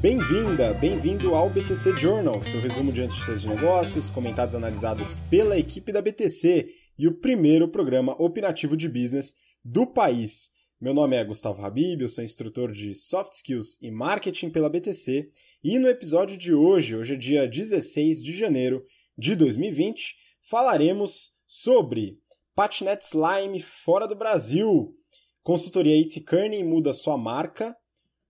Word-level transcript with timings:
Bem-vinda, 0.00 0.72
bem-vindo 0.74 1.34
ao 1.34 1.50
BTC 1.50 1.98
Journal, 1.98 2.40
seu 2.40 2.60
resumo 2.60 2.92
de 2.92 3.00
notícias 3.00 3.40
de 3.40 3.48
negócios, 3.48 4.08
comentados 4.08 4.54
analisados 4.54 5.16
pela 5.28 5.58
equipe 5.58 5.90
da 5.90 6.00
BTC 6.00 6.68
e 6.96 7.08
o 7.08 7.14
primeiro 7.16 7.66
programa 7.66 8.14
opinativo 8.22 8.76
de 8.76 8.88
business 8.88 9.34
do 9.64 9.84
país. 9.84 10.52
Meu 10.80 10.94
nome 10.94 11.16
é 11.16 11.24
Gustavo 11.24 11.60
Habib, 11.64 12.02
eu 12.02 12.08
sou 12.08 12.22
instrutor 12.22 12.70
de 12.70 12.94
Soft 12.94 13.32
Skills 13.32 13.76
e 13.82 13.90
Marketing 13.90 14.50
pela 14.50 14.70
BTC 14.70 15.32
e 15.64 15.78
no 15.80 15.88
episódio 15.88 16.38
de 16.38 16.54
hoje, 16.54 16.94
hoje 16.94 17.14
é 17.14 17.18
dia 17.18 17.48
16 17.48 18.22
de 18.22 18.36
janeiro 18.36 18.84
de 19.18 19.34
2020, 19.34 20.14
falaremos 20.40 21.32
sobre 21.44 22.20
Patnet 22.54 23.04
Slime 23.04 23.60
fora 23.60 24.06
do 24.06 24.14
Brasil, 24.14 24.94
consultoria 25.42 25.96
IT 25.96 26.20
Kearney 26.20 26.62
muda 26.62 26.92
sua 26.92 27.18
marca, 27.18 27.74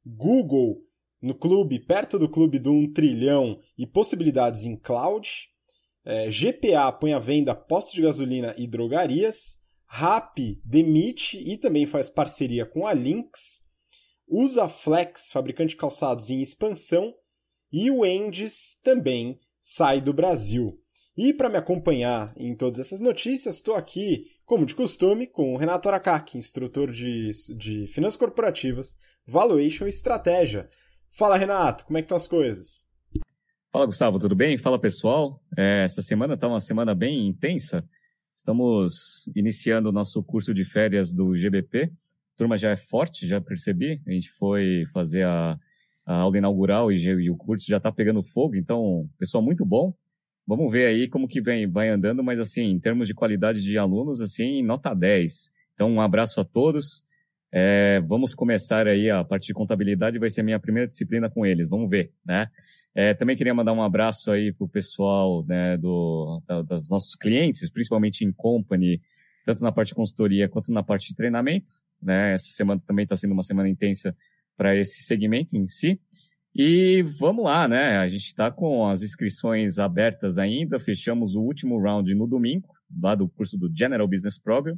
Google 0.03 0.88
no 1.21 1.35
clube, 1.35 1.79
perto 1.79 2.19
do 2.19 2.29
clube 2.29 2.59
do 2.59 2.73
1 2.73 2.93
trilhão 2.93 3.61
e 3.77 3.87
possibilidades 3.87 4.65
em 4.65 4.77
cloud. 4.77 5.49
É, 6.05 6.29
GPA 6.31 6.91
põe 6.93 7.13
à 7.13 7.19
venda 7.19 7.55
postos 7.55 7.95
de 7.95 8.03
gasolina 8.03 8.55
e 8.57 8.67
drogarias. 8.67 9.59
RAP 9.87 10.39
demite 10.65 11.39
e 11.39 11.57
também 11.57 11.87
faz 11.87 12.09
parceria 12.09 12.65
com 12.67 12.87
a 12.87 12.93
Lynx. 12.93 13.63
Usa 14.27 14.69
Flex, 14.69 15.33
fabricante 15.33 15.71
de 15.71 15.77
calçados 15.77 16.31
em 16.31 16.41
expansão. 16.41 17.15
E 17.73 17.91
o 17.91 18.05
Endes 18.05 18.79
também 18.83 19.39
sai 19.61 20.01
do 20.01 20.13
Brasil. 20.13 20.81
E 21.17 21.33
para 21.33 21.49
me 21.49 21.57
acompanhar 21.57 22.33
em 22.37 22.55
todas 22.55 22.79
essas 22.79 23.01
notícias, 23.01 23.57
estou 23.57 23.75
aqui, 23.75 24.27
como 24.45 24.65
de 24.65 24.75
costume, 24.75 25.27
com 25.27 25.53
o 25.53 25.57
Renato 25.57 25.89
Aracaki, 25.89 26.39
instrutor 26.39 26.93
de, 26.93 27.31
de 27.57 27.89
finanças 27.89 28.17
corporativas, 28.17 28.97
valuation 29.27 29.87
e 29.87 29.89
estratégia. 29.89 30.71
Fala, 31.11 31.37
Renato, 31.37 31.85
como 31.85 31.99
é 31.99 32.03
que 32.03 32.07
estão 32.07 32.17
as 32.17 32.27
coisas? 32.27 32.87
Fala, 33.73 33.87
Gustavo, 33.87 34.19
tudo 34.19 34.35
bem? 34.35 34.57
Fala, 34.57 34.79
pessoal. 34.79 35.43
É, 35.57 35.85
essa 35.85 36.01
semana 36.01 36.35
está 36.35 36.49
uma 36.49 36.61
semana 36.61 36.95
bem 36.95 37.27
intensa. 37.27 37.85
Estamos 38.37 39.29
iniciando 39.35 39.89
o 39.89 39.93
nosso 39.93 40.23
curso 40.23 40.55
de 40.55 40.65
férias 40.65 41.13
do 41.13 41.37
GBP. 41.37 41.85
A 41.85 42.37
turma 42.37 42.57
já 42.57 42.71
é 42.71 42.77
forte, 42.77 43.27
já 43.27 43.41
percebi. 43.41 44.01
A 44.07 44.11
gente 44.13 44.31
foi 44.33 44.85
fazer 44.93 45.25
a, 45.25 45.59
a 46.07 46.15
aula 46.15 46.39
inaugural 46.39 46.91
e, 46.91 46.97
e, 46.97 47.29
o 47.29 47.37
curso 47.37 47.67
já 47.69 47.77
está 47.77 47.93
pegando 47.93 48.23
fogo, 48.23 48.57
então, 48.57 49.09
pessoal 49.19 49.43
muito 49.43 49.67
bom. 49.67 49.93
Vamos 50.47 50.73
ver 50.73 50.87
aí 50.87 51.09
como 51.09 51.29
que 51.29 51.43
vem, 51.43 51.71
vai 51.71 51.91
andando, 51.91 52.25
mas 52.25 52.39
assim, 52.39 52.63
em 52.71 52.81
termos 52.81 53.07
de 53.07 53.15
qualidade 53.15 53.61
de 53.61 53.77
alunos, 53.77 54.23
assim, 54.23 54.63
nota 54.63 54.95
10. 54.95 55.51
Então, 55.75 55.91
um 55.91 56.01
abraço 56.01 56.41
a 56.41 56.45
todos. 56.45 57.05
É, 57.51 58.01
vamos 58.01 58.35
começar 58.35 58.87
aí 58.87 59.11
a 59.11 59.25
parte 59.25 59.47
de 59.47 59.55
contabilidade, 59.55 60.19
vai 60.19 60.29
ser 60.29 60.43
minha 60.43 60.61
primeira 60.61 60.87
disciplina 60.87 61.31
com 61.31 61.47
eles, 61.47 61.69
vamos 61.69 61.89
ver, 61.89 62.13
né? 62.25 62.49
É, 62.95 63.15
também 63.15 63.37
queria 63.37 63.55
mandar 63.55 63.73
um 63.73 63.83
abraço 63.83 64.31
aí 64.31 64.53
para 64.53 64.65
o 64.65 64.69
pessoal 64.69 65.45
né, 65.47 65.77
do, 65.77 66.43
da, 66.47 66.63
dos 66.63 66.91
nossos 66.91 67.15
clientes, 67.15 67.71
principalmente 67.71 68.25
em 68.25 68.33
company, 68.33 69.01
tanto 69.47 69.63
na 69.63 69.71
parte 69.71 69.91
de 69.91 69.95
consultoria 69.95 70.49
quanto 70.49 70.73
na 70.73 70.83
parte 70.83 71.09
de 71.09 71.15
treinamento. 71.15 71.71
Né? 72.03 72.35
Essa 72.35 72.51
semana 72.51 72.83
também 72.85 73.05
está 73.05 73.15
sendo 73.15 73.33
uma 73.33 73.45
semana 73.45 73.69
intensa 73.69 74.17
para 74.57 74.75
esse 74.75 75.01
segmento 75.03 75.57
em 75.57 75.69
si. 75.69 76.01
E 76.53 77.03
vamos 77.03 77.45
lá, 77.45 77.69
né? 77.69 77.99
A 77.99 78.09
gente 78.09 78.25
está 78.25 78.51
com 78.51 78.89
as 78.89 79.03
inscrições 79.03 79.79
abertas 79.79 80.37
ainda, 80.37 80.81
fechamos 80.81 81.37
o 81.37 81.41
último 81.41 81.81
round 81.81 82.13
no 82.17 82.27
domingo, 82.27 82.69
lá 83.01 83.15
do 83.15 83.29
curso 83.29 83.57
do 83.57 83.71
General 83.73 84.09
Business 84.09 84.41
Program 84.41 84.77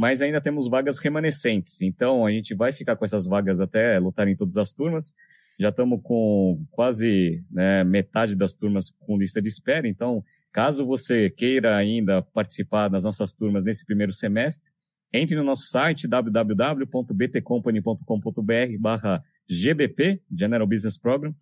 mas 0.00 0.22
ainda 0.22 0.40
temos 0.40 0.66
vagas 0.66 0.98
remanescentes. 0.98 1.82
Então, 1.82 2.24
a 2.24 2.30
gente 2.30 2.54
vai 2.54 2.72
ficar 2.72 2.96
com 2.96 3.04
essas 3.04 3.26
vagas 3.26 3.60
até 3.60 3.98
lutar 3.98 4.26
em 4.26 4.34
todas 4.34 4.56
as 4.56 4.72
turmas. 4.72 5.12
Já 5.58 5.68
estamos 5.68 6.00
com 6.02 6.64
quase 6.70 7.44
né, 7.50 7.84
metade 7.84 8.34
das 8.34 8.54
turmas 8.54 8.90
com 9.00 9.18
lista 9.18 9.42
de 9.42 9.48
espera. 9.48 9.86
Então, 9.86 10.24
caso 10.50 10.86
você 10.86 11.28
queira 11.28 11.76
ainda 11.76 12.22
participar 12.22 12.88
das 12.88 13.04
nossas 13.04 13.30
turmas 13.30 13.62
nesse 13.62 13.84
primeiro 13.84 14.10
semestre, 14.10 14.70
entre 15.12 15.36
no 15.36 15.44
nosso 15.44 15.66
site 15.66 16.08
www.btcompany.com.br 16.08 18.78
barra 18.78 19.22
GBP, 19.46 20.22
General 20.34 20.66
Business 20.66 20.96
Program, 20.96 21.34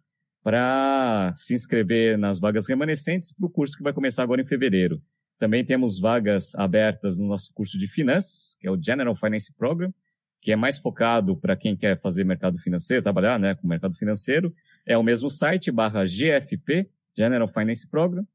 para 0.43 1.33
se 1.37 1.55
inscrever 1.55 2.19
nas 2.19 2.41
vagas 2.41 2.69
remanescentes 2.69 3.33
para 3.33 3.47
o 3.47 3.51
curso 3.51 3.77
que 3.77 3.85
vai 3.85 3.93
começar 3.93 4.25
agora 4.25 4.43
em 4.43 4.45
fevereiro. 4.45 5.01
Também 5.39 5.65
temos 5.65 6.01
vagas 6.01 6.55
abertas 6.57 7.19
no 7.19 7.29
nosso 7.29 7.53
curso 7.53 7.79
de 7.79 7.87
finanças, 7.87 8.57
que 8.61 8.67
é 8.67 8.71
o 8.71 8.83
General 8.83 9.15
Finance 9.15 9.53
Program, 9.53 9.93
que 10.41 10.53
é 10.53 10.57
mais 10.57 10.79
focado 10.79 11.37
para 11.37 11.57
quem 11.57 11.77
quer 11.77 12.01
fazer 12.01 12.25
mercado 12.25 12.59
financeiro, 12.59 13.03
trabalhar 13.03 13.39
né, 13.39 13.55
com 13.55 13.67
mercado 13.67 13.95
financeiro. 13.95 14.55
É 14.85 14.97
o 14.97 15.03
mesmo 15.03 15.31
site, 15.31 15.71
barra 15.71 16.05
GFP, 16.05 16.89
General 17.17 17.47
Finance 17.49 17.87
Program. 17.87 18.27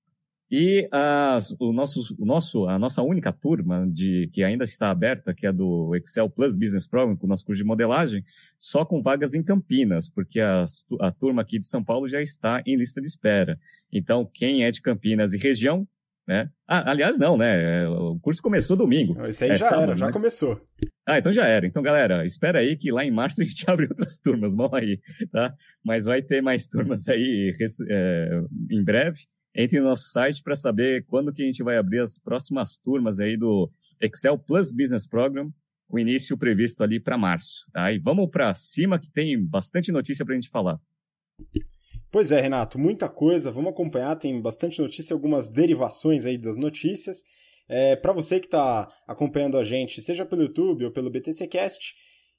E 0.55 0.87
as, 0.91 1.55
o 1.59 1.73
nosso, 1.73 2.15
o 2.19 2.25
nosso, 2.25 2.67
a 2.67 2.77
nossa 2.77 3.01
única 3.01 3.33
turma 3.33 3.87
de, 3.89 4.29
que 4.31 4.43
ainda 4.43 4.63
está 4.63 4.91
aberta, 4.91 5.33
que 5.33 5.47
é 5.47 5.51
do 5.51 5.95
Excel 5.95 6.29
Plus 6.29 6.55
Business 6.55 6.85
Program, 6.85 7.15
com 7.15 7.25
o 7.25 7.29
nosso 7.29 7.43
curso 7.43 7.63
de 7.63 7.67
modelagem, 7.67 8.23
só 8.59 8.85
com 8.85 9.01
vagas 9.01 9.33
em 9.33 9.41
Campinas, 9.41 10.07
porque 10.07 10.39
a, 10.39 10.65
a 11.01 11.11
turma 11.11 11.41
aqui 11.41 11.57
de 11.57 11.65
São 11.65 11.83
Paulo 11.83 12.07
já 12.07 12.21
está 12.21 12.61
em 12.67 12.75
lista 12.75 13.01
de 13.01 13.07
espera. 13.07 13.59
Então, 13.91 14.29
quem 14.31 14.63
é 14.63 14.69
de 14.69 14.79
Campinas 14.79 15.33
e 15.33 15.39
região, 15.39 15.87
né? 16.27 16.49
Ah, 16.67 16.91
aliás, 16.91 17.17
não, 17.17 17.37
né? 17.37 17.87
O 17.87 18.19
curso 18.19 18.41
começou 18.41 18.77
domingo. 18.77 19.25
Esse 19.25 19.43
aí 19.43 19.51
é 19.51 19.57
já 19.57 19.69
sábado, 19.69 19.83
era, 19.83 19.95
já 19.95 20.05
né? 20.07 20.11
começou. 20.11 20.61
Ah, 21.05 21.19
então 21.19 21.31
já 21.31 21.45
era. 21.45 21.67
Então, 21.67 21.83
galera, 21.83 22.25
espera 22.25 22.59
aí 22.59 22.77
que 22.77 22.91
lá 22.91 23.03
em 23.03 23.11
março 23.11 23.41
a 23.43 23.45
gente 23.45 23.69
abre 23.69 23.87
outras 23.87 24.17
turmas, 24.17 24.55
vão 24.55 24.73
aí, 24.73 24.99
tá? 25.31 25.53
Mas 25.83 26.05
vai 26.05 26.21
ter 26.21 26.41
mais 26.41 26.65
turmas 26.65 27.07
aí 27.07 27.51
é, 27.89 28.41
em 28.71 28.83
breve. 28.83 29.21
Entre 29.55 29.79
no 29.79 29.85
nosso 29.85 30.09
site 30.09 30.41
para 30.41 30.55
saber 30.55 31.05
quando 31.05 31.31
que 31.31 31.43
a 31.43 31.45
gente 31.45 31.61
vai 31.61 31.77
abrir 31.77 31.99
as 31.99 32.17
próximas 32.17 32.77
turmas 32.77 33.19
aí 33.19 33.37
do 33.37 33.69
Excel 34.01 34.37
Plus 34.39 34.71
Business 34.71 35.07
Program, 35.07 35.51
com 35.87 35.99
início 35.99 36.35
previsto 36.35 36.83
ali 36.83 36.99
para 36.99 37.19
março. 37.19 37.65
Tá? 37.71 37.91
E 37.91 37.99
vamos 37.99 38.31
para 38.31 38.51
cima 38.55 38.97
que 38.97 39.11
tem 39.11 39.39
bastante 39.45 39.91
notícia 39.91 40.25
para 40.25 40.33
a 40.33 40.37
gente 40.37 40.49
falar. 40.49 40.79
Pois 42.13 42.31
é, 42.31 42.39
Renato, 42.39 42.77
muita 42.77 43.09
coisa. 43.09 43.51
Vamos 43.51 43.71
acompanhar, 43.71 44.15
tem 44.15 44.39
bastante 44.39 44.79
notícia, 44.79 45.15
algumas 45.15 45.49
derivações 45.49 46.25
aí 46.25 46.37
das 46.37 46.57
notícias. 46.57 47.23
É, 47.67 47.95
Para 47.95 48.13
você 48.13 48.39
que 48.39 48.45
está 48.45 48.87
acompanhando 49.07 49.57
a 49.57 49.63
gente, 49.63 49.99
seja 49.99 50.23
pelo 50.23 50.43
YouTube 50.43 50.85
ou 50.85 50.91
pelo 50.91 51.09
BTCcast, 51.09 51.95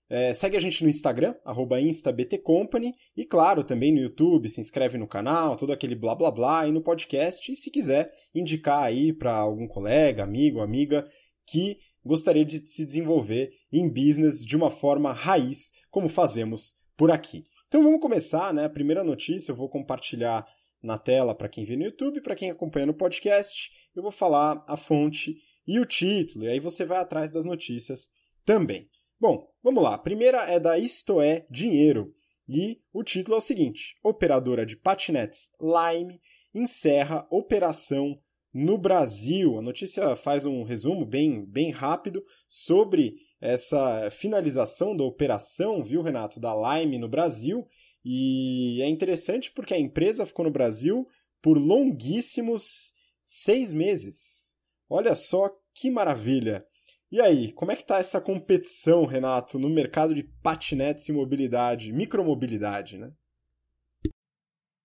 é, 0.08 0.32
segue 0.32 0.56
a 0.56 0.60
gente 0.60 0.84
no 0.84 0.88
Instagram, 0.88 1.34
instabtcompany, 1.82 2.94
e 3.16 3.24
claro, 3.24 3.64
também 3.64 3.92
no 3.92 3.98
YouTube, 3.98 4.48
se 4.48 4.60
inscreve 4.60 4.96
no 4.96 5.08
canal, 5.08 5.56
todo 5.56 5.72
aquele 5.72 5.96
blá 5.96 6.14
blá 6.14 6.30
blá, 6.30 6.68
e 6.68 6.70
no 6.70 6.80
podcast, 6.80 7.50
e 7.50 7.56
se 7.56 7.68
quiser 7.68 8.12
indicar 8.32 8.84
aí 8.84 9.12
para 9.12 9.34
algum 9.34 9.66
colega, 9.66 10.22
amigo, 10.22 10.60
amiga 10.60 11.04
que 11.44 11.78
gostaria 12.04 12.44
de 12.44 12.64
se 12.64 12.86
desenvolver 12.86 13.50
em 13.72 13.88
business 13.88 14.44
de 14.44 14.56
uma 14.56 14.70
forma 14.70 15.12
raiz, 15.12 15.72
como 15.90 16.08
fazemos 16.08 16.74
por 16.96 17.10
aqui. 17.10 17.42
Então 17.74 17.82
vamos 17.82 18.00
começar, 18.00 18.54
né? 18.54 18.66
A 18.66 18.70
primeira 18.70 19.02
notícia 19.02 19.50
eu 19.50 19.56
vou 19.56 19.68
compartilhar 19.68 20.46
na 20.80 20.96
tela 20.96 21.34
para 21.34 21.48
quem 21.48 21.64
vê 21.64 21.74
no 21.76 21.82
YouTube, 21.82 22.20
para 22.20 22.36
quem 22.36 22.48
acompanha 22.48 22.86
no 22.86 22.94
podcast, 22.94 23.68
eu 23.96 24.00
vou 24.00 24.12
falar 24.12 24.64
a 24.68 24.76
fonte 24.76 25.38
e 25.66 25.80
o 25.80 25.84
título, 25.84 26.44
e 26.44 26.50
aí 26.50 26.60
você 26.60 26.84
vai 26.84 26.98
atrás 26.98 27.32
das 27.32 27.44
notícias 27.44 28.08
também. 28.44 28.88
Bom, 29.18 29.50
vamos 29.60 29.82
lá. 29.82 29.94
A 29.94 29.98
primeira 29.98 30.44
é 30.44 30.60
da 30.60 30.78
Isto 30.78 31.20
é 31.20 31.44
Dinheiro, 31.50 32.14
e 32.48 32.78
o 32.92 33.02
título 33.02 33.34
é 33.34 33.38
o 33.38 33.40
seguinte: 33.40 33.96
Operadora 34.04 34.64
de 34.64 34.76
patinetes 34.76 35.50
Lime 35.60 36.20
encerra 36.54 37.26
operação 37.28 38.16
no 38.52 38.78
Brasil. 38.78 39.58
A 39.58 39.62
notícia 39.62 40.14
faz 40.14 40.46
um 40.46 40.62
resumo 40.62 41.04
bem, 41.04 41.44
bem 41.44 41.72
rápido 41.72 42.24
sobre 42.48 43.16
essa 43.44 44.10
finalização 44.10 44.96
da 44.96 45.04
operação, 45.04 45.82
viu, 45.82 46.00
Renato, 46.00 46.40
da 46.40 46.54
Lime 46.54 46.98
no 46.98 47.08
Brasil. 47.08 47.68
E 48.02 48.80
é 48.82 48.88
interessante 48.88 49.52
porque 49.52 49.74
a 49.74 49.78
empresa 49.78 50.24
ficou 50.24 50.46
no 50.46 50.50
Brasil 50.50 51.06
por 51.42 51.58
longuíssimos 51.58 52.94
seis 53.22 53.70
meses. 53.70 54.56
Olha 54.88 55.14
só 55.14 55.50
que 55.74 55.90
maravilha! 55.90 56.64
E 57.12 57.20
aí, 57.20 57.52
como 57.52 57.70
é 57.70 57.76
que 57.76 57.82
está 57.82 57.98
essa 57.98 58.18
competição, 58.18 59.04
Renato, 59.04 59.58
no 59.58 59.68
mercado 59.68 60.14
de 60.14 60.22
patinetes 60.42 61.06
e 61.08 61.12
mobilidade, 61.12 61.92
micromobilidade, 61.92 62.96
né? 62.96 63.12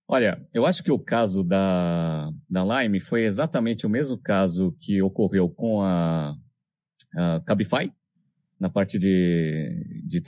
Olha, 0.05 0.45
eu 0.53 0.65
acho 0.65 0.83
que 0.83 0.91
o 0.91 0.99
caso 0.99 1.43
da, 1.43 2.29
da 2.49 2.83
Lime 2.83 2.99
foi 2.99 3.23
exatamente 3.23 3.85
o 3.85 3.89
mesmo 3.89 4.17
caso 4.19 4.75
que 4.81 5.01
ocorreu 5.01 5.49
com 5.49 5.81
a, 5.81 6.35
a 7.15 7.41
Cabify, 7.45 7.91
na 8.59 8.69
parte 8.69 8.99
de, 8.99 10.03
de 10.05 10.21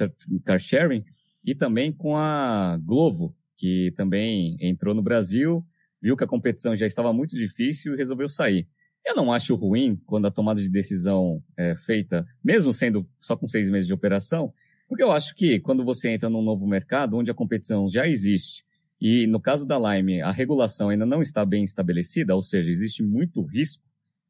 car 0.44 0.60
sharing, 0.60 1.04
e 1.44 1.54
também 1.54 1.92
com 1.92 2.16
a 2.16 2.80
Glovo, 2.84 3.36
que 3.58 3.94
também 3.98 4.58
entrou 4.60 4.96
no 4.96 5.02
Brasil, 5.02 5.66
viu 6.02 6.16
que 6.16 6.24
a 6.24 6.28
competição 6.28 6.76
já 6.76 6.86
estava 6.86 7.12
muito 7.12 7.36
difícil 7.36 7.94
e 7.94 7.98
resolveu 7.98 8.30
sair. 8.30 8.68
Eu 9.06 9.16
não 9.16 9.34
acho 9.34 9.56
ruim 9.56 10.00
quando 10.06 10.28
a 10.28 10.32
tomada 10.32 10.62
de 10.62 10.70
decisão 10.70 11.44
é 11.58 11.76
feita, 11.76 12.26
mesmo 12.44 12.72
sendo 12.72 13.08
só 13.20 13.36
com 13.36 13.48
seis 13.48 13.70
meses 13.70 13.88
de 13.88 13.94
operação, 13.94 14.54
porque 14.88 15.04
eu 15.04 15.12
acho 15.12 15.36
que 15.36 15.60
quando 15.60 15.84
você 15.84 16.10
entra 16.10 16.30
num 16.30 16.42
novo 16.42 16.68
mercado, 16.68 17.18
onde 17.18 17.32
a 17.32 17.34
competição 17.34 17.90
já 17.90 18.08
existe, 18.08 18.64
e 19.00 19.26
no 19.26 19.40
caso 19.40 19.66
da 19.66 19.80
Lime, 19.80 20.22
a 20.22 20.32
regulação 20.32 20.90
ainda 20.90 21.06
não 21.06 21.22
está 21.22 21.44
bem 21.44 21.64
estabelecida, 21.64 22.36
ou 22.36 22.42
seja, 22.44 22.70
existe 22.70 23.02
muito 23.02 23.42
risco 23.42 23.84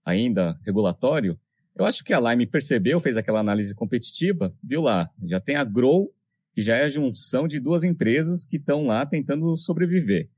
ainda 0.05 0.57
regulatório, 0.65 1.37
eu 1.75 1.85
acho 1.85 2.03
que 2.03 2.13
a 2.13 2.19
Lime 2.19 2.45
percebeu, 2.45 2.99
fez 2.99 3.17
aquela 3.17 3.39
análise 3.39 3.73
competitiva, 3.73 4.53
viu 4.63 4.81
lá, 4.81 5.09
já 5.23 5.39
tem 5.39 5.55
a 5.55 5.63
Grow, 5.63 6.13
que 6.53 6.61
já 6.61 6.75
é 6.75 6.83
a 6.83 6.89
junção 6.89 7.47
de 7.47 7.59
duas 7.59 7.83
empresas 7.83 8.45
que 8.45 8.57
estão 8.57 8.85
lá 8.85 9.05
tentando 9.05 9.55
sobreviver. 9.55 10.29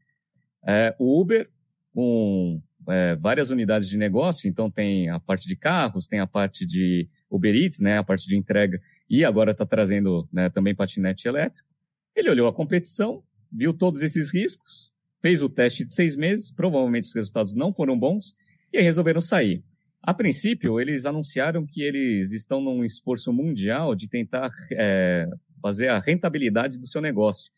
É, 0.66 0.96
o 1.00 1.20
Uber, 1.20 1.50
com 1.94 2.62
é, 2.88 3.16
várias 3.16 3.50
unidades 3.50 3.90
de 3.90 3.98
negócio, 3.98 4.48
então 4.48 4.70
tem 4.70 5.10
a 5.10 5.20
parte 5.20 5.48
de 5.48 5.56
carros, 5.56 6.08
tem 6.08 6.20
a 6.20 6.28
parte 6.28 6.66
de 6.66 7.10
Uber 7.30 7.56
Eats, 7.56 7.80
né, 7.80 7.98
a 7.98 8.04
parte 8.04 8.28
de 8.28 8.38
entrega, 8.38 8.80
e 9.10 9.26
agora 9.26 9.52
está 9.52 9.66
trazendo 9.66 10.28
né, 10.32 10.50
também 10.50 10.76
patinete 10.76 11.28
elétrico. 11.28 11.68
Ele 12.16 12.30
olhou 12.30 12.48
a 12.48 12.54
competição, 12.54 13.24
viu 13.52 13.74
todos 13.74 14.02
esses 14.04 14.34
riscos, 14.34 14.92
fez 15.20 15.42
o 15.42 15.50
teste 15.50 15.84
de 15.84 15.96
seis 15.96 16.16
meses, 16.16 16.52
provavelmente 16.52 17.08
os 17.08 17.16
resultados 17.16 17.56
não 17.56 17.74
foram 17.74 17.98
bons, 17.98 18.36
e 18.72 18.78
aí 18.78 18.84
resolveram 18.84 19.22
sair. 19.22 19.64
A 20.06 20.14
princípio, 20.14 20.82
eles 20.82 21.06
anunciaram 21.06 21.66
que 21.66 21.82
eles 21.82 22.34
estão 22.34 22.60
num 22.60 22.84
esforço 22.84 23.32
mundial 23.32 23.96
de 23.96 24.10
tentar 24.10 24.52
é, 24.74 25.26
fazer 25.62 25.88
a 25.88 25.98
rentabilidade 25.98 26.78
do 26.78 26.86
seu 26.86 27.02
negócio. 27.02 27.50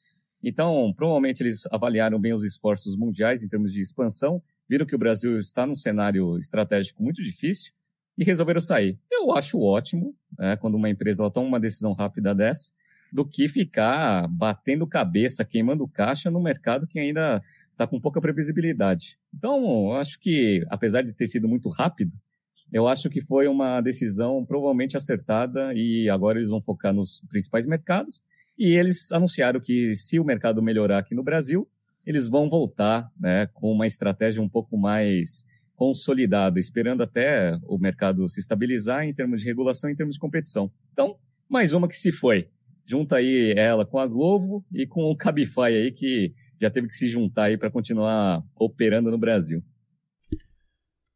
Então, 0.43 0.93
provavelmente 0.95 1.41
eles 1.41 1.65
avaliaram 1.71 2.19
bem 2.19 2.35
os 2.35 2.43
esforços 2.43 2.95
mundiais 2.95 3.41
em 3.41 3.47
termos 3.47 3.73
de 3.73 3.81
expansão, 3.81 4.43
viram 4.69 4.85
que 4.85 4.93
o 4.93 4.99
Brasil 4.99 5.39
está 5.39 5.65
num 5.65 5.75
cenário 5.75 6.37
estratégico 6.37 7.01
muito 7.01 7.23
difícil 7.23 7.73
e 8.15 8.23
resolveram 8.23 8.61
sair. 8.61 8.95
Eu 9.11 9.35
acho 9.35 9.59
ótimo 9.59 10.15
né, 10.37 10.55
quando 10.55 10.75
uma 10.75 10.89
empresa 10.89 11.27
toma 11.31 11.47
uma 11.47 11.59
decisão 11.59 11.93
rápida 11.93 12.35
dessa, 12.35 12.71
do 13.11 13.25
que 13.25 13.49
ficar 13.49 14.27
batendo 14.27 14.85
cabeça, 14.85 15.43
queimando 15.43 15.87
caixa 15.87 16.29
no 16.29 16.39
mercado 16.39 16.85
que 16.85 16.99
ainda 16.99 17.41
está 17.71 17.87
com 17.87 17.99
pouca 17.99 18.21
previsibilidade. 18.21 19.17
Então, 19.33 19.93
acho 19.93 20.19
que, 20.19 20.63
apesar 20.69 21.01
de 21.01 21.11
ter 21.11 21.25
sido 21.25 21.47
muito 21.47 21.69
rápido, 21.69 22.15
eu 22.71 22.87
acho 22.87 23.09
que 23.09 23.21
foi 23.21 23.47
uma 23.47 23.79
decisão 23.81 24.45
provavelmente 24.45 24.97
acertada 24.97 25.73
e 25.73 26.09
agora 26.09 26.39
eles 26.39 26.49
vão 26.49 26.61
focar 26.61 26.93
nos 26.93 27.21
principais 27.29 27.65
mercados. 27.65 28.23
E 28.57 28.67
eles 28.73 29.11
anunciaram 29.11 29.59
que 29.59 29.95
se 29.95 30.19
o 30.19 30.23
mercado 30.23 30.61
melhorar 30.61 30.99
aqui 30.99 31.13
no 31.13 31.23
Brasil, 31.23 31.67
eles 32.05 32.27
vão 32.27 32.49
voltar 32.49 33.11
né, 33.19 33.47
com 33.53 33.71
uma 33.71 33.87
estratégia 33.87 34.41
um 34.41 34.49
pouco 34.49 34.77
mais 34.77 35.45
consolidada, 35.75 36.59
esperando 36.59 37.03
até 37.03 37.57
o 37.63 37.77
mercado 37.77 38.27
se 38.29 38.39
estabilizar 38.39 39.03
em 39.03 39.13
termos 39.13 39.41
de 39.41 39.47
regulação, 39.47 39.89
em 39.89 39.95
termos 39.95 40.15
de 40.15 40.21
competição. 40.21 40.71
Então, 40.93 41.17
mais 41.49 41.73
uma 41.73 41.87
que 41.87 41.95
se 41.95 42.11
foi. 42.11 42.47
Junta 42.85 43.17
aí 43.17 43.53
ela 43.57 43.85
com 43.85 43.99
a 43.99 44.07
Globo 44.07 44.63
e 44.71 44.87
com 44.87 45.03
o 45.03 45.17
Cabify 45.17 45.61
aí, 45.61 45.91
que 45.91 46.33
já 46.61 46.69
teve 46.69 46.87
que 46.87 46.95
se 46.95 47.09
juntar 47.09 47.45
aí 47.45 47.57
para 47.57 47.71
continuar 47.71 48.43
operando 48.55 49.11
no 49.11 49.17
Brasil. 49.17 49.61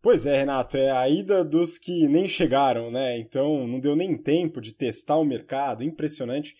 Pois 0.01 0.25
é, 0.25 0.37
Renato, 0.37 0.77
é 0.77 0.89
a 0.89 1.09
ida 1.09 1.43
dos 1.43 1.77
que 1.77 2.07
nem 2.07 2.25
chegaram, 2.25 2.89
né? 2.89 3.19
Então 3.19 3.67
não 3.67 3.81
deu 3.81 3.97
nem 3.97 4.17
tempo 4.17 4.61
de 4.61 4.73
testar 4.73 5.17
o 5.17 5.25
mercado, 5.25 5.83
impressionante. 5.83 6.55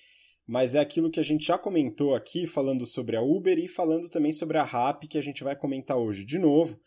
Mas 0.46 0.76
é 0.76 0.80
aquilo 0.80 1.10
que 1.10 1.22
a 1.22 1.24
gente 1.24 1.46
já 1.46 1.58
comentou 1.58 2.16
aqui, 2.16 2.46
falando 2.46 2.86
sobre 2.86 3.16
a 3.16 3.22
Uber 3.22 3.58
e 3.58 3.68
falando 3.68 4.10
também 4.10 4.34
sobre 4.34 4.58
a 4.58 4.64
Rap, 4.64 5.08
que 5.08 5.18
a 5.18 5.22
gente 5.22 5.42
vai 5.42 5.56
comentar 5.56 5.98
hoje 5.98 6.26
de 6.26 6.38
novo, 6.38 6.78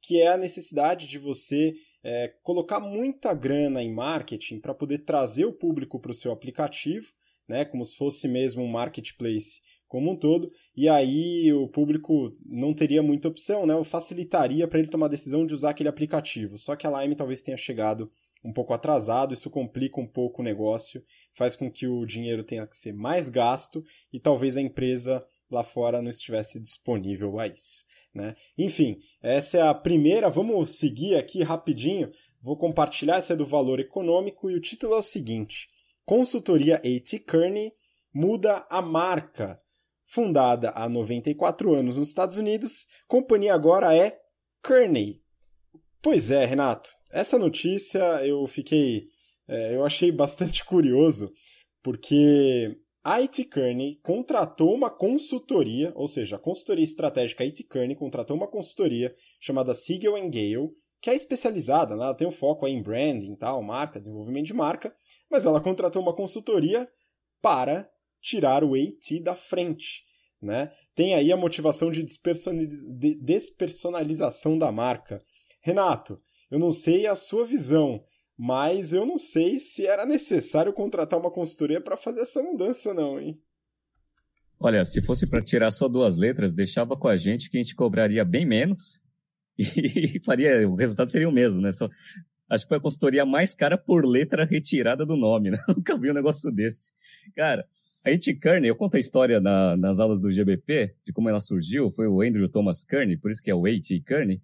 que 0.00 0.18
é 0.20 0.28
a 0.28 0.38
necessidade 0.38 1.06
de 1.06 1.18
você 1.18 1.74
é, 2.02 2.32
colocar 2.42 2.80
muita 2.80 3.34
grana 3.34 3.82
em 3.82 3.92
marketing 3.92 4.60
para 4.60 4.72
poder 4.72 5.00
trazer 5.00 5.44
o 5.44 5.52
público 5.52 6.00
para 6.00 6.12
o 6.12 6.14
seu 6.14 6.32
aplicativo, 6.32 7.12
né? 7.46 7.66
Como 7.66 7.84
se 7.84 7.94
fosse 7.94 8.26
mesmo 8.26 8.62
um 8.62 8.70
marketplace 8.70 9.60
como 9.88 10.10
um 10.12 10.16
todo, 10.16 10.52
e 10.76 10.88
aí 10.88 11.52
o 11.52 11.66
público 11.66 12.36
não 12.44 12.74
teria 12.74 13.02
muita 13.02 13.28
opção, 13.28 13.66
né? 13.66 13.82
Facilitaria 13.82 14.68
para 14.68 14.78
ele 14.78 14.88
tomar 14.88 15.06
a 15.06 15.10
decisão 15.10 15.46
de 15.46 15.54
usar 15.54 15.70
aquele 15.70 15.88
aplicativo. 15.88 16.58
Só 16.58 16.76
que 16.76 16.86
a 16.86 17.02
Lime 17.02 17.16
talvez 17.16 17.40
tenha 17.40 17.56
chegado 17.56 18.10
um 18.44 18.52
pouco 18.52 18.72
atrasado, 18.72 19.34
isso 19.34 19.50
complica 19.50 20.00
um 20.00 20.06
pouco 20.06 20.40
o 20.40 20.44
negócio, 20.44 21.02
faz 21.32 21.56
com 21.56 21.70
que 21.70 21.86
o 21.86 22.04
dinheiro 22.04 22.44
tenha 22.44 22.66
que 22.66 22.76
ser 22.76 22.92
mais 22.92 23.28
gasto 23.28 23.82
e 24.12 24.20
talvez 24.20 24.56
a 24.56 24.62
empresa 24.62 25.24
lá 25.50 25.64
fora 25.64 26.02
não 26.02 26.10
estivesse 26.10 26.60
disponível 26.60 27.40
a 27.40 27.46
isso. 27.46 27.84
Né? 28.14 28.36
Enfim, 28.56 28.98
essa 29.22 29.58
é 29.58 29.62
a 29.62 29.74
primeira. 29.74 30.28
Vamos 30.28 30.76
seguir 30.76 31.16
aqui 31.16 31.42
rapidinho. 31.42 32.10
Vou 32.40 32.56
compartilhar 32.56 33.16
essa 33.16 33.32
é 33.32 33.36
do 33.36 33.46
valor 33.46 33.80
econômico 33.80 34.50
e 34.50 34.54
o 34.54 34.60
título 34.60 34.94
é 34.94 34.98
o 34.98 35.02
seguinte: 35.02 35.68
Consultoria 36.04 36.76
A.T. 36.76 37.18
Kearney 37.20 37.72
muda 38.12 38.66
a 38.70 38.80
marca 38.80 39.60
Fundada 40.10 40.70
há 40.74 40.88
94 40.88 41.74
anos 41.74 41.98
nos 41.98 42.08
Estados 42.08 42.38
Unidos, 42.38 42.86
companhia 43.06 43.52
agora 43.52 43.94
é 43.94 44.18
Kearney. 44.62 45.20
Pois 46.00 46.30
é, 46.30 46.46
Renato, 46.46 46.88
essa 47.12 47.38
notícia 47.38 47.98
eu 48.24 48.46
fiquei. 48.46 49.08
É, 49.46 49.74
eu 49.74 49.84
achei 49.84 50.10
bastante 50.10 50.64
curioso, 50.66 51.30
porque 51.82 52.74
a 53.04 53.20
IT 53.20 53.44
Kearney 53.44 54.00
contratou 54.02 54.74
uma 54.74 54.88
consultoria, 54.88 55.92
ou 55.94 56.08
seja, 56.08 56.36
a 56.36 56.38
consultoria 56.38 56.84
estratégica 56.84 57.44
IT 57.44 57.64
Kearney 57.64 57.94
contratou 57.94 58.34
uma 58.34 58.48
consultoria 58.48 59.14
chamada 59.38 59.74
Siegel 59.74 60.14
Gale, 60.30 60.70
que 61.02 61.10
é 61.10 61.14
especializada, 61.14 61.94
né? 61.94 62.04
ela 62.04 62.14
tem 62.14 62.26
um 62.26 62.32
foco 62.32 62.66
em 62.66 62.82
branding, 62.82 63.36
tal, 63.36 63.62
marca, 63.62 64.00
desenvolvimento 64.00 64.46
de 64.46 64.54
marca, 64.54 64.94
mas 65.30 65.44
ela 65.44 65.60
contratou 65.60 66.00
uma 66.00 66.16
consultoria 66.16 66.88
para 67.42 67.86
tirar 68.20 68.64
o 68.64 68.74
AT 68.74 69.20
da 69.22 69.34
frente. 69.34 70.04
Né? 70.40 70.70
Tem 70.94 71.14
aí 71.14 71.32
a 71.32 71.36
motivação 71.36 71.90
de 71.90 72.04
despersonalização 73.20 74.56
da 74.56 74.70
marca. 74.70 75.20
Renato, 75.60 76.20
eu 76.50 76.58
não 76.58 76.72
sei 76.72 77.06
a 77.06 77.14
sua 77.14 77.44
visão, 77.44 78.02
mas 78.36 78.92
eu 78.92 79.04
não 79.04 79.18
sei 79.18 79.58
se 79.58 79.86
era 79.86 80.06
necessário 80.06 80.72
contratar 80.72 81.18
uma 81.18 81.30
consultoria 81.30 81.80
para 81.80 81.96
fazer 81.96 82.20
essa 82.20 82.42
mudança, 82.42 82.94
não, 82.94 83.20
hein? 83.20 83.38
Olha, 84.60 84.84
se 84.84 85.00
fosse 85.02 85.26
para 85.26 85.42
tirar 85.42 85.70
só 85.70 85.88
duas 85.88 86.16
letras, 86.16 86.52
deixava 86.52 86.96
com 86.96 87.06
a 87.06 87.16
gente 87.16 87.50
que 87.50 87.58
a 87.58 87.62
gente 87.62 87.76
cobraria 87.76 88.24
bem 88.24 88.44
menos 88.44 89.00
e 89.58 90.20
faria, 90.20 90.68
o 90.68 90.74
resultado 90.74 91.10
seria 91.10 91.28
o 91.28 91.32
mesmo, 91.32 91.60
né? 91.60 91.70
Só, 91.70 91.88
acho 92.48 92.64
que 92.64 92.68
foi 92.68 92.78
a 92.78 92.80
consultoria 92.80 93.24
mais 93.24 93.54
cara 93.54 93.76
por 93.76 94.04
letra 94.04 94.44
retirada 94.44 95.04
do 95.04 95.16
nome, 95.16 95.50
né? 95.50 95.58
Nunca 95.68 95.96
vi 95.96 96.10
um 96.10 96.14
negócio 96.14 96.50
desse. 96.50 96.92
Cara, 97.36 97.66
a 98.08 98.12
It 98.12 98.34
Kearney, 98.34 98.68
eu 98.68 98.76
conto 98.76 98.96
a 98.96 99.00
história 99.00 99.40
na, 99.40 99.76
nas 99.76 100.00
aulas 100.00 100.20
do 100.20 100.32
GBP, 100.32 100.94
de 101.04 101.12
como 101.12 101.28
ela 101.28 101.40
surgiu, 101.40 101.90
foi 101.90 102.08
o 102.08 102.22
Andrew 102.22 102.48
Thomas 102.48 102.82
Kearney, 102.82 103.16
por 103.16 103.30
isso 103.30 103.42
que 103.42 103.50
é 103.50 103.54
o 103.54 103.66
A.T. 103.66 104.00
Kearney, 104.00 104.40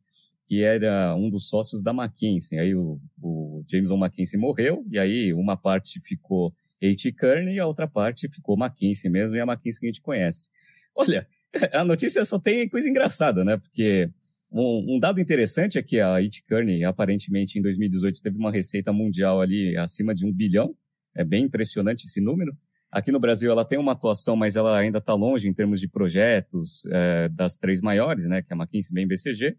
que 0.46 0.62
era 0.62 1.16
um 1.16 1.30
dos 1.30 1.48
sócios 1.48 1.82
da 1.82 1.92
McKinsey. 1.92 2.58
Aí 2.58 2.74
o, 2.74 3.00
o 3.20 3.64
Jameson 3.66 3.96
McKinsey 3.96 4.38
morreu, 4.38 4.84
e 4.90 4.98
aí 4.98 5.32
uma 5.32 5.56
parte 5.56 6.00
ficou 6.00 6.54
A.T. 6.82 7.12
Kearney 7.12 7.56
e 7.56 7.60
a 7.60 7.66
outra 7.66 7.88
parte 7.88 8.28
ficou 8.28 8.56
McKinsey 8.56 9.10
mesmo, 9.10 9.36
e 9.36 9.40
a 9.40 9.44
McKinsey 9.44 9.80
que 9.80 9.86
a 9.86 9.90
gente 9.90 10.02
conhece. 10.02 10.50
Olha, 10.94 11.26
a 11.72 11.84
notícia 11.84 12.24
só 12.24 12.38
tem 12.38 12.68
coisa 12.68 12.88
engraçada, 12.88 13.44
né? 13.44 13.56
Porque 13.56 14.10
um, 14.52 14.96
um 14.96 15.00
dado 15.00 15.20
interessante 15.20 15.78
é 15.78 15.82
que 15.82 15.98
a 16.00 16.16
It 16.16 16.44
Kearney, 16.44 16.84
aparentemente, 16.84 17.58
em 17.58 17.62
2018, 17.62 18.20
teve 18.22 18.36
uma 18.36 18.52
receita 18.52 18.92
mundial 18.92 19.40
ali 19.40 19.76
acima 19.76 20.14
de 20.14 20.26
um 20.26 20.32
bilhão. 20.32 20.76
É 21.16 21.24
bem 21.24 21.44
impressionante 21.44 22.04
esse 22.04 22.20
número. 22.20 22.56
Aqui 22.94 23.10
no 23.10 23.18
Brasil 23.18 23.50
ela 23.50 23.64
tem 23.64 23.76
uma 23.76 23.90
atuação, 23.90 24.36
mas 24.36 24.54
ela 24.54 24.78
ainda 24.78 24.98
está 24.98 25.14
longe 25.14 25.48
em 25.48 25.52
termos 25.52 25.80
de 25.80 25.88
projetos 25.88 26.86
é, 26.86 27.28
das 27.28 27.56
três 27.56 27.80
maiores, 27.80 28.24
né, 28.24 28.40
que 28.40 28.52
é 28.52 28.54
a 28.54 28.56
McKinsey, 28.56 28.94
bem 28.94 29.04
BCG. 29.04 29.56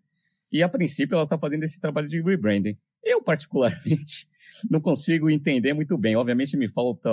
E 0.50 0.64
a 0.64 0.70
princípio 0.70 1.16
ela 1.16 1.26
está 1.26 1.38
fazendo 1.38 1.64
esse 1.64 1.82
trabalho 1.82 2.08
de 2.08 2.22
rebranding. 2.22 2.78
Eu 3.04 3.22
particularmente 3.22 4.26
não 4.72 4.80
consigo 4.80 5.30
entender 5.30 5.74
muito 5.74 5.98
bem. 5.98 6.16
Obviamente 6.16 6.56
me 6.56 6.70
falta, 6.70 7.10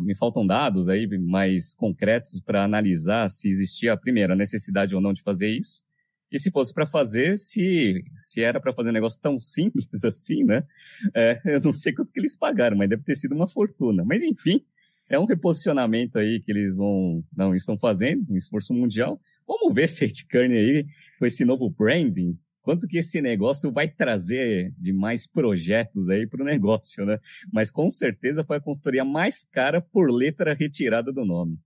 me 0.00 0.16
faltam 0.16 0.46
dados 0.46 0.88
aí 0.88 1.06
mais 1.18 1.74
concretos 1.74 2.40
para 2.40 2.64
analisar 2.64 3.28
se 3.28 3.46
existia 3.46 3.92
a 3.92 3.98
primeira 3.98 4.34
necessidade 4.34 4.94
ou 4.94 5.00
não 5.02 5.12
de 5.12 5.22
fazer 5.22 5.50
isso. 5.50 5.82
E 6.32 6.38
se 6.38 6.50
fosse 6.50 6.72
para 6.72 6.86
fazer, 6.86 7.36
se, 7.36 8.02
se 8.16 8.42
era 8.42 8.58
para 8.58 8.72
fazer 8.72 8.88
um 8.88 8.94
negócio 8.94 9.20
tão 9.20 9.38
simples 9.38 9.86
assim, 10.04 10.42
né? 10.42 10.64
É, 11.14 11.38
eu 11.44 11.60
não 11.60 11.74
sei 11.74 11.92
quanto 11.92 12.10
que 12.10 12.18
eles 12.18 12.34
pagaram, 12.34 12.78
mas 12.78 12.88
deve 12.88 13.02
ter 13.02 13.14
sido 13.14 13.34
uma 13.34 13.46
fortuna. 13.46 14.02
Mas 14.06 14.22
enfim, 14.22 14.64
é 15.08 15.18
um 15.18 15.24
reposicionamento 15.24 16.18
aí 16.18 16.40
que 16.40 16.50
eles 16.50 16.76
vão, 16.76 17.24
não, 17.36 17.54
estão 17.54 17.76
fazendo, 17.78 18.24
um 18.30 18.36
esforço 18.36 18.74
mundial. 18.74 19.20
Vamos 19.46 19.74
ver 19.74 19.88
se 19.90 20.04
a 20.04 20.08
Kearney 20.28 20.58
aí, 20.58 20.86
com 21.18 21.26
esse 21.26 21.44
novo 21.44 21.70
branding, 21.70 22.38
quanto 22.62 22.88
que 22.88 22.98
esse 22.98 23.22
negócio 23.22 23.70
vai 23.70 23.88
trazer 23.88 24.74
de 24.76 24.92
mais 24.92 25.26
projetos 25.26 26.08
aí 26.08 26.26
para 26.26 26.42
o 26.42 26.44
negócio, 26.44 27.04
né? 27.04 27.18
Mas 27.52 27.70
com 27.70 27.88
certeza 27.88 28.44
foi 28.44 28.56
a 28.56 28.60
consultoria 28.60 29.04
mais 29.04 29.44
cara 29.44 29.80
por 29.80 30.10
letra 30.10 30.52
retirada 30.52 31.12
do 31.12 31.24
nome. 31.24 31.58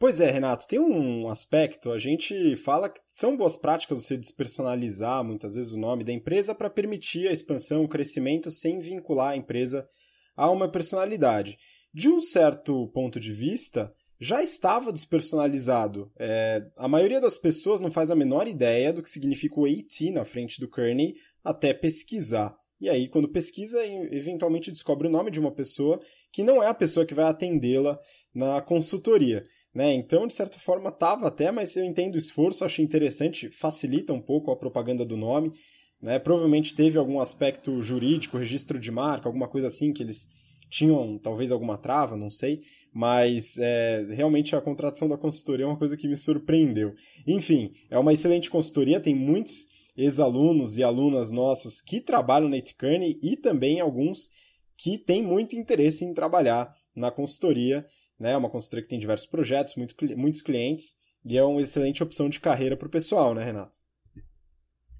Pois 0.00 0.20
é, 0.20 0.30
Renato, 0.30 0.68
tem 0.68 0.78
um 0.78 1.28
aspecto, 1.28 1.90
a 1.90 1.98
gente 1.98 2.54
fala 2.54 2.88
que 2.88 3.00
são 3.08 3.36
boas 3.36 3.56
práticas 3.56 4.04
você 4.04 4.16
despersonalizar 4.16 5.24
muitas 5.24 5.56
vezes 5.56 5.72
o 5.72 5.78
nome 5.78 6.04
da 6.04 6.12
empresa 6.12 6.54
para 6.54 6.70
permitir 6.70 7.26
a 7.26 7.32
expansão, 7.32 7.82
o 7.82 7.88
crescimento 7.88 8.48
sem 8.48 8.78
vincular 8.78 9.30
a 9.30 9.36
empresa 9.36 9.88
a 10.36 10.48
uma 10.50 10.70
personalidade. 10.70 11.58
De 11.92 12.08
um 12.08 12.20
certo 12.20 12.88
ponto 12.88 13.18
de 13.18 13.32
vista, 13.32 13.92
já 14.20 14.42
estava 14.42 14.92
despersonalizado. 14.92 16.10
É, 16.18 16.66
a 16.76 16.88
maioria 16.88 17.20
das 17.20 17.38
pessoas 17.38 17.80
não 17.80 17.90
faz 17.90 18.10
a 18.10 18.16
menor 18.16 18.48
ideia 18.48 18.92
do 18.92 19.02
que 19.02 19.10
significa 19.10 19.60
o 19.60 19.64
AT 19.64 20.10
na 20.12 20.24
frente 20.24 20.60
do 20.60 20.68
Kearney 20.68 21.14
até 21.44 21.72
pesquisar. 21.72 22.54
E 22.80 22.88
aí, 22.88 23.08
quando 23.08 23.28
pesquisa, 23.28 23.84
eventualmente 24.12 24.70
descobre 24.70 25.08
o 25.08 25.10
nome 25.10 25.30
de 25.30 25.40
uma 25.40 25.50
pessoa 25.50 26.00
que 26.32 26.44
não 26.44 26.62
é 26.62 26.68
a 26.68 26.74
pessoa 26.74 27.04
que 27.04 27.14
vai 27.14 27.24
atendê-la 27.24 27.98
na 28.32 28.60
consultoria. 28.60 29.44
Né? 29.74 29.94
Então, 29.94 30.26
de 30.26 30.34
certa 30.34 30.58
forma, 30.58 30.90
estava 30.90 31.26
até, 31.26 31.50
mas 31.50 31.76
eu 31.76 31.84
entendo 31.84 32.14
o 32.14 32.18
esforço, 32.18 32.64
achei 32.64 32.84
interessante, 32.84 33.50
facilita 33.50 34.12
um 34.12 34.20
pouco 34.20 34.50
a 34.50 34.56
propaganda 34.56 35.04
do 35.04 35.16
nome. 35.16 35.52
Né? 36.00 36.18
Provavelmente 36.20 36.74
teve 36.74 36.98
algum 36.98 37.20
aspecto 37.20 37.82
jurídico, 37.82 38.38
registro 38.38 38.78
de 38.78 38.92
marca, 38.92 39.28
alguma 39.28 39.48
coisa 39.48 39.66
assim 39.66 39.92
que 39.92 40.02
eles 40.02 40.28
tinham, 40.68 41.18
talvez 41.18 41.50
alguma 41.50 41.78
trava, 41.78 42.16
não 42.16 42.30
sei. 42.30 42.60
Mas 42.92 43.58
é, 43.58 44.06
realmente 44.10 44.56
a 44.56 44.60
contratação 44.60 45.08
da 45.08 45.16
consultoria 45.16 45.64
é 45.64 45.68
uma 45.68 45.78
coisa 45.78 45.96
que 45.96 46.08
me 46.08 46.16
surpreendeu. 46.16 46.94
Enfim, 47.26 47.72
é 47.90 47.98
uma 47.98 48.12
excelente 48.12 48.50
consultoria, 48.50 49.00
tem 49.00 49.14
muitos 49.14 49.66
ex-alunos 49.96 50.78
e 50.78 50.82
alunas 50.82 51.32
nossos 51.32 51.80
que 51.80 52.00
trabalham 52.00 52.48
na 52.48 52.56
Etkerney 52.56 53.18
e 53.22 53.36
também 53.36 53.80
alguns 53.80 54.30
que 54.76 54.96
têm 54.96 55.22
muito 55.22 55.56
interesse 55.56 56.04
em 56.04 56.14
trabalhar 56.14 56.72
na 56.94 57.10
consultoria. 57.10 57.84
Né? 58.18 58.32
É 58.32 58.36
uma 58.36 58.50
consultoria 58.50 58.84
que 58.84 58.88
tem 58.88 58.98
diversos 58.98 59.26
projetos, 59.26 59.74
muito, 59.74 59.94
muitos 60.16 60.40
clientes, 60.40 60.94
e 61.24 61.36
é 61.36 61.42
uma 61.42 61.60
excelente 61.60 62.02
opção 62.02 62.28
de 62.28 62.40
carreira 62.40 62.76
para 62.76 62.86
o 62.86 62.90
pessoal, 62.90 63.34
né, 63.34 63.44
Renato? 63.44 63.76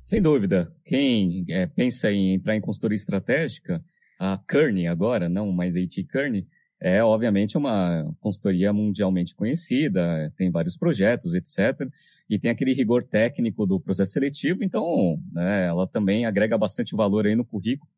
Sem 0.04 0.20
dúvida. 0.20 0.74
Quem 0.84 1.44
é, 1.48 1.66
pensa 1.66 2.10
em 2.10 2.34
entrar 2.34 2.56
em 2.56 2.60
consultoria 2.60 2.96
estratégica, 2.96 3.82
a 4.18 4.38
Kearney 4.48 4.86
agora, 4.86 5.28
não 5.28 5.52
mais 5.52 5.76
a 5.76 5.80
IT 5.80 6.04
Kearney, 6.04 6.46
é 6.80 7.02
obviamente 7.02 7.56
uma 7.56 8.04
consultoria 8.20 8.72
mundialmente 8.72 9.34
conhecida, 9.34 10.32
tem 10.36 10.50
vários 10.50 10.76
projetos, 10.76 11.34
etc. 11.34 11.88
E 12.30 12.38
tem 12.38 12.50
aquele 12.50 12.72
rigor 12.72 13.02
técnico 13.02 13.66
do 13.66 13.80
processo 13.80 14.12
seletivo, 14.12 14.62
então 14.62 15.18
né, 15.32 15.66
ela 15.66 15.86
também 15.88 16.24
agrega 16.24 16.56
bastante 16.56 16.94
valor 16.94 17.26
aí 17.26 17.34
no 17.34 17.44
currículo 17.44 17.90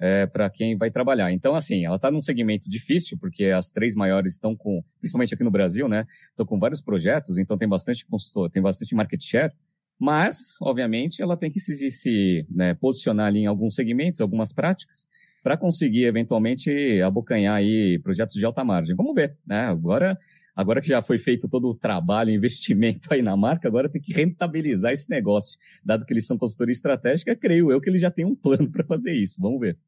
é, 0.00 0.26
para 0.26 0.50
quem 0.50 0.76
vai 0.76 0.90
trabalhar. 0.90 1.30
Então, 1.30 1.54
assim, 1.54 1.84
ela 1.84 1.96
está 1.96 2.10
num 2.10 2.20
segmento 2.20 2.68
difícil, 2.68 3.16
porque 3.18 3.46
as 3.46 3.70
três 3.70 3.94
maiores 3.94 4.32
estão 4.32 4.56
com, 4.56 4.82
principalmente 4.98 5.32
aqui 5.32 5.44
no 5.44 5.50
Brasil, 5.50 5.88
né, 5.88 6.06
estão 6.30 6.44
com 6.44 6.58
vários 6.58 6.80
projetos, 6.80 7.38
então 7.38 7.56
tem 7.56 7.68
bastante 7.68 8.04
consultor, 8.06 8.50
tem 8.50 8.60
bastante 8.60 8.94
market 8.94 9.22
share, 9.22 9.52
mas, 10.00 10.56
obviamente, 10.60 11.22
ela 11.22 11.36
tem 11.36 11.52
que 11.52 11.60
se, 11.60 11.88
se 11.90 12.44
né, 12.50 12.74
posicionar 12.74 13.26
ali 13.26 13.40
em 13.40 13.46
alguns 13.46 13.76
segmentos, 13.76 14.20
algumas 14.20 14.52
práticas, 14.52 15.06
para 15.42 15.56
conseguir, 15.56 16.04
eventualmente, 16.04 17.00
abocanhar 17.02 17.56
aí 17.56 17.98
projetos 17.98 18.34
de 18.34 18.44
alta 18.44 18.64
margem. 18.64 18.94
Vamos 18.94 19.14
ver, 19.14 19.36
né? 19.46 19.66
Agora, 19.66 20.16
agora 20.54 20.80
que 20.80 20.88
já 20.88 21.02
foi 21.02 21.18
feito 21.18 21.48
todo 21.48 21.68
o 21.68 21.74
trabalho, 21.74 22.30
investimento 22.32 23.12
aí 23.12 23.22
na 23.22 23.36
marca, 23.36 23.66
agora 23.66 23.88
tem 23.88 24.00
que 24.00 24.12
rentabilizar 24.12 24.92
esse 24.92 25.10
negócio. 25.10 25.58
Dado 25.84 26.04
que 26.04 26.12
eles 26.12 26.26
são 26.26 26.38
consultoria 26.38 26.72
estratégica, 26.72 27.34
creio 27.34 27.72
eu 27.72 27.80
que 27.80 27.90
eles 27.90 28.00
já 28.00 28.10
têm 28.10 28.24
um 28.24 28.34
plano 28.34 28.70
para 28.72 28.84
fazer 28.84 29.12
isso. 29.12 29.40
Vamos 29.40 29.60
ver. 29.60 29.78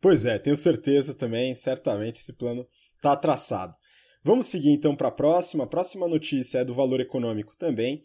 Pois 0.00 0.24
é, 0.24 0.38
tenho 0.38 0.56
certeza 0.56 1.12
também, 1.12 1.54
certamente 1.54 2.20
esse 2.20 2.32
plano 2.32 2.66
está 2.96 3.16
traçado. 3.16 3.76
Vamos 4.22 4.46
seguir 4.46 4.70
então 4.70 4.94
para 4.94 5.08
a 5.08 5.12
próxima. 5.12 5.64
A 5.64 5.66
próxima 5.66 6.06
notícia 6.06 6.58
é 6.58 6.64
do 6.64 6.74
valor 6.74 7.00
econômico 7.00 7.56
também. 7.56 8.02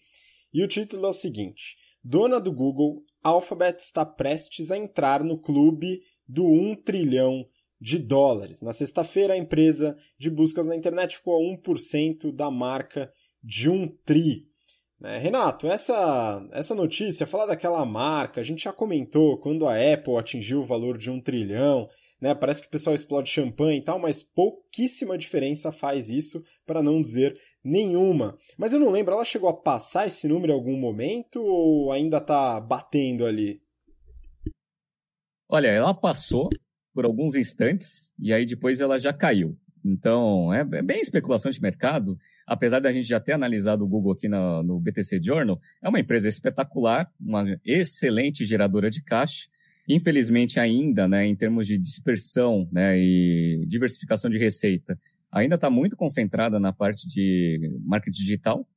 E 0.53 0.63
o 0.63 0.67
título 0.67 1.05
é 1.05 1.09
o 1.09 1.13
seguinte: 1.13 1.75
Dona 2.03 2.39
do 2.39 2.51
Google, 2.51 3.03
Alphabet 3.23 3.79
está 3.79 4.05
prestes 4.05 4.69
a 4.71 4.77
entrar 4.77 5.23
no 5.23 5.37
clube 5.37 6.01
do 6.27 6.45
1 6.45 6.75
trilhão 6.83 7.45
de 7.79 7.99
dólares. 7.99 8.61
Na 8.61 8.71
sexta-feira, 8.71 9.33
a 9.33 9.37
empresa 9.37 9.97
de 10.17 10.29
buscas 10.29 10.67
na 10.67 10.75
internet 10.75 11.17
ficou 11.17 11.35
a 11.35 11.57
1% 11.57 12.33
da 12.33 12.49
marca 12.49 13.11
de 13.43 13.69
um 13.69 13.87
tri. 13.87 14.47
É, 15.03 15.17
Renato, 15.17 15.67
essa, 15.67 16.47
essa 16.53 16.73
notícia, 16.73 17.27
falar 17.27 17.45
daquela 17.45 17.85
marca, 17.85 18.39
a 18.39 18.43
gente 18.43 18.63
já 18.63 18.71
comentou 18.71 19.37
quando 19.37 19.67
a 19.67 19.73
Apple 19.75 20.15
atingiu 20.15 20.61
o 20.61 20.65
valor 20.65 20.97
de 20.97 21.11
um 21.11 21.19
trilhão, 21.19 21.89
né? 22.21 22.33
Parece 22.33 22.61
que 22.61 22.67
o 22.67 22.71
pessoal 22.71 22.95
explode 22.95 23.29
champanhe 23.29 23.79
e 23.79 23.83
tal, 23.83 23.99
mas 23.99 24.23
pouquíssima 24.23 25.17
diferença 25.17 25.73
faz 25.73 26.07
isso, 26.07 26.41
para 26.65 26.81
não 26.81 27.01
dizer 27.01 27.37
nenhuma. 27.61 28.37
Mas 28.57 28.71
eu 28.71 28.79
não 28.79 28.89
lembro, 28.89 29.13
ela 29.13 29.25
chegou 29.25 29.49
a 29.49 29.61
passar 29.61 30.07
esse 30.07 30.25
número 30.25 30.53
em 30.53 30.55
algum 30.55 30.77
momento 30.77 31.43
ou 31.43 31.91
ainda 31.91 32.19
está 32.19 32.61
batendo 32.61 33.25
ali? 33.25 33.62
Olha, 35.53 35.67
ela 35.67 35.93
passou 35.93 36.49
por 36.95 37.05
alguns 37.05 37.35
instantes 37.35 38.11
e 38.17 38.33
aí 38.33 38.43
depois 38.43 38.81
ela 38.81 38.97
já 38.97 39.13
caiu. 39.13 39.55
Então, 39.85 40.51
é, 40.51 40.61
é 40.61 40.81
bem 40.81 40.99
especulação 40.99 41.51
de 41.51 41.61
mercado. 41.61 42.17
Apesar 42.47 42.79
da 42.79 42.91
gente 42.91 43.07
já 43.07 43.19
ter 43.19 43.33
analisado 43.33 43.83
o 43.83 43.87
Google 43.87 44.13
aqui 44.13 44.27
no, 44.27 44.63
no 44.63 44.79
BTC 44.79 45.21
Journal, 45.21 45.61
é 45.79 45.87
uma 45.87 45.99
empresa 45.99 46.27
espetacular, 46.27 47.07
uma 47.21 47.45
excelente 47.63 48.43
geradora 48.45 48.89
de 48.89 49.03
caixa. 49.03 49.47
Infelizmente, 49.87 50.59
ainda, 50.59 51.07
né, 51.07 51.27
em 51.27 51.35
termos 51.35 51.67
de 51.67 51.77
dispersão 51.77 52.67
né, 52.71 52.97
e 52.97 53.63
diversificação 53.67 54.31
de 54.31 54.39
receita, 54.39 54.97
ainda 55.31 55.53
está 55.53 55.69
muito 55.69 55.95
concentrada 55.95 56.59
na 56.59 56.73
parte 56.73 57.07
de 57.07 57.79
marketing 57.85 58.23
digital, 58.23 58.67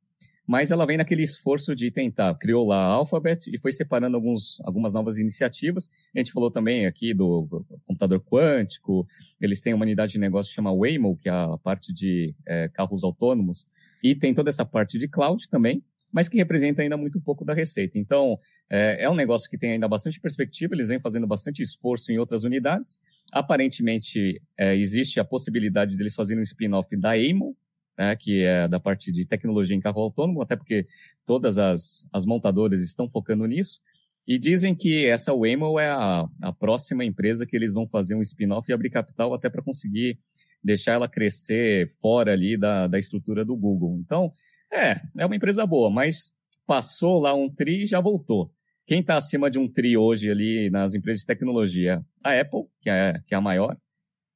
mas 0.46 0.70
ela 0.70 0.86
vem 0.86 0.96
naquele 0.96 1.22
esforço 1.22 1.74
de 1.74 1.90
tentar, 1.90 2.34
criou 2.36 2.66
lá 2.66 2.76
a 2.76 2.92
Alphabet 2.92 3.50
e 3.52 3.58
foi 3.58 3.72
separando 3.72 4.16
alguns, 4.16 4.60
algumas 4.64 4.92
novas 4.92 5.18
iniciativas. 5.18 5.90
A 6.14 6.18
gente 6.18 6.32
falou 6.32 6.50
também 6.50 6.86
aqui 6.86 7.12
do 7.12 7.64
computador 7.84 8.20
quântico, 8.20 9.06
eles 9.40 9.60
têm 9.60 9.74
uma 9.74 9.84
unidade 9.84 10.12
de 10.12 10.18
negócio 10.18 10.50
que 10.50 10.54
chama 10.54 10.74
Waymo, 10.74 11.16
que 11.16 11.28
é 11.28 11.32
a 11.32 11.58
parte 11.58 11.92
de 11.92 12.34
é, 12.46 12.68
carros 12.68 13.02
autônomos, 13.02 13.66
e 14.02 14.14
tem 14.14 14.32
toda 14.32 14.48
essa 14.48 14.64
parte 14.64 14.98
de 14.98 15.08
cloud 15.08 15.48
também, 15.48 15.82
mas 16.12 16.28
que 16.28 16.36
representa 16.36 16.80
ainda 16.80 16.96
muito 16.96 17.20
pouco 17.20 17.44
da 17.44 17.52
receita. 17.52 17.98
Então, 17.98 18.38
é, 18.70 19.04
é, 19.04 19.10
um 19.10 19.14
negócio 19.14 19.50
que 19.50 19.58
tem 19.58 19.72
ainda 19.72 19.88
bastante 19.88 20.20
perspectiva, 20.20 20.74
eles 20.74 20.88
vêm 20.88 21.00
fazendo 21.00 21.26
bastante 21.26 21.60
esforço 21.60 22.12
em 22.12 22.18
outras 22.18 22.44
unidades. 22.44 23.00
Aparentemente, 23.32 24.40
é, 24.56 24.76
existe 24.76 25.18
a 25.18 25.24
possibilidade 25.24 25.96
deles 25.96 26.14
fazerem 26.14 26.40
um 26.40 26.44
spin-off 26.44 26.96
da 26.96 27.10
Aimo, 27.10 27.56
né, 27.96 28.14
que 28.16 28.42
é 28.42 28.68
da 28.68 28.78
parte 28.78 29.10
de 29.10 29.24
tecnologia 29.24 29.76
em 29.76 29.80
carro 29.80 30.00
autônomo, 30.00 30.42
até 30.42 30.56
porque 30.56 30.86
todas 31.24 31.58
as, 31.58 32.06
as 32.12 32.26
montadoras 32.26 32.80
estão 32.80 33.08
focando 33.08 33.46
nisso. 33.46 33.80
E 34.26 34.38
dizem 34.38 34.74
que 34.74 35.06
essa 35.06 35.32
Waymo 35.32 35.78
é 35.78 35.88
a, 35.88 36.26
a 36.42 36.52
próxima 36.52 37.04
empresa 37.04 37.46
que 37.46 37.54
eles 37.54 37.74
vão 37.74 37.86
fazer 37.86 38.16
um 38.16 38.22
spin-off 38.22 38.68
e 38.68 38.74
abrir 38.74 38.90
capital 38.90 39.32
até 39.32 39.48
para 39.48 39.62
conseguir 39.62 40.18
deixar 40.62 40.94
ela 40.94 41.08
crescer 41.08 41.88
fora 42.00 42.32
ali 42.32 42.56
da, 42.56 42.88
da 42.88 42.98
estrutura 42.98 43.44
do 43.44 43.56
Google. 43.56 43.98
Então, 44.00 44.32
é, 44.72 45.00
é 45.16 45.24
uma 45.24 45.36
empresa 45.36 45.64
boa, 45.64 45.88
mas 45.88 46.32
passou 46.66 47.20
lá 47.20 47.32
um 47.34 47.48
tri 47.48 47.84
e 47.84 47.86
já 47.86 48.00
voltou. 48.00 48.50
Quem 48.84 49.00
está 49.00 49.16
acima 49.16 49.50
de 49.50 49.58
um 49.58 49.68
tri 49.68 49.96
hoje 49.96 50.30
ali 50.30 50.70
nas 50.70 50.94
empresas 50.94 51.20
de 51.20 51.26
tecnologia? 51.26 52.04
A 52.22 52.40
Apple, 52.40 52.64
que 52.80 52.90
é, 52.90 53.20
que 53.26 53.34
é 53.34 53.38
a 53.38 53.40
maior. 53.40 53.76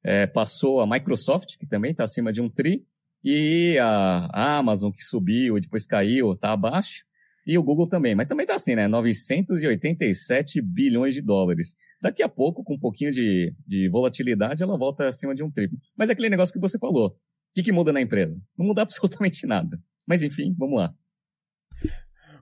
É, 0.03 0.25
passou 0.25 0.81
a 0.81 0.87
Microsoft, 0.87 1.57
que 1.57 1.65
também 1.65 1.91
está 1.91 2.03
acima 2.03 2.31
de 2.31 2.41
um 2.41 2.49
tri. 2.49 2.85
E 3.23 3.77
a 3.79 4.57
Amazon, 4.57 4.91
que 4.91 5.03
subiu 5.03 5.57
e 5.57 5.61
depois 5.61 5.85
caiu, 5.85 6.33
está 6.33 6.53
abaixo. 6.53 7.03
E 7.45 7.57
o 7.57 7.63
Google 7.63 7.87
também. 7.87 8.15
Mas 8.15 8.27
também 8.27 8.43
está 8.43 8.55
assim, 8.55 8.75
né? 8.75 8.87
987 8.87 10.61
bilhões 10.61 11.13
de 11.13 11.21
dólares. 11.21 11.75
Daqui 12.01 12.23
a 12.23 12.29
pouco, 12.29 12.63
com 12.63 12.75
um 12.75 12.79
pouquinho 12.79 13.11
de, 13.11 13.53
de 13.65 13.89
volatilidade, 13.89 14.63
ela 14.63 14.77
volta 14.77 15.07
acima 15.07 15.35
de 15.35 15.43
um 15.43 15.51
triplo. 15.51 15.77
Mas 15.97 16.09
é 16.09 16.13
aquele 16.13 16.29
negócio 16.29 16.53
que 16.53 16.59
você 16.59 16.77
falou. 16.77 17.07
O 17.09 17.13
que, 17.53 17.63
que 17.63 17.71
muda 17.71 17.91
na 17.91 18.01
empresa? 18.01 18.39
Não 18.57 18.65
muda 18.65 18.81
absolutamente 18.83 19.45
nada. 19.45 19.79
Mas 20.07 20.23
enfim, 20.23 20.55
vamos 20.57 20.79
lá. 20.79 20.93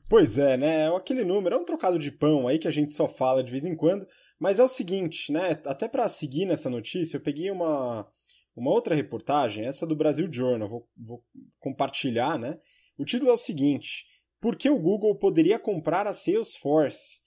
Pois 0.09 0.37
é, 0.37 0.57
né? 0.57 0.85
É 0.85 0.95
aquele 0.95 1.23
número 1.23 1.55
é 1.55 1.59
um 1.59 1.65
trocado 1.65 1.99
de 1.99 2.11
pão 2.11 2.47
aí 2.47 2.57
que 2.57 2.67
a 2.67 2.71
gente 2.71 2.93
só 2.93 3.07
fala 3.07 3.43
de 3.43 3.51
vez 3.51 3.65
em 3.65 3.75
quando. 3.75 4.07
Mas 4.39 4.57
é 4.57 4.63
o 4.63 4.69
seguinte, 4.69 5.31
né? 5.31 5.51
Até 5.65 5.87
para 5.87 6.07
seguir 6.07 6.45
nessa 6.45 6.69
notícia, 6.69 7.17
eu 7.17 7.21
peguei 7.21 7.51
uma, 7.51 8.07
uma 8.55 8.71
outra 8.71 8.95
reportagem, 8.95 9.65
essa 9.65 9.85
do 9.85 9.95
Brasil 9.95 10.31
Journal, 10.31 10.67
vou, 10.67 10.87
vou 10.97 11.23
compartilhar, 11.59 12.37
né? 12.37 12.59
O 12.97 13.05
título 13.05 13.31
é 13.31 13.33
o 13.33 13.37
seguinte: 13.37 14.05
Por 14.41 14.55
que 14.55 14.69
o 14.69 14.79
Google 14.79 15.15
poderia 15.15 15.57
comprar 15.57 16.07
a 16.07 16.13
Salesforce? 16.13 17.21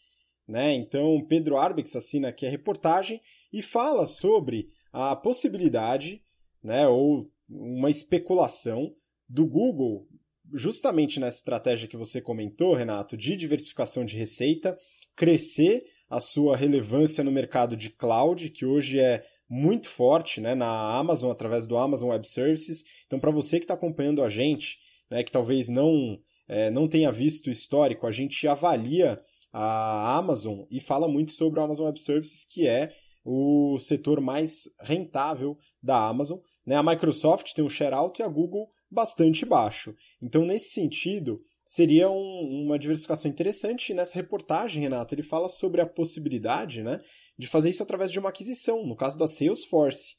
Né? 0.47 0.75
Então, 0.75 1.25
Pedro 1.27 1.57
Arbex 1.57 1.95
assina 1.97 2.29
aqui 2.29 2.47
a 2.47 2.51
reportagem 2.51 3.21
e 3.53 3.63
fala 3.63 4.07
sobre 4.07 4.69
a 4.93 5.17
possibilidade, 5.17 6.23
né, 6.63 6.87
ou 6.87 7.31
uma 7.49 7.89
especulação 7.89 8.95
do 9.29 9.47
Google, 9.47 10.07
justamente 10.53 11.19
nessa 11.19 11.39
estratégia 11.39 11.89
que 11.89 11.97
você 11.97 12.21
comentou, 12.21 12.75
Renato, 12.75 13.17
de 13.17 13.35
diversificação 13.37 14.05
de 14.05 14.17
receita, 14.17 14.77
crescer 15.17 15.85
a 16.11 16.21
sua 16.21 16.57
relevância 16.57 17.25
no 17.25 17.33
mercado 17.33 17.75
de 17.75 17.89
cloud, 17.89 18.51
que 18.51 18.67
hoje 18.67 19.01
é 19.01 19.25
muito 19.53 19.87
forte 19.87 20.41
né, 20.41 20.55
na 20.55 20.97
Amazon, 20.97 21.31
através 21.31 21.67
do 21.67 21.77
Amazon 21.77 22.09
Web 22.09 22.27
Services. 22.27 22.87
Então, 23.07 23.21
para 23.21 23.31
você 23.31 23.59
que 23.59 23.65
está 23.65 23.75
acompanhando 23.75 24.23
a 24.23 24.29
gente, 24.31 24.79
né, 25.11 25.23
que 25.23 25.31
talvez 25.31 25.69
não, 25.69 26.19
é, 26.49 26.71
não 26.71 26.89
tenha 26.89 27.13
visto 27.13 27.49
o 27.49 27.51
histórico, 27.51 28.07
a 28.07 28.11
gente 28.11 28.49
avalia 28.49 29.21
a 29.53 30.17
Amazon 30.17 30.63
e 30.71 30.81
fala 30.81 31.07
muito 31.07 31.33
sobre 31.33 31.61
o 31.61 31.63
Amazon 31.63 31.85
Web 31.85 32.01
Services, 32.01 32.47
que 32.47 32.67
é 32.67 32.95
o 33.23 33.79
setor 33.79 34.23
mais 34.23 34.71
rentável 34.81 35.59
da 35.83 36.03
Amazon. 36.03 36.39
Né? 36.65 36.75
A 36.75 36.83
Microsoft 36.83 37.53
tem 37.53 37.63
um 37.63 37.69
share 37.69 37.95
alto 37.95 38.23
e 38.23 38.25
a 38.25 38.29
Google 38.29 38.71
bastante 38.91 39.45
baixo. 39.45 39.95
Então, 40.23 40.47
nesse 40.47 40.71
sentido, 40.71 41.43
seria 41.67 42.09
um, 42.09 42.65
uma 42.65 42.79
diversificação 42.79 43.31
interessante. 43.31 43.93
Nessa 43.93 44.15
reportagem, 44.15 44.83
Renato, 44.83 45.15
ele 45.15 45.23
fala 45.23 45.51
sobre 45.51 45.83
a 45.83 45.87
possibilidade 45.87 46.83
né, 46.83 47.03
de 47.39 47.47
fazer 47.47 47.71
isso 47.71 47.83
através 47.83 48.11
de 48.11 48.19
uma 48.19 48.29
aquisição, 48.29 48.87
no 48.87 48.97
caso 48.97 49.19
da 49.19 49.27
Salesforce. 49.27 50.17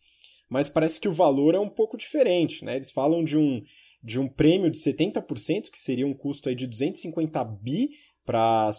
Mas 0.49 0.69
parece 0.69 0.99
que 0.99 1.07
o 1.07 1.13
valor 1.13 1.55
é 1.55 1.59
um 1.59 1.69
pouco 1.69 1.97
diferente. 1.97 2.63
Né? 2.63 2.75
Eles 2.75 2.91
falam 2.91 3.23
de 3.23 3.37
um, 3.37 3.61
de 4.03 4.19
um 4.19 4.27
prêmio 4.27 4.69
de 4.69 4.77
70%, 4.77 5.69
que 5.71 5.79
seria 5.79 6.05
um 6.05 6.13
custo 6.13 6.49
aí 6.49 6.55
de 6.55 6.67
250 6.67 7.43
bi 7.43 7.89
para 8.25 8.71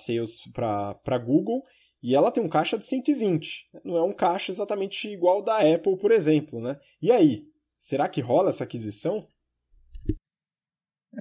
para 1.03 1.19
Google, 1.19 1.63
e 2.03 2.15
ela 2.15 2.31
tem 2.31 2.43
um 2.43 2.49
caixa 2.49 2.79
de 2.79 2.85
120. 2.85 3.67
Não 3.85 3.97
é 3.97 4.03
um 4.03 4.13
caixa 4.13 4.53
exatamente 4.53 5.09
igual 5.09 5.43
da 5.43 5.59
Apple, 5.59 5.97
por 5.97 6.13
exemplo, 6.13 6.61
né? 6.61 6.79
E 7.01 7.11
aí, 7.11 7.45
será 7.79 8.09
que 8.09 8.21
rola 8.21 8.51
essa 8.51 8.65
aquisição? 8.65 9.27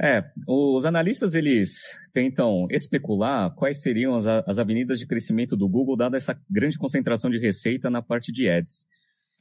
É, 0.01 0.23
os 0.47 0.85
analistas 0.85 1.35
eles 1.35 1.77
tentam 2.11 2.67
especular 2.71 3.53
quais 3.53 3.81
seriam 3.81 4.15
as, 4.15 4.25
as 4.25 4.57
avenidas 4.57 4.97
de 4.97 5.05
crescimento 5.05 5.55
do 5.55 5.69
Google, 5.69 5.95
dada 5.95 6.17
essa 6.17 6.39
grande 6.49 6.77
concentração 6.77 7.29
de 7.29 7.37
receita 7.37 7.89
na 7.89 8.01
parte 8.01 8.31
de 8.31 8.49
ads. 8.49 8.85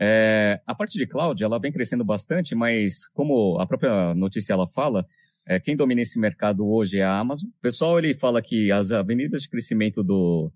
É, 0.01 0.61
a 0.67 0.75
parte 0.75 0.99
de 0.99 1.07
cloud, 1.07 1.43
ela 1.43 1.59
vem 1.59 1.73
crescendo 1.73 2.05
bastante, 2.05 2.55
mas 2.55 3.09
como 3.15 3.59
a 3.61 3.67
própria 3.67 4.15
notícia 4.15 4.53
ela 4.53 4.67
fala, 4.67 5.07
é, 5.47 5.59
quem 5.59 5.77
domina 5.77 6.03
esse 6.03 6.19
mercado 6.19 6.67
hoje 6.67 6.99
é 6.99 7.05
a 7.05 7.19
Amazon. 7.19 7.49
O 7.49 7.63
pessoal 7.63 7.99
ele 7.99 8.15
fala 8.15 8.43
que 8.43 8.71
as 8.71 8.93
avenidas 8.93 9.43
de 9.43 9.49
crescimento 9.49 10.03
do, 10.03 10.53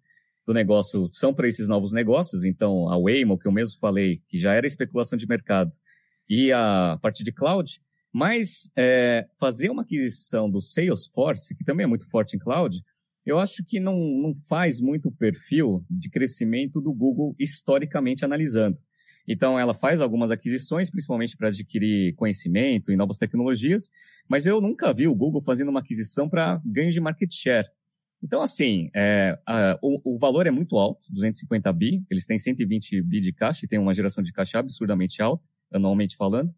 do 0.47 0.53
negócio 0.53 1.07
são 1.07 1.33
para 1.33 1.49
esses 1.49 1.69
novos 1.69 1.93
negócios, 1.93 2.45
então 2.45 2.89
a 2.89 2.99
Waymo, 2.99 3.39
que 3.39 3.49
eu 3.49 3.53
mesmo 3.53 3.79
falei, 3.79 4.21
que 4.29 4.39
já 4.39 4.53
era 4.53 4.67
especulação 4.67 5.17
de 5.17 5.27
mercado, 5.27 5.71
e 6.29 6.53
a 6.53 6.99
parte 7.01 7.25
de 7.25 7.33
cloud, 7.33 7.81
mas 8.17 8.73
é, 8.75 9.27
fazer 9.39 9.69
uma 9.69 9.83
aquisição 9.83 10.51
do 10.51 10.59
Salesforce, 10.59 11.55
que 11.55 11.63
também 11.63 11.85
é 11.85 11.87
muito 11.87 12.09
forte 12.09 12.35
em 12.35 12.39
cloud, 12.39 12.83
eu 13.27 13.39
acho 13.39 13.63
que 13.63 13.79
não, 13.79 13.95
não 13.95 14.35
faz 14.35 14.81
muito 14.81 15.13
perfil 15.13 15.85
de 15.91 16.09
crescimento 16.09 16.81
do 16.81 16.95
Google 16.95 17.37
historicamente 17.39 18.25
analisando. 18.25 18.79
Então, 19.29 19.59
ela 19.59 19.75
faz 19.75 20.01
algumas 20.01 20.31
aquisições, 20.31 20.89
principalmente 20.89 21.37
para 21.37 21.49
adquirir 21.49 22.15
conhecimento 22.15 22.91
e 22.91 22.97
novas 22.97 23.19
tecnologias, 23.19 23.91
mas 24.27 24.47
eu 24.47 24.63
nunca 24.63 24.95
vi 24.95 25.07
o 25.07 25.15
Google 25.15 25.43
fazendo 25.43 25.69
uma 25.69 25.81
aquisição 25.81 26.27
para 26.27 26.59
ganho 26.65 26.91
de 26.91 27.01
market 27.03 27.31
share. 27.31 27.69
Então, 28.23 28.41
assim, 28.41 28.89
é, 28.95 29.39
a, 29.47 29.79
o, 29.83 30.15
o, 30.15 30.19
valor 30.19 30.47
é 30.47 30.51
muito 30.51 30.79
alto, 30.79 31.07
250 31.11 31.71
bi, 31.75 32.03
eles 32.11 32.25
têm 32.25 32.39
120 32.39 33.03
bi 33.03 33.21
de 33.21 33.35
caixa 33.35 33.67
e 33.67 33.69
têm 33.69 33.79
uma 33.79 33.93
geração 33.93 34.25
de 34.25 34.33
caixa 34.33 34.59
absurdamente 34.59 35.21
alta, 35.21 35.47
anualmente 35.71 36.17
falando. 36.17 36.51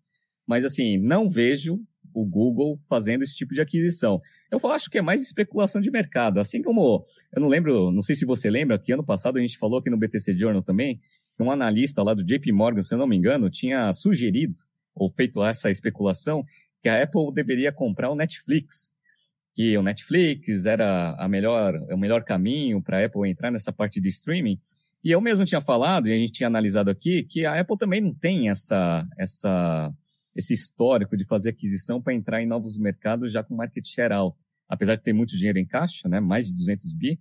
Mas, 0.49 0.65
assim, 0.65 0.97
não 0.97 1.29
vejo 1.29 1.79
o 2.15 2.25
Google 2.25 2.81
fazendo 2.89 3.23
esse 3.23 3.37
tipo 3.37 3.53
de 3.55 3.61
aquisição. 3.61 4.21
Eu 4.51 4.59
acho 4.71 4.91
que 4.91 4.97
é 4.97 5.03
mais 5.03 5.21
especulação 5.21 5.79
de 5.81 5.91
mercado. 5.91 6.41
Assim 6.41 6.63
como, 6.63 7.05
eu 7.33 7.41
não 7.41 7.49
lembro, 7.49 7.93
não 7.93 8.01
sei 8.01 8.17
se 8.17 8.25
você 8.25 8.49
lembra, 8.51 8.79
que 8.79 8.91
ano 8.91 9.05
passado 9.05 9.37
a 9.37 9.41
gente 9.43 9.59
falou 9.59 9.79
aqui 9.79 9.91
no 9.91 9.99
BTC 9.99 10.33
Journal 10.33 10.63
também, 10.63 11.01
que 11.37 11.43
um 11.43 11.51
analista 11.51 12.03
lá 12.03 12.15
do 12.15 12.25
JP 12.25 12.51
Morgan, 12.51 12.81
se 12.81 12.95
eu 12.95 12.99
não 12.99 13.07
me 13.07 13.15
engano, 13.15 13.51
tinha 13.51 13.93
sugerido, 13.93 14.55
ou 14.95 15.11
feito 15.11 15.45
essa 15.45 15.71
especulação, 15.71 16.45
que 16.83 16.89
a 16.89 17.03
Apple 17.03 17.33
deveria 17.33 17.71
comprar 17.71 18.11
o 18.11 18.17
Netflix. 18.17 18.93
Que 19.55 19.77
o 19.77 19.83
Netflix 19.83 20.65
era 20.65 21.15
a 21.19 21.29
melhor, 21.29 21.75
o 21.93 21.97
melhor 21.99 22.25
caminho 22.25 22.83
para 22.83 23.03
a 23.03 23.05
Apple 23.05 23.29
entrar 23.29 23.51
nessa 23.51 23.73
parte 23.73 24.01
de 24.01 24.09
streaming. 24.09 24.59
E 25.05 25.11
eu 25.11 25.21
mesmo 25.21 25.45
tinha 25.45 25.61
falado, 25.61 26.09
e 26.09 26.13
a 26.13 26.17
gente 26.17 26.33
tinha 26.33 26.47
analisado 26.47 26.91
aqui, 26.91 27.23
que 27.23 27.45
a 27.45 27.61
Apple 27.61 27.79
também 27.79 28.01
não 28.01 28.15
tem 28.15 28.49
essa, 28.49 29.07
essa 29.17 29.93
esse 30.39 30.55
histórico 30.55 31.17
de 31.17 31.25
fazer 31.25 31.51
aquisição 31.51 32.01
para 32.01 32.15
entrar 32.15 32.41
em 32.41 32.47
novos 32.47 32.79
mercados 32.79 33.33
já 33.33 33.43
com 33.43 33.57
market 33.57 33.85
share 33.85 34.15
alto. 34.15 34.39
Apesar 34.69 34.95
de 34.95 35.03
ter 35.03 35.13
muito 35.13 35.37
dinheiro 35.37 35.59
em 35.59 35.67
caixa, 35.67 36.09
né, 36.09 36.21
mais 36.21 36.47
de 36.47 36.55
200 36.55 36.93
bi, 36.93 37.19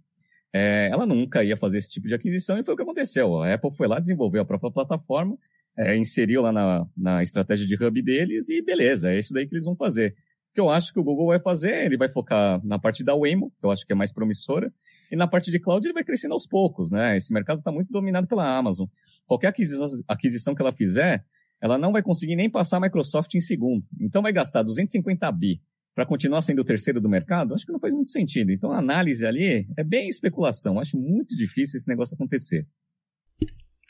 é, 0.53 0.87
ela 0.91 1.03
nunca 1.03 1.43
ia 1.43 1.57
fazer 1.57 1.79
esse 1.79 1.89
tipo 1.89 2.07
de 2.07 2.13
aquisição 2.13 2.59
e 2.59 2.63
foi 2.63 2.75
o 2.75 2.77
que 2.77 2.83
aconteceu. 2.83 3.41
A 3.41 3.55
Apple 3.55 3.71
foi 3.75 3.87
lá, 3.87 3.99
desenvolveu 3.99 4.43
a 4.43 4.45
própria 4.45 4.69
plataforma, 4.69 5.35
é, 5.75 5.97
inseriu 5.97 6.43
lá 6.43 6.51
na, 6.51 6.85
na 6.95 7.23
estratégia 7.23 7.65
de 7.65 7.83
hub 7.83 8.01
deles 8.03 8.49
e 8.49 8.61
beleza, 8.61 9.11
é 9.11 9.17
isso 9.17 9.33
daí 9.33 9.47
que 9.47 9.55
eles 9.55 9.65
vão 9.65 9.75
fazer. 9.75 10.15
O 10.51 10.53
que 10.53 10.61
eu 10.61 10.69
acho 10.69 10.93
que 10.93 10.99
o 10.99 11.03
Google 11.03 11.27
vai 11.27 11.39
fazer, 11.39 11.85
ele 11.85 11.97
vai 11.97 12.09
focar 12.09 12.63
na 12.63 12.77
parte 12.77 13.03
da 13.03 13.15
Waymo, 13.15 13.51
que 13.59 13.65
eu 13.65 13.71
acho 13.71 13.83
que 13.83 13.93
é 13.93 13.95
mais 13.95 14.11
promissora, 14.11 14.71
e 15.11 15.15
na 15.15 15.27
parte 15.27 15.49
de 15.49 15.59
cloud 15.59 15.85
ele 15.87 15.93
vai 15.93 16.03
crescendo 16.03 16.33
aos 16.33 16.45
poucos, 16.45 16.91
né? 16.91 17.17
Esse 17.17 17.33
mercado 17.33 17.59
está 17.59 17.71
muito 17.71 17.91
dominado 17.91 18.27
pela 18.27 18.57
Amazon. 18.57 18.87
Qualquer 19.25 19.47
aquisição, 19.47 19.87
aquisição 20.07 20.53
que 20.53 20.61
ela 20.61 20.71
fizer, 20.71 21.25
ela 21.61 21.77
não 21.77 21.91
vai 21.91 22.01
conseguir 22.01 22.35
nem 22.35 22.49
passar 22.49 22.77
a 22.77 22.81
Microsoft 22.81 23.33
em 23.35 23.41
segundo. 23.41 23.85
Então 23.99 24.21
vai 24.21 24.31
gastar 24.31 24.63
250 24.63 25.31
bi 25.31 25.61
para 25.95 26.05
continuar 26.05 26.41
sendo 26.41 26.61
o 26.61 26.65
terceiro 26.65 27.01
do 27.01 27.09
mercado? 27.09 27.53
Acho 27.53 27.65
que 27.65 27.71
não 27.71 27.79
faz 27.79 27.93
muito 27.93 28.11
sentido. 28.11 28.51
Então 28.51 28.71
a 28.71 28.77
análise 28.77 29.25
ali 29.25 29.67
é 29.75 29.83
bem 29.83 30.09
especulação. 30.09 30.79
Acho 30.79 30.97
muito 30.97 31.35
difícil 31.35 31.77
esse 31.77 31.87
negócio 31.87 32.13
acontecer. 32.13 32.67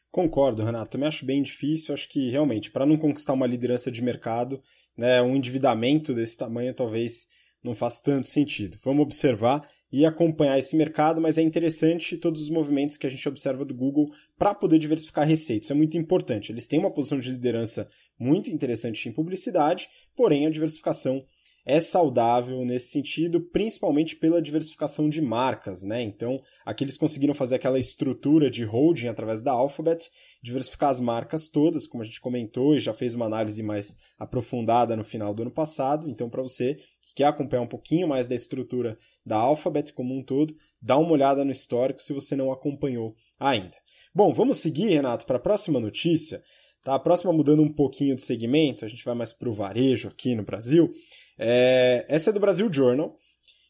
Concordo, 0.10 0.64
Renato. 0.64 0.92
Também 0.92 1.08
acho 1.08 1.26
bem 1.26 1.44
difícil. 1.44 1.94
Acho 1.94 2.08
que 2.08 2.30
realmente, 2.30 2.72
para 2.72 2.86
não 2.86 2.98
conquistar 2.98 3.34
uma 3.34 3.46
liderança 3.46 3.92
de 3.92 4.02
mercado, 4.02 4.62
né, 4.98 5.22
um 5.22 5.36
endividamento 5.36 6.14
desse 6.14 6.38
tamanho 6.38 6.74
talvez 6.74 7.28
não 7.64 7.76
faça 7.76 8.02
tanto 8.04 8.28
sentido. 8.28 8.78
Vamos 8.84 9.04
observar 9.04 9.68
e 9.92 10.06
acompanhar 10.06 10.60
esse 10.60 10.76
mercado, 10.76 11.22
mas 11.22 11.38
é 11.38 11.42
interessante 11.42 12.18
todos 12.18 12.42
os 12.42 12.50
movimentos 12.50 12.98
que 12.98 13.08
a 13.08 13.10
gente 13.10 13.28
observa 13.28 13.64
do 13.64 13.74
Google 13.74 14.12
para 14.38 14.54
poder 14.54 14.80
diversificar 14.80 15.28
receitas. 15.28 15.72
É 15.72 15.74
muito 15.74 15.98
importante. 15.98 16.52
Eles 16.52 16.68
têm 16.68 16.80
uma 16.80 16.92
posição 16.92 17.20
de 17.20 17.32
liderança 17.32 17.90
muito 18.20 18.50
interessante 18.50 19.08
em 19.08 19.14
publicidade, 19.14 19.88
porém 20.16 20.46
a 20.46 20.50
diversificação 20.50 21.24
é 21.70 21.82
saudável 21.82 22.64
nesse 22.64 22.92
sentido, 22.92 23.42
principalmente 23.42 24.16
pela 24.16 24.42
diversificação 24.42 25.10
de 25.10 25.22
marcas, 25.22 25.84
né? 25.84 26.02
Então, 26.02 26.42
aqui 26.66 26.86
eles 26.86 26.98
conseguiram 26.98 27.34
fazer 27.34 27.56
aquela 27.56 27.78
estrutura 27.78 28.50
de 28.50 28.64
holding 28.64 29.10
através 29.10 29.42
da 29.42 29.52
Alphabet, 29.52 30.10
diversificar 30.42 30.92
as 30.92 31.02
marcas 31.02 31.50
todas, 31.50 31.86
como 31.86 32.02
a 32.02 32.06
gente 32.06 32.22
comentou 32.22 32.74
e 32.74 32.80
já 32.80 32.94
fez 32.94 33.14
uma 33.14 33.26
análise 33.26 33.62
mais 33.62 33.98
aprofundada 34.18 34.96
no 34.96 35.04
final 35.04 35.34
do 35.34 35.42
ano 35.42 35.52
passado. 35.52 36.10
Então, 36.10 36.30
para 36.30 36.42
você 36.42 36.76
que 37.02 37.16
quer 37.18 37.26
acompanhar 37.26 37.64
um 37.64 37.68
pouquinho 37.68 38.08
mais 38.08 38.28
da 38.28 38.36
estrutura 38.36 38.98
da 39.28 39.38
Alphabet 39.38 39.94
como 39.94 40.18
um 40.18 40.24
todo, 40.24 40.56
dá 40.82 40.98
uma 40.98 41.12
olhada 41.12 41.44
no 41.44 41.52
histórico 41.52 42.02
se 42.02 42.14
você 42.14 42.36
não 42.36 42.52
acompanhou 42.52 43.16
ainda. 43.40 43.76
Bom, 44.16 44.34
vamos 44.34 44.60
seguir, 44.60 44.90
Renato, 44.90 45.26
para 45.26 45.38
a 45.38 45.42
próxima 45.42 45.80
notícia. 45.80 46.42
Tá? 46.84 46.96
A 46.96 47.00
próxima 47.00 47.34
mudando 47.34 47.62
um 47.62 47.72
pouquinho 47.72 48.16
de 48.16 48.22
segmento, 48.22 48.86
a 48.86 48.88
gente 48.88 49.04
vai 49.04 49.14
mais 49.14 49.34
para 49.34 49.50
o 49.50 49.54
varejo 49.54 50.08
aqui 50.08 50.34
no 50.34 50.44
Brasil. 50.44 50.92
É... 51.38 52.06
Essa 52.08 52.30
é 52.30 52.34
do 52.34 52.40
Brasil 52.40 52.72
Journal. 52.72 53.16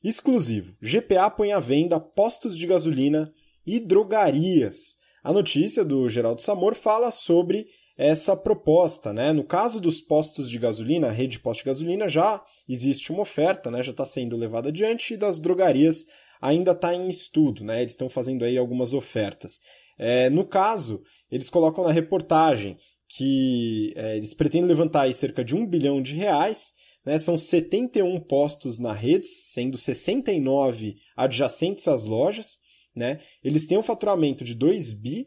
Exclusivo. 0.03 0.77
GPA 0.79 1.29
põe 1.29 1.51
à 1.51 1.59
venda 1.59 1.99
postos 1.99 2.55
de 2.55 2.67
gasolina 2.67 3.33
e 3.65 3.79
drogarias. 3.79 4.97
A 5.23 5.33
notícia 5.33 5.83
do 5.83 6.07
Geraldo 6.07 6.41
Samor 6.41 6.75
fala 6.75 7.09
sobre 7.11 7.67
essa 7.97 8.37
proposta, 8.37 9.11
né? 9.11 9.33
No 9.33 9.43
caso 9.43 9.81
dos 9.81 9.99
postos 9.99 10.49
de 10.49 10.59
gasolina, 10.59 11.07
a 11.07 11.11
rede 11.11 11.33
de 11.33 11.39
postos 11.39 11.63
de 11.63 11.69
gasolina 11.69 12.07
já 12.07 12.43
existe 12.69 13.11
uma 13.11 13.21
oferta, 13.21 13.71
né? 13.71 13.81
Já 13.81 13.91
está 13.91 14.05
sendo 14.05 14.37
levada 14.37 14.69
adiante 14.69 15.13
e 15.15 15.17
das 15.17 15.39
drogarias 15.39 16.05
ainda 16.39 16.71
está 16.71 16.93
em 16.93 17.09
estudo, 17.09 17.63
né? 17.63 17.81
Eles 17.81 17.93
estão 17.93 18.09
fazendo 18.09 18.45
aí 18.45 18.57
algumas 18.57 18.93
ofertas. 18.93 19.59
É, 19.97 20.29
no 20.29 20.45
caso, 20.45 21.01
eles 21.31 21.49
colocam 21.49 21.83
na 21.83 21.91
reportagem 21.91 22.77
que 23.09 23.93
é, 23.95 24.15
eles 24.17 24.33
pretendem 24.33 24.67
levantar 24.67 25.03
aí 25.03 25.13
cerca 25.13 25.43
de 25.43 25.55
um 25.55 25.65
bilhão 25.65 25.99
de 25.99 26.13
reais, 26.13 26.73
né? 27.03 27.17
São 27.17 27.35
71 27.35 28.19
postos 28.21 28.77
na 28.77 28.93
rede, 28.93 29.25
sendo 29.25 29.75
69 29.75 30.97
adjacentes 31.15 31.87
às 31.87 32.05
lojas, 32.05 32.59
né? 32.95 33.21
Eles 33.43 33.65
têm 33.65 33.77
um 33.77 33.83
faturamento 33.83 34.43
de 34.43 34.53
2 34.53 34.93
bi 34.93 35.25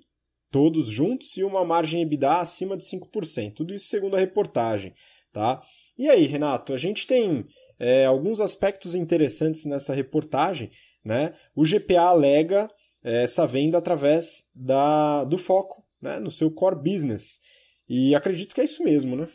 todos 0.50 0.88
juntos 0.88 1.36
e 1.36 1.44
uma 1.44 1.64
margem 1.64 2.02
EBITDA 2.02 2.38
acima 2.38 2.76
de 2.76 2.84
5%. 2.84 3.54
Tudo 3.54 3.74
isso 3.74 3.86
segundo 3.86 4.16
a 4.16 4.20
reportagem, 4.20 4.92
tá? 5.32 5.62
E 5.96 6.08
aí, 6.08 6.26
Renato, 6.26 6.72
a 6.72 6.76
gente 6.76 7.06
tem 7.06 7.46
é, 7.78 8.04
alguns 8.04 8.40
aspectos 8.40 8.94
interessantes 8.94 9.64
nessa 9.64 9.94
reportagem, 9.94 10.70
né? 11.04 11.34
O 11.54 11.64
GPA 11.64 12.02
alega 12.02 12.68
é, 13.02 13.22
essa 13.22 13.46
venda 13.46 13.78
através 13.78 14.50
da, 14.54 15.24
do 15.24 15.38
foco 15.38 15.84
né, 16.00 16.18
no 16.18 16.30
seu 16.30 16.50
core 16.50 16.76
business. 16.76 17.40
E 17.88 18.14
acredito 18.14 18.54
que 18.54 18.60
é 18.60 18.64
isso 18.64 18.82
mesmo, 18.82 19.16
né? 19.16 19.28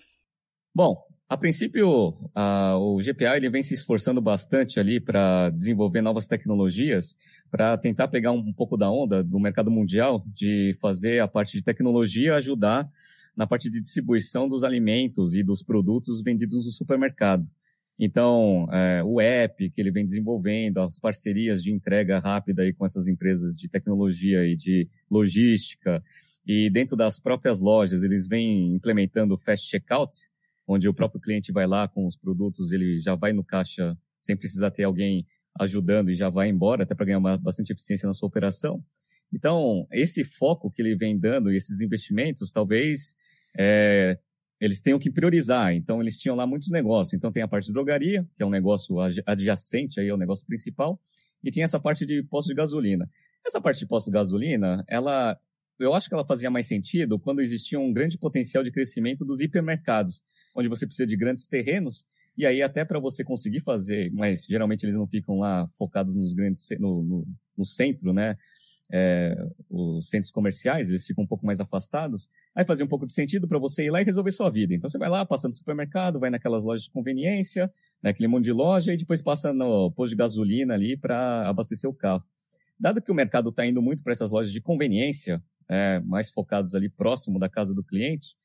Bom, 0.73 0.95
a 1.27 1.35
princípio, 1.35 2.13
a, 2.35 2.77
o 2.77 2.97
GPA 2.99 3.35
ele 3.35 3.49
vem 3.49 3.63
se 3.63 3.73
esforçando 3.73 4.21
bastante 4.21 4.79
ali 4.79 4.99
para 4.99 5.49
desenvolver 5.49 6.01
novas 6.01 6.27
tecnologias, 6.27 7.15
para 7.49 7.75
tentar 7.77 8.07
pegar 8.09 8.31
um, 8.31 8.39
um, 8.39 8.53
pouco 8.53 8.77
da 8.77 8.91
onda 8.91 9.23
do 9.23 9.39
mercado 9.39 9.71
mundial, 9.71 10.23
de 10.27 10.77
fazer 10.79 11.19
a 11.19 11.27
parte 11.27 11.53
de 11.53 11.63
tecnologia 11.63 12.35
ajudar 12.35 12.87
na 13.35 13.47
parte 13.47 13.69
de 13.69 13.81
distribuição 13.81 14.47
dos 14.47 14.63
alimentos 14.63 15.33
e 15.33 15.43
dos 15.43 15.63
produtos 15.63 16.21
vendidos 16.21 16.65
no 16.65 16.71
supermercado. 16.71 17.43
Então, 17.97 18.67
é, 18.71 19.03
o 19.03 19.19
app 19.19 19.69
que 19.69 19.81
ele 19.81 19.89
vem 19.89 20.05
desenvolvendo, 20.05 20.79
as 20.79 20.99
parcerias 20.99 21.63
de 21.63 21.71
entrega 21.71 22.19
rápida 22.19 22.61
aí 22.61 22.73
com 22.73 22.85
essas 22.85 23.07
empresas 23.07 23.55
de 23.55 23.67
tecnologia 23.67 24.45
e 24.45 24.55
de 24.55 24.87
logística, 25.09 26.03
e 26.45 26.69
dentro 26.69 26.95
das 26.95 27.19
próprias 27.19 27.59
lojas 27.59 28.03
eles 28.03 28.27
vêm 28.27 28.75
implementando 28.75 29.37
fast 29.37 29.67
checkout, 29.67 30.11
onde 30.67 30.87
o 30.87 30.93
próprio 30.93 31.21
cliente 31.21 31.51
vai 31.51 31.67
lá 31.67 31.87
com 31.87 32.05
os 32.05 32.17
produtos, 32.17 32.71
ele 32.71 32.99
já 32.99 33.15
vai 33.15 33.33
no 33.33 33.43
caixa 33.43 33.97
sem 34.21 34.35
precisar 34.35 34.71
ter 34.71 34.83
alguém 34.83 35.25
ajudando 35.59 36.09
e 36.09 36.15
já 36.15 36.29
vai 36.29 36.49
embora, 36.49 36.83
até 36.83 36.93
para 36.93 37.05
ganhar 37.05 37.19
uma, 37.19 37.37
bastante 37.37 37.71
eficiência 37.71 38.07
na 38.07 38.13
sua 38.13 38.27
operação. 38.27 38.83
Então, 39.33 39.87
esse 39.91 40.23
foco 40.23 40.71
que 40.71 40.81
ele 40.81 40.95
vem 40.95 41.17
dando 41.17 41.51
e 41.51 41.55
esses 41.55 41.81
investimentos, 41.81 42.51
talvez 42.51 43.15
é, 43.57 44.17
eles 44.59 44.79
tenham 44.79 44.99
que 44.99 45.11
priorizar. 45.11 45.73
Então, 45.73 46.01
eles 46.01 46.17
tinham 46.17 46.35
lá 46.35 46.45
muitos 46.45 46.69
negócios. 46.69 47.13
Então, 47.13 47.31
tem 47.31 47.43
a 47.43 47.47
parte 47.47 47.67
de 47.67 47.73
drogaria, 47.73 48.27
que 48.35 48.43
é 48.43 48.45
um 48.45 48.49
negócio 48.49 48.97
adjacente 49.25 49.99
aí 49.99 50.09
ao 50.09 50.17
negócio 50.17 50.45
principal, 50.45 50.99
e 51.43 51.51
tinha 51.51 51.65
essa 51.65 51.79
parte 51.79 52.05
de 52.05 52.23
posto 52.23 52.49
de 52.49 52.55
gasolina. 52.55 53.09
Essa 53.45 53.61
parte 53.61 53.79
de 53.79 53.85
posto 53.85 54.07
de 54.07 54.13
gasolina, 54.13 54.83
ela, 54.87 55.39
eu 55.79 55.93
acho 55.93 56.09
que 56.09 56.15
ela 56.15 56.25
fazia 56.25 56.49
mais 56.49 56.65
sentido 56.65 57.19
quando 57.19 57.41
existia 57.41 57.79
um 57.79 57.93
grande 57.93 58.17
potencial 58.17 58.63
de 58.63 58.71
crescimento 58.71 59.23
dos 59.23 59.39
hipermercados, 59.39 60.23
onde 60.55 60.69
você 60.69 60.85
precisa 60.85 61.05
de 61.05 61.17
grandes 61.17 61.45
terrenos, 61.47 62.05
e 62.37 62.45
aí 62.45 62.61
até 62.61 62.83
para 62.83 62.99
você 62.99 63.23
conseguir 63.23 63.61
fazer, 63.61 64.11
mas 64.11 64.45
geralmente 64.45 64.83
eles 64.83 64.95
não 64.95 65.07
ficam 65.07 65.39
lá 65.39 65.67
focados 65.77 66.15
nos 66.15 66.33
grandes, 66.33 66.67
no, 66.79 67.03
no, 67.03 67.27
no 67.57 67.65
centro, 67.65 68.13
né? 68.13 68.37
É, 68.91 69.35
os 69.67 70.09
centros 70.09 70.29
comerciais, 70.29 70.89
eles 70.89 71.07
ficam 71.07 71.23
um 71.23 71.27
pouco 71.27 71.43
mais 71.43 71.59
afastados, 71.59 72.29
aí 72.53 72.63
fazia 72.63 72.85
um 72.85 72.87
pouco 72.87 73.07
de 73.07 73.13
sentido 73.13 73.47
para 73.47 73.57
você 73.57 73.85
ir 73.85 73.89
lá 73.89 73.99
e 73.99 74.05
resolver 74.05 74.31
sua 74.31 74.49
vida. 74.49 74.75
Então 74.75 74.87
você 74.87 74.97
vai 74.97 75.09
lá, 75.09 75.25
passa 75.25 75.47
no 75.47 75.53
supermercado, 75.53 76.19
vai 76.19 76.29
naquelas 76.29 76.63
lojas 76.63 76.83
de 76.83 76.91
conveniência, 76.91 77.71
naquele 78.01 78.27
monte 78.27 78.45
de 78.45 78.51
loja, 78.51 78.93
e 78.93 78.97
depois 78.97 79.23
passa 79.23 79.51
no 79.51 79.91
posto 79.91 80.11
de 80.11 80.17
gasolina 80.17 80.75
ali 80.75 80.95
para 80.95 81.49
abastecer 81.49 81.89
o 81.89 81.93
carro. 81.93 82.23
Dado 82.79 83.01
que 83.01 83.11
o 83.11 83.15
mercado 83.15 83.49
está 83.49 83.65
indo 83.65 83.81
muito 83.81 84.03
para 84.03 84.13
essas 84.13 84.31
lojas 84.31 84.51
de 84.51 84.61
conveniência, 84.61 85.41
é, 85.67 85.99
mais 86.01 86.29
focados 86.29 86.75
ali 86.75 86.87
próximo 86.87 87.39
da 87.39 87.49
casa 87.49 87.73
do 87.73 87.83
cliente, 87.83 88.35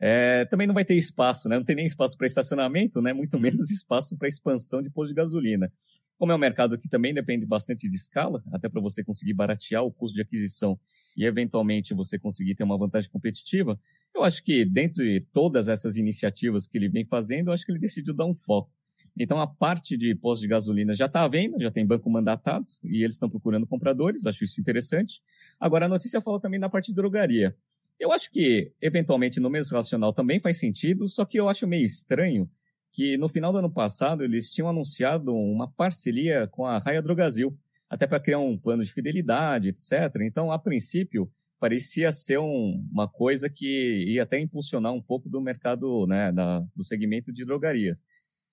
é, 0.00 0.44
também 0.44 0.66
não 0.66 0.74
vai 0.74 0.84
ter 0.84 0.94
espaço, 0.94 1.48
né? 1.48 1.56
Não 1.56 1.64
tem 1.64 1.76
nem 1.76 1.86
espaço 1.86 2.16
para 2.16 2.26
estacionamento, 2.26 3.00
né? 3.02 3.12
Muito 3.12 3.38
menos 3.38 3.68
espaço 3.70 4.16
para 4.16 4.28
expansão 4.28 4.80
de 4.80 4.90
posto 4.90 5.08
de 5.08 5.14
gasolina. 5.14 5.72
Como 6.16 6.32
é 6.32 6.34
um 6.34 6.38
mercado 6.38 6.76
que 6.76 6.88
também 6.88 7.14
depende 7.14 7.46
bastante 7.46 7.88
de 7.88 7.94
escala, 7.94 8.42
até 8.52 8.68
para 8.68 8.80
você 8.80 9.04
conseguir 9.04 9.34
baratear 9.34 9.84
o 9.84 9.92
custo 9.92 10.16
de 10.16 10.22
aquisição 10.22 10.78
e 11.16 11.24
eventualmente 11.24 11.94
você 11.94 12.18
conseguir 12.18 12.54
ter 12.54 12.64
uma 12.64 12.78
vantagem 12.78 13.10
competitiva, 13.10 13.78
eu 14.14 14.24
acho 14.24 14.42
que 14.42 14.64
dentro 14.64 15.04
de 15.04 15.20
todas 15.32 15.68
essas 15.68 15.96
iniciativas 15.96 16.66
que 16.66 16.76
ele 16.76 16.88
vem 16.88 17.04
fazendo, 17.04 17.48
eu 17.48 17.52
acho 17.52 17.64
que 17.64 17.70
ele 17.70 17.78
decidiu 17.78 18.14
dar 18.14 18.26
um 18.26 18.34
foco. 18.34 18.70
Então, 19.16 19.40
a 19.40 19.46
parte 19.46 19.96
de 19.96 20.14
posto 20.14 20.42
de 20.42 20.48
gasolina 20.48 20.94
já 20.94 21.06
está 21.06 21.22
à 21.22 21.28
venda, 21.28 21.58
já 21.58 21.70
tem 21.72 21.84
banco 21.84 22.08
mandatado 22.08 22.66
e 22.84 23.02
eles 23.02 23.14
estão 23.14 23.28
procurando 23.28 23.66
compradores, 23.66 24.24
acho 24.26 24.44
isso 24.44 24.60
interessante. 24.60 25.20
Agora, 25.58 25.86
a 25.86 25.88
notícia 25.88 26.20
fala 26.20 26.40
também 26.40 26.60
da 26.60 26.68
parte 26.68 26.88
de 26.88 26.94
drogaria. 26.94 27.56
Eu 27.98 28.12
acho 28.12 28.30
que, 28.30 28.72
eventualmente, 28.80 29.40
no 29.40 29.50
mesmo 29.50 29.76
racional 29.76 30.12
também 30.12 30.40
faz 30.40 30.58
sentido, 30.58 31.08
só 31.08 31.24
que 31.24 31.38
eu 31.38 31.48
acho 31.48 31.66
meio 31.66 31.84
estranho 31.84 32.48
que 32.92 33.16
no 33.16 33.28
final 33.28 33.52
do 33.52 33.58
ano 33.58 33.70
passado 33.70 34.24
eles 34.24 34.52
tinham 34.52 34.68
anunciado 34.68 35.34
uma 35.34 35.70
parceria 35.70 36.46
com 36.46 36.64
a 36.64 36.78
Raia 36.78 37.02
Drogazil, 37.02 37.56
até 37.88 38.06
para 38.06 38.20
criar 38.20 38.38
um 38.38 38.58
plano 38.58 38.84
de 38.84 38.92
fidelidade, 38.92 39.68
etc. 39.68 40.16
Então, 40.22 40.52
a 40.52 40.58
princípio, 40.58 41.30
parecia 41.58 42.12
ser 42.12 42.38
um, 42.38 42.84
uma 42.90 43.08
coisa 43.08 43.48
que 43.48 44.04
ia 44.08 44.22
até 44.22 44.38
impulsionar 44.38 44.92
um 44.92 45.02
pouco 45.02 45.28
do 45.28 45.40
mercado, 45.40 46.06
né, 46.06 46.32
da, 46.32 46.60
do 46.74 46.84
segmento 46.84 47.32
de 47.32 47.44
drogarias. 47.44 48.02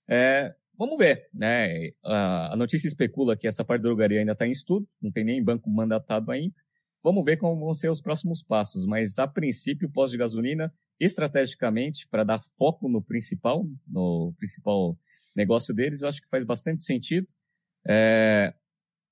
É, 0.07 0.53
vamos 0.77 0.97
ver, 0.97 1.27
né? 1.33 1.91
A, 2.03 2.53
a, 2.53 2.55
notícia 2.55 2.87
especula 2.87 3.35
que 3.35 3.47
essa 3.47 3.63
parte 3.63 3.81
da 3.81 3.89
drogaria 3.89 4.19
ainda 4.19 4.31
está 4.33 4.47
em 4.47 4.51
estudo, 4.51 4.87
não 5.01 5.11
tem 5.11 5.23
nem 5.23 5.43
banco 5.43 5.69
mandatado 5.69 6.31
ainda. 6.31 6.55
Vamos 7.05 7.23
ver 7.23 7.37
como 7.37 7.63
vão 7.63 7.71
ser 7.71 7.87
os 7.87 8.01
próximos 8.01 8.41
passos, 8.41 8.83
mas 8.83 9.19
a 9.19 9.27
princípio, 9.27 9.87
pós 9.87 10.09
de 10.09 10.17
gasolina, 10.17 10.73
estrategicamente, 10.99 12.07
para 12.07 12.23
dar 12.23 12.41
foco 12.57 12.89
no 12.89 12.99
principal, 12.99 13.63
no 13.87 14.33
principal 14.39 14.97
negócio 15.35 15.71
deles, 15.71 16.01
eu 16.01 16.09
acho 16.09 16.19
que 16.19 16.27
faz 16.27 16.43
bastante 16.43 16.81
sentido. 16.81 17.27
É, 17.87 18.55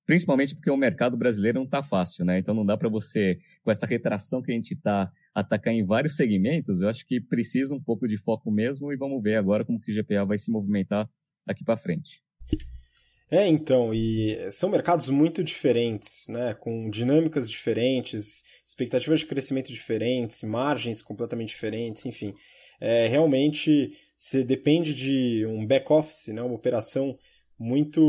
principalmente 0.04 0.56
porque 0.56 0.72
o 0.72 0.76
mercado 0.76 1.16
brasileiro 1.16 1.60
não 1.60 1.66
está 1.66 1.84
fácil, 1.84 2.24
né? 2.24 2.36
Então 2.36 2.52
não 2.52 2.66
dá 2.66 2.76
para 2.76 2.88
você, 2.88 3.38
com 3.62 3.70
essa 3.70 3.86
retração 3.86 4.42
que 4.42 4.50
a 4.50 4.54
gente 4.56 4.74
está, 4.74 5.08
atacar 5.32 5.72
em 5.72 5.86
vários 5.86 6.16
segmentos. 6.16 6.80
Eu 6.80 6.88
acho 6.88 7.06
que 7.06 7.20
precisa 7.20 7.72
um 7.72 7.80
pouco 7.80 8.08
de 8.08 8.16
foco 8.16 8.50
mesmo 8.50 8.92
e 8.92 8.96
vamos 8.96 9.22
ver 9.22 9.36
agora 9.36 9.64
como 9.64 9.80
que 9.80 9.92
o 9.92 9.94
GPA 9.94 10.24
vai 10.24 10.36
se 10.36 10.50
movimentar 10.50 11.08
daqui 11.46 11.62
para 11.62 11.76
frente. 11.76 12.24
É, 13.30 13.46
então, 13.46 13.92
e 13.92 14.50
são 14.50 14.68
mercados 14.68 15.08
muito 15.08 15.42
diferentes, 15.42 16.28
né? 16.28 16.54
Com 16.54 16.90
dinâmicas 16.90 17.48
diferentes, 17.48 18.42
expectativas 18.64 19.20
de 19.20 19.26
crescimento 19.26 19.68
diferentes, 19.72 20.44
margens 20.44 21.02
completamente 21.02 21.48
diferentes, 21.48 22.04
enfim. 22.04 22.34
É, 22.80 23.06
realmente, 23.08 23.92
você 24.16 24.44
depende 24.44 24.94
de 24.94 25.46
um 25.46 25.66
back-office, 25.66 26.28
né? 26.28 26.42
Uma 26.42 26.54
operação 26.54 27.18
muito, 27.58 28.00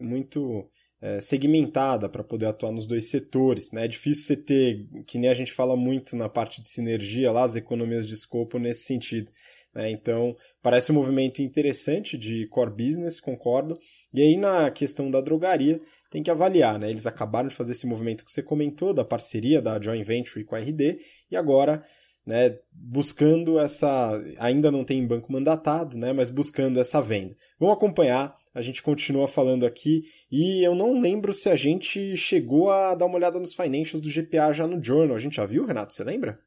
muito 0.00 0.68
é, 1.00 1.20
segmentada 1.20 2.08
para 2.08 2.22
poder 2.22 2.46
atuar 2.46 2.72
nos 2.72 2.86
dois 2.86 3.08
setores. 3.08 3.72
Né? 3.72 3.84
É 3.86 3.88
difícil 3.88 4.24
você 4.24 4.36
ter, 4.36 4.86
que 5.06 5.18
nem 5.18 5.30
a 5.30 5.34
gente 5.34 5.52
fala 5.52 5.76
muito 5.76 6.14
na 6.14 6.28
parte 6.28 6.60
de 6.60 6.68
sinergia, 6.68 7.32
lá 7.32 7.44
as 7.44 7.56
economias 7.56 8.06
de 8.06 8.14
escopo 8.14 8.58
nesse 8.58 8.84
sentido. 8.84 9.30
Né? 9.74 9.90
Então, 9.90 10.36
parece 10.62 10.90
um 10.90 10.94
movimento 10.94 11.42
interessante 11.42 12.18
de 12.18 12.46
core 12.48 12.70
business, 12.70 13.20
concordo. 13.20 13.78
E 14.12 14.20
aí, 14.20 14.36
na 14.36 14.70
questão 14.70 15.10
da 15.10 15.20
drogaria, 15.20 15.80
tem 16.10 16.22
que 16.22 16.30
avaliar. 16.30 16.78
Né? 16.78 16.90
Eles 16.90 17.06
acabaram 17.06 17.48
de 17.48 17.54
fazer 17.54 17.72
esse 17.72 17.86
movimento 17.86 18.24
que 18.24 18.30
você 18.30 18.42
comentou, 18.42 18.92
da 18.92 19.04
parceria 19.04 19.62
da 19.62 19.80
joint 19.80 20.04
venture 20.04 20.44
com 20.44 20.56
a 20.56 20.60
RD, 20.60 20.98
e 21.30 21.36
agora 21.36 21.82
né, 22.26 22.58
buscando 22.72 23.58
essa. 23.58 24.18
Ainda 24.38 24.70
não 24.70 24.84
tem 24.84 25.06
banco 25.06 25.32
mandatado, 25.32 25.98
né, 25.98 26.12
mas 26.12 26.30
buscando 26.30 26.78
essa 26.78 27.00
venda. 27.00 27.34
Vamos 27.58 27.74
acompanhar, 27.74 28.34
a 28.54 28.62
gente 28.62 28.82
continua 28.82 29.26
falando 29.26 29.66
aqui, 29.66 30.02
e 30.30 30.66
eu 30.66 30.74
não 30.74 31.00
lembro 31.00 31.32
se 31.32 31.48
a 31.48 31.56
gente 31.56 32.16
chegou 32.16 32.70
a 32.70 32.94
dar 32.94 33.06
uma 33.06 33.16
olhada 33.16 33.38
nos 33.38 33.54
financials 33.54 34.00
do 34.00 34.10
GPA 34.10 34.52
já 34.52 34.66
no 34.66 34.82
Journal. 34.82 35.16
A 35.16 35.20
gente 35.20 35.36
já 35.36 35.46
viu, 35.46 35.64
Renato? 35.64 35.92
Você 35.92 36.04
lembra? 36.04 36.38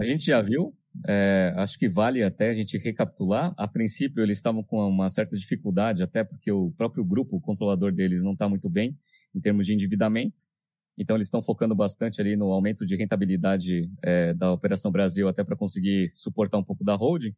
A 0.00 0.04
gente 0.04 0.26
já 0.26 0.42
viu. 0.42 0.74
É, 1.06 1.52
acho 1.56 1.78
que 1.78 1.88
vale 1.88 2.22
até 2.22 2.50
a 2.50 2.54
gente 2.54 2.76
recapitular. 2.78 3.54
A 3.56 3.68
princípio, 3.68 4.22
eles 4.22 4.38
estavam 4.38 4.62
com 4.62 4.86
uma 4.88 5.08
certa 5.08 5.36
dificuldade, 5.36 6.02
até 6.02 6.24
porque 6.24 6.50
o 6.50 6.70
próprio 6.72 7.04
grupo, 7.04 7.36
o 7.36 7.40
controlador 7.40 7.92
deles, 7.92 8.22
não 8.22 8.32
está 8.32 8.48
muito 8.48 8.68
bem 8.68 8.96
em 9.34 9.40
termos 9.40 9.66
de 9.66 9.74
endividamento. 9.74 10.42
Então, 10.96 11.16
eles 11.16 11.28
estão 11.28 11.42
focando 11.42 11.74
bastante 11.74 12.20
ali 12.20 12.36
no 12.36 12.50
aumento 12.52 12.84
de 12.84 12.96
rentabilidade 12.96 13.88
é, 14.02 14.34
da 14.34 14.52
Operação 14.52 14.90
Brasil, 14.90 15.28
até 15.28 15.44
para 15.44 15.56
conseguir 15.56 16.10
suportar 16.10 16.58
um 16.58 16.64
pouco 16.64 16.82
da 16.82 16.94
holding. 16.94 17.34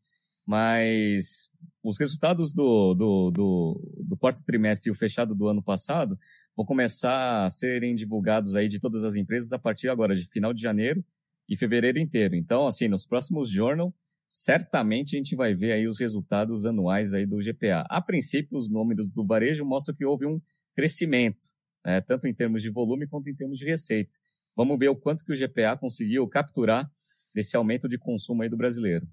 Mas 0.46 1.51
os 1.83 1.99
resultados 1.99 2.53
do, 2.53 2.94
do, 2.94 3.31
do, 3.31 4.05
do, 4.09 4.16
quarto 4.16 4.42
trimestre 4.42 4.88
e 4.88 4.92
o 4.92 4.96
fechado 4.96 5.35
do 5.35 5.49
ano 5.49 5.62
passado 5.62 6.18
vão 6.57 6.64
começar 6.64 7.44
a 7.44 7.51
serem 7.51 7.94
divulgados 7.94 8.57
aí 8.57 8.66
de 8.66 8.81
todas 8.81 9.05
as 9.05 9.14
empresas 9.14 9.53
a 9.53 9.59
partir 9.59 9.88
agora 9.88 10.16
de 10.16 10.27
final 10.27 10.55
de 10.55 10.62
janeiro 10.62 11.05
e 11.50 11.56
fevereiro 11.56 11.98
inteiro. 11.98 12.34
Então, 12.34 12.66
assim, 12.66 12.88
nos 12.88 13.04
próximos 13.04 13.50
journal, 13.50 13.92
certamente 14.28 15.16
a 15.16 15.18
gente 15.18 15.36
vai 15.36 15.54
ver 15.54 15.72
aí 15.72 15.86
os 15.86 15.98
resultados 15.98 16.64
anuais 16.64 17.12
aí 17.12 17.26
do 17.26 17.42
GPA. 17.42 17.84
A 17.90 18.00
princípio, 18.00 18.56
os 18.56 18.70
números 18.70 19.10
do 19.10 19.26
varejo 19.26 19.64
mostram 19.64 19.94
que 19.94 20.04
houve 20.04 20.24
um 20.24 20.40
crescimento 20.74 21.48
né, 21.84 22.00
tanto 22.00 22.26
em 22.26 22.34
termos 22.34 22.62
de 22.62 22.70
volume 22.70 23.06
quanto 23.06 23.28
em 23.28 23.34
termos 23.34 23.58
de 23.58 23.64
receita. 23.64 24.10
Vamos 24.56 24.78
ver 24.78 24.88
o 24.88 24.96
quanto 24.96 25.24
que 25.24 25.32
o 25.32 25.36
GPA 25.36 25.76
conseguiu 25.78 26.26
capturar 26.28 26.90
desse 27.34 27.56
aumento 27.56 27.88
de 27.88 27.98
consumo 27.98 28.42
aí 28.42 28.48
do 28.48 28.56
brasileiro. 28.56 29.06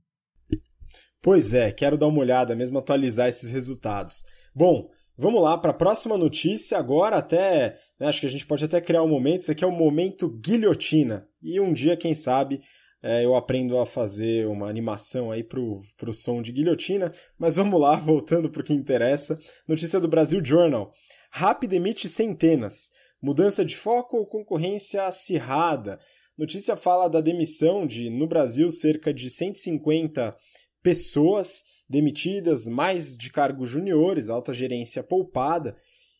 Pois 1.21 1.53
é, 1.53 1.71
quero 1.71 1.97
dar 1.97 2.07
uma 2.07 2.19
olhada 2.19 2.55
mesmo, 2.55 2.77
atualizar 2.77 3.27
esses 3.27 3.51
resultados. 3.51 4.23
Bom, 4.53 4.89
vamos 5.17 5.41
lá 5.41 5.57
para 5.57 5.71
a 5.71 5.73
próxima 5.73 6.17
notícia. 6.17 6.77
Agora, 6.77 7.17
até 7.17 7.77
né, 7.99 8.07
acho 8.07 8.19
que 8.19 8.25
a 8.25 8.29
gente 8.29 8.45
pode 8.45 8.63
até 8.63 8.79
criar 8.79 9.03
um 9.03 9.07
momento. 9.07 9.41
Isso 9.41 9.51
aqui 9.51 9.63
é 9.63 9.67
o 9.67 9.71
momento 9.71 10.29
guilhotina. 10.29 11.27
E 11.41 11.59
um 11.59 11.73
dia, 11.73 11.97
quem 11.97 12.13
sabe, 12.13 12.61
é, 13.01 13.25
eu 13.25 13.35
aprendo 13.35 13.77
a 13.79 13.85
fazer 13.85 14.47
uma 14.47 14.69
animação 14.69 15.31
aí 15.31 15.43
pro, 15.43 15.79
pro 15.97 16.13
som 16.13 16.41
de 16.41 16.51
guilhotina. 16.51 17.13
Mas 17.37 17.55
vamos 17.55 17.79
lá, 17.79 17.95
voltando 17.99 18.49
para 18.49 18.61
o 18.61 18.65
que 18.65 18.73
interessa. 18.73 19.37
Notícia 19.67 19.99
do 19.99 20.07
Brasil 20.07 20.43
Journal. 20.43 20.91
Rappi 21.31 21.67
demite 21.67 22.07
centenas. 22.07 22.91
Mudança 23.21 23.65
de 23.65 23.75
foco 23.75 24.17
ou 24.17 24.27
concorrência 24.27 25.03
acirrada? 25.03 25.99
Notícia 26.37 26.77
fala 26.77 27.09
da 27.09 27.19
demissão 27.19 27.87
de, 27.87 28.11
no 28.11 28.27
Brasil, 28.27 28.69
cerca 28.69 29.11
de 29.11 29.27
150 29.27 30.35
pessoas 30.83 31.63
demitidas, 31.89 32.67
mais 32.67 33.15
de 33.15 33.31
cargos 33.31 33.69
juniores, 33.69 34.29
alta 34.29 34.53
gerência 34.53 35.03
poupada. 35.03 35.75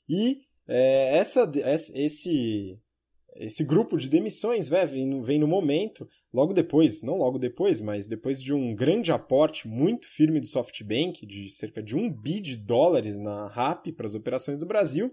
E 0.08 0.42
é, 0.68 1.18
essa, 1.18 1.50
esse, 1.94 2.80
esse 3.36 3.64
grupo 3.64 3.98
de 3.98 4.10
demissões 4.10 4.68
véio, 4.68 4.88
vem, 4.88 5.22
vem 5.22 5.40
no 5.40 5.48
momento, 5.48 6.08
logo 6.34 6.54
depois, 6.54 7.02
não 7.02 7.18
logo 7.18 7.38
depois, 7.38 7.82
mas 7.82 8.08
depois 8.08 8.42
de 8.42 8.54
um 8.54 8.76
grande 8.76 9.12
aporte 9.12 9.68
muito 9.68 10.08
firme 10.08 10.40
do 10.40 10.48
SoftBank, 10.48 11.26
de 11.26 11.50
cerca 11.50 11.82
de 11.82 11.96
um 11.96 12.12
bi 12.12 12.40
de 12.40 12.56
dólares 12.56 13.18
na 13.18 13.48
RAP 13.48 13.88
para 13.96 14.06
as 14.06 14.16
operações 14.16 14.58
do 14.58 14.66
Brasil, 14.66 15.12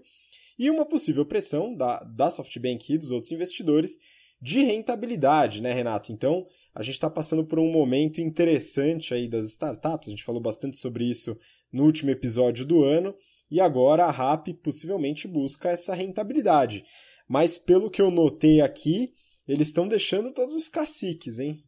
e 0.57 0.69
uma 0.69 0.85
possível 0.85 1.25
pressão 1.25 1.75
da, 1.75 1.99
da 2.03 2.29
SoftBank 2.29 2.93
e 2.93 2.97
dos 2.97 3.11
outros 3.11 3.31
investidores 3.31 3.97
de 4.41 4.61
rentabilidade, 4.61 5.61
né, 5.61 5.73
Renato? 5.73 6.11
Então, 6.11 6.45
a 6.75 6.83
gente 6.83 6.95
está 6.95 7.09
passando 7.09 7.45
por 7.45 7.57
um 7.57 7.71
momento 7.71 8.19
interessante 8.19 9.13
aí 9.13 9.29
das 9.29 9.45
startups. 9.47 10.09
A 10.09 10.11
gente 10.11 10.25
falou 10.25 10.41
bastante 10.41 10.75
sobre 10.75 11.09
isso 11.09 11.37
no 11.71 11.85
último 11.85 12.11
episódio 12.11 12.65
do 12.65 12.83
ano 12.83 13.15
e 13.49 13.61
agora 13.61 14.05
a 14.05 14.11
RAP 14.11 14.49
possivelmente 14.61 15.25
busca 15.25 15.69
essa 15.69 15.95
rentabilidade. 15.95 16.83
Mas 17.29 17.57
pelo 17.57 17.89
que 17.89 18.01
eu 18.01 18.11
notei 18.11 18.59
aqui, 18.59 19.13
eles 19.47 19.69
estão 19.69 19.87
deixando 19.87 20.33
todos 20.33 20.53
os 20.53 20.67
caciques, 20.67 21.39
hein? 21.39 21.63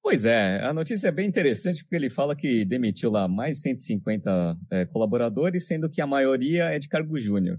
Pois 0.00 0.24
é, 0.26 0.60
a 0.62 0.72
notícia 0.72 1.08
é 1.08 1.12
bem 1.12 1.26
interessante 1.26 1.82
porque 1.82 1.96
ele 1.96 2.10
fala 2.10 2.36
que 2.36 2.64
demitiu 2.64 3.10
lá 3.10 3.26
mais 3.26 3.56
de 3.56 3.62
150 3.62 4.56
é, 4.70 4.86
colaboradores, 4.86 5.66
sendo 5.66 5.90
que 5.90 6.00
a 6.00 6.06
maioria 6.06 6.64
é 6.64 6.78
de 6.78 6.88
cargo 6.88 7.18
júnior. 7.18 7.58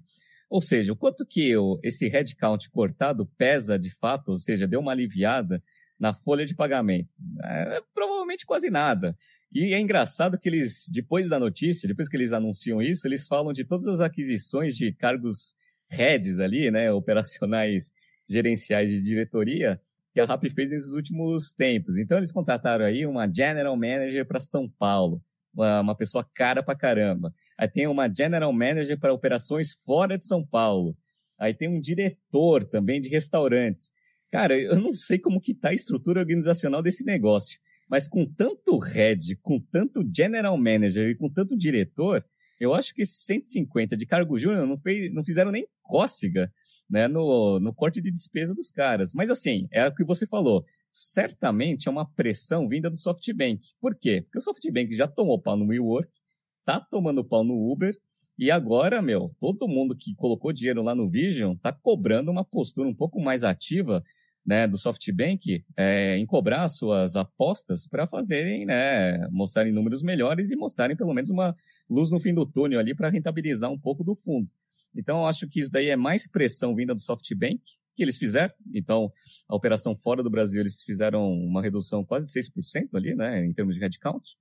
Ou 0.55 0.61
seja, 0.61 0.93
o 0.93 0.95
quanto 0.95 1.25
que 1.25 1.49
eu, 1.49 1.77
esse 1.83 2.07
headcount 2.07 2.69
cortado 2.69 3.25
pesa 3.37 3.77
de 3.77 3.89
fato, 3.89 4.29
ou 4.29 4.37
seja, 4.37 4.65
deu 4.65 4.79
uma 4.79 4.93
aliviada 4.93 5.61
na 5.99 6.13
folha 6.13 6.45
de 6.45 6.55
pagamento? 6.55 7.09
É, 7.43 7.81
provavelmente 7.93 8.45
quase 8.45 8.69
nada. 8.69 9.17
E 9.51 9.73
é 9.73 9.79
engraçado 9.81 10.39
que 10.39 10.47
eles, 10.47 10.85
depois 10.89 11.27
da 11.27 11.37
notícia, 11.37 11.89
depois 11.89 12.07
que 12.07 12.15
eles 12.15 12.31
anunciam 12.31 12.81
isso, 12.81 13.05
eles 13.05 13.27
falam 13.27 13.51
de 13.51 13.65
todas 13.65 13.85
as 13.85 13.99
aquisições 13.99 14.77
de 14.77 14.93
cargos 14.93 15.57
heads 15.89 16.39
ali, 16.39 16.71
né, 16.71 16.89
operacionais, 16.89 17.91
gerenciais 18.25 18.89
de 18.89 19.01
diretoria, 19.01 19.77
que 20.13 20.21
a 20.21 20.25
RAP 20.25 20.45
fez 20.51 20.69
nesses 20.69 20.93
últimos 20.93 21.51
tempos. 21.51 21.97
Então 21.97 22.15
eles 22.17 22.31
contrataram 22.31 22.85
aí 22.85 23.05
uma 23.05 23.29
general 23.29 23.75
manager 23.75 24.25
para 24.25 24.39
São 24.39 24.69
Paulo, 24.69 25.21
uma, 25.55 25.95
pessoa 25.95 26.27
cara 26.35 26.61
pra 26.61 26.75
caramba. 26.75 27.33
Aí 27.57 27.67
tem 27.67 27.87
uma 27.87 28.13
general 28.13 28.51
manager 28.51 28.99
para 28.99 29.13
operações 29.13 29.73
fora 29.73 30.17
de 30.17 30.25
São 30.25 30.45
Paulo. 30.45 30.95
Aí 31.39 31.53
tem 31.53 31.67
um 31.67 31.79
diretor 31.79 32.65
também 32.65 32.99
de 32.99 33.09
restaurantes. 33.09 33.91
Cara, 34.31 34.57
eu 34.57 34.79
não 34.79 34.93
sei 34.93 35.17
como 35.17 35.41
que 35.41 35.53
tá 35.53 35.69
a 35.69 35.73
estrutura 35.73 36.19
organizacional 36.19 36.81
desse 36.81 37.05
negócio, 37.05 37.59
mas 37.89 38.07
com 38.07 38.25
tanto 38.25 38.77
head, 38.77 39.35
com 39.37 39.59
tanto 39.59 40.03
general 40.13 40.57
manager 40.57 41.09
e 41.09 41.15
com 41.15 41.29
tanto 41.29 41.57
diretor, 41.57 42.25
eu 42.59 42.73
acho 42.73 42.93
que 42.93 43.01
esses 43.01 43.23
150 43.25 43.95
de 43.95 44.05
cargo 44.05 44.37
júnior 44.37 44.65
não, 44.65 44.79
não 45.13 45.23
fizeram 45.23 45.51
nem 45.51 45.67
cócega 45.81 46.51
né, 46.89 47.07
no, 47.07 47.59
no 47.59 47.73
corte 47.73 48.01
de 48.01 48.11
despesa 48.11 48.53
dos 48.53 48.71
caras. 48.71 49.13
Mas 49.13 49.29
assim, 49.29 49.67
é 49.71 49.87
o 49.87 49.93
que 49.93 50.03
você 50.03 50.25
falou 50.25 50.65
certamente 50.95 51.89
é 51.89 51.91
uma 51.91 52.09
pressão 52.09 52.69
vinda 52.69 52.89
do 52.89 52.95
SoftBank. 52.95 53.73
Por 53.81 53.93
quê? 53.95 54.21
Porque 54.21 54.37
o 54.37 54.41
SoftBank 54.41 54.95
já 54.95 55.05
tomou 55.05 55.37
pau 55.37 55.57
no 55.57 55.67
WeWork, 55.67 56.09
tá 56.63 56.79
tomando 56.79 57.21
pau 57.21 57.43
no 57.43 57.69
Uber, 57.69 57.93
e 58.39 58.49
agora, 58.49 59.01
meu, 59.01 59.35
todo 59.37 59.67
mundo 59.67 59.93
que 59.93 60.15
colocou 60.15 60.53
dinheiro 60.53 60.81
lá 60.81 60.95
no 60.95 61.09
Vision 61.09 61.53
tá 61.57 61.73
cobrando 61.73 62.31
uma 62.31 62.45
postura 62.45 62.87
um 62.87 62.95
pouco 62.95 63.19
mais 63.19 63.43
ativa 63.43 64.01
né, 64.45 64.65
do 64.65 64.77
SoftBank 64.77 65.65
é, 65.75 66.17
em 66.17 66.25
cobrar 66.25 66.65
suas 66.69 67.17
apostas 67.17 67.85
para 67.85 68.07
fazerem, 68.07 68.65
né, 68.65 69.27
mostrarem 69.31 69.73
números 69.73 70.01
melhores 70.01 70.49
e 70.49 70.55
mostrarem 70.55 70.95
pelo 70.95 71.13
menos 71.13 71.29
uma 71.29 71.53
luz 71.89 72.09
no 72.09 72.21
fim 72.21 72.33
do 72.33 72.45
túnel 72.45 72.79
ali 72.79 72.95
para 72.95 73.09
rentabilizar 73.09 73.69
um 73.69 73.77
pouco 73.77 74.01
do 74.01 74.15
fundo. 74.15 74.49
Então, 74.95 75.19
eu 75.19 75.25
acho 75.25 75.45
que 75.49 75.59
isso 75.59 75.71
daí 75.71 75.89
é 75.89 75.97
mais 75.97 76.25
pressão 76.25 76.73
vinda 76.73 76.95
do 76.95 77.01
SoftBank 77.01 77.61
que 77.95 78.03
eles 78.03 78.17
fizeram. 78.17 78.53
Então, 78.73 79.11
a 79.47 79.55
operação 79.55 79.95
fora 79.95 80.21
do 80.21 80.29
Brasil, 80.29 80.61
eles 80.61 80.81
fizeram 80.83 81.31
uma 81.31 81.61
redução 81.61 82.03
quase 82.03 82.31
6% 82.31 82.95
ali, 82.95 83.15
né, 83.15 83.45
em 83.45 83.53
termos 83.53 83.75
de 83.75 83.81
headcount. 83.81 84.35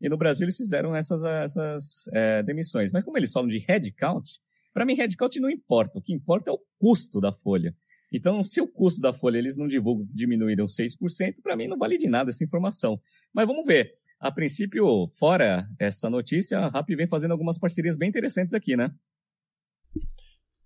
E 0.00 0.08
no 0.08 0.16
Brasil, 0.16 0.44
eles 0.44 0.56
fizeram 0.56 0.94
essas, 0.94 1.22
essas 1.24 2.08
é, 2.12 2.42
demissões. 2.42 2.90
Mas 2.92 3.04
como 3.04 3.18
eles 3.18 3.32
falam 3.32 3.48
de 3.48 3.58
headcount, 3.58 4.40
para 4.72 4.86
mim, 4.86 4.94
headcount 4.94 5.38
não 5.40 5.50
importa. 5.50 5.98
O 5.98 6.02
que 6.02 6.12
importa 6.12 6.50
é 6.50 6.52
o 6.52 6.60
custo 6.78 7.20
da 7.20 7.32
folha. 7.32 7.74
Então, 8.12 8.42
se 8.42 8.60
o 8.60 8.66
custo 8.66 9.00
da 9.00 9.12
folha 9.12 9.38
eles 9.38 9.56
não 9.56 9.68
divulgam 9.68 10.06
que 10.06 10.14
diminuíram 10.14 10.64
6%, 10.64 10.96
para 11.42 11.56
mim 11.56 11.68
não 11.68 11.78
vale 11.78 11.96
de 11.96 12.08
nada 12.08 12.30
essa 12.30 12.44
informação. 12.44 13.00
Mas 13.32 13.46
vamos 13.46 13.66
ver. 13.66 13.98
A 14.18 14.30
princípio, 14.30 15.08
fora 15.18 15.66
essa 15.78 16.10
notícia, 16.10 16.58
a 16.58 16.68
RAP 16.68 16.90
vem 16.90 17.06
fazendo 17.06 17.30
algumas 17.30 17.58
parcerias 17.58 17.96
bem 17.96 18.08
interessantes 18.08 18.52
aqui, 18.52 18.76
né? 18.76 18.92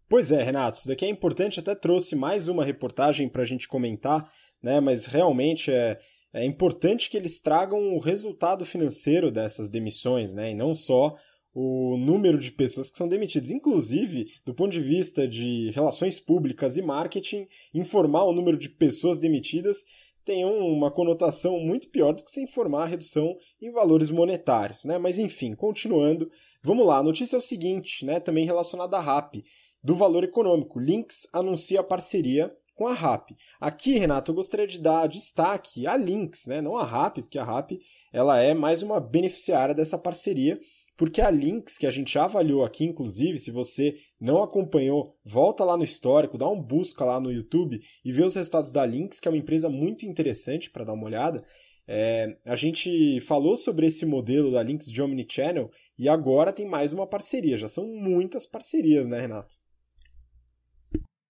Pois 0.08 0.30
é, 0.30 0.42
Renato, 0.42 0.78
isso 0.78 0.88
daqui 0.88 1.04
é 1.06 1.08
importante, 1.08 1.60
até 1.60 1.74
trouxe 1.74 2.14
mais 2.14 2.48
uma 2.48 2.64
reportagem 2.64 3.28
para 3.28 3.42
a 3.42 3.46
gente 3.46 3.66
comentar, 3.66 4.30
né? 4.62 4.78
Mas 4.78 5.06
realmente 5.06 5.72
é, 5.72 5.98
é 6.32 6.44
importante 6.44 7.08
que 7.08 7.16
eles 7.16 7.40
tragam 7.40 7.94
o 7.94 7.98
resultado 7.98 8.64
financeiro 8.64 9.30
dessas 9.30 9.70
demissões, 9.70 10.34
né? 10.34 10.50
E 10.50 10.54
não 10.54 10.74
só 10.74 11.14
o 11.54 11.96
número 11.96 12.38
de 12.38 12.50
pessoas 12.50 12.90
que 12.90 12.98
são 12.98 13.08
demitidas. 13.08 13.50
Inclusive, 13.50 14.26
do 14.44 14.52
ponto 14.52 14.72
de 14.72 14.80
vista 14.80 15.26
de 15.26 15.70
relações 15.70 16.18
públicas 16.18 16.76
e 16.76 16.82
marketing, 16.82 17.46
informar 17.72 18.24
o 18.24 18.32
número 18.32 18.58
de 18.58 18.68
pessoas 18.68 19.18
demitidas 19.18 19.84
tem 20.24 20.44
uma 20.44 20.90
conotação 20.90 21.60
muito 21.60 21.90
pior 21.90 22.12
do 22.12 22.24
que 22.24 22.30
se 22.30 22.42
informar 22.42 22.84
a 22.84 22.86
redução 22.86 23.36
em 23.60 23.70
valores 23.70 24.10
monetários, 24.10 24.84
né? 24.84 24.98
Mas 24.98 25.18
enfim, 25.18 25.54
continuando, 25.54 26.30
vamos 26.62 26.86
lá. 26.86 26.98
A 26.98 27.02
notícia 27.02 27.36
é 27.36 27.38
o 27.38 27.42
seguinte, 27.42 28.04
né? 28.04 28.18
Também 28.18 28.46
relacionada 28.46 28.96
à 28.96 29.00
RAP 29.00 29.36
do 29.84 29.94
valor 29.94 30.24
econômico. 30.24 30.80
Lynx 30.80 31.28
anuncia 31.32 31.80
a 31.80 31.84
parceria 31.84 32.50
com 32.74 32.86
a 32.86 32.94
RAP. 32.94 33.30
Aqui, 33.60 33.98
Renato, 33.98 34.32
eu 34.32 34.34
gostaria 34.34 34.66
de 34.66 34.80
dar 34.80 35.06
destaque 35.06 35.86
à 35.86 35.96
Lynx, 35.96 36.46
né? 36.46 36.60
não 36.60 36.76
a 36.76 36.84
RAP, 36.84 37.18
porque 37.18 37.38
a 37.38 37.44
RAP 37.44 37.72
ela 38.12 38.40
é 38.40 38.54
mais 38.54 38.82
uma 38.82 38.98
beneficiária 38.98 39.74
dessa 39.74 39.98
parceria, 39.98 40.58
porque 40.96 41.20
a 41.20 41.28
Lynx, 41.28 41.76
que 41.76 41.86
a 41.86 41.90
gente 41.90 42.14
já 42.14 42.24
avaliou 42.24 42.64
aqui, 42.64 42.84
inclusive, 42.84 43.38
se 43.38 43.50
você 43.50 43.96
não 44.20 44.42
acompanhou, 44.42 45.16
volta 45.24 45.64
lá 45.64 45.76
no 45.76 45.82
histórico, 45.82 46.38
dá 46.38 46.48
um 46.48 46.60
busca 46.60 47.04
lá 47.04 47.20
no 47.20 47.32
YouTube 47.32 47.80
e 48.04 48.12
vê 48.12 48.22
os 48.22 48.36
resultados 48.36 48.70
da 48.70 48.84
Lynx, 48.84 49.18
que 49.18 49.26
é 49.26 49.30
uma 49.30 49.38
empresa 49.38 49.68
muito 49.68 50.06
interessante 50.06 50.70
para 50.70 50.84
dar 50.84 50.92
uma 50.92 51.06
olhada. 51.06 51.44
É, 51.86 52.38
a 52.46 52.56
gente 52.56 53.20
falou 53.20 53.56
sobre 53.56 53.86
esse 53.86 54.06
modelo 54.06 54.52
da 54.52 54.62
Lynx 54.62 54.86
de 54.86 55.02
Omnichannel 55.02 55.70
e 55.98 56.08
agora 56.08 56.52
tem 56.52 56.66
mais 56.66 56.92
uma 56.92 57.06
parceria. 57.06 57.56
Já 57.56 57.68
são 57.68 57.86
muitas 57.86 58.46
parcerias, 58.46 59.08
né, 59.08 59.20
Renato? 59.20 59.63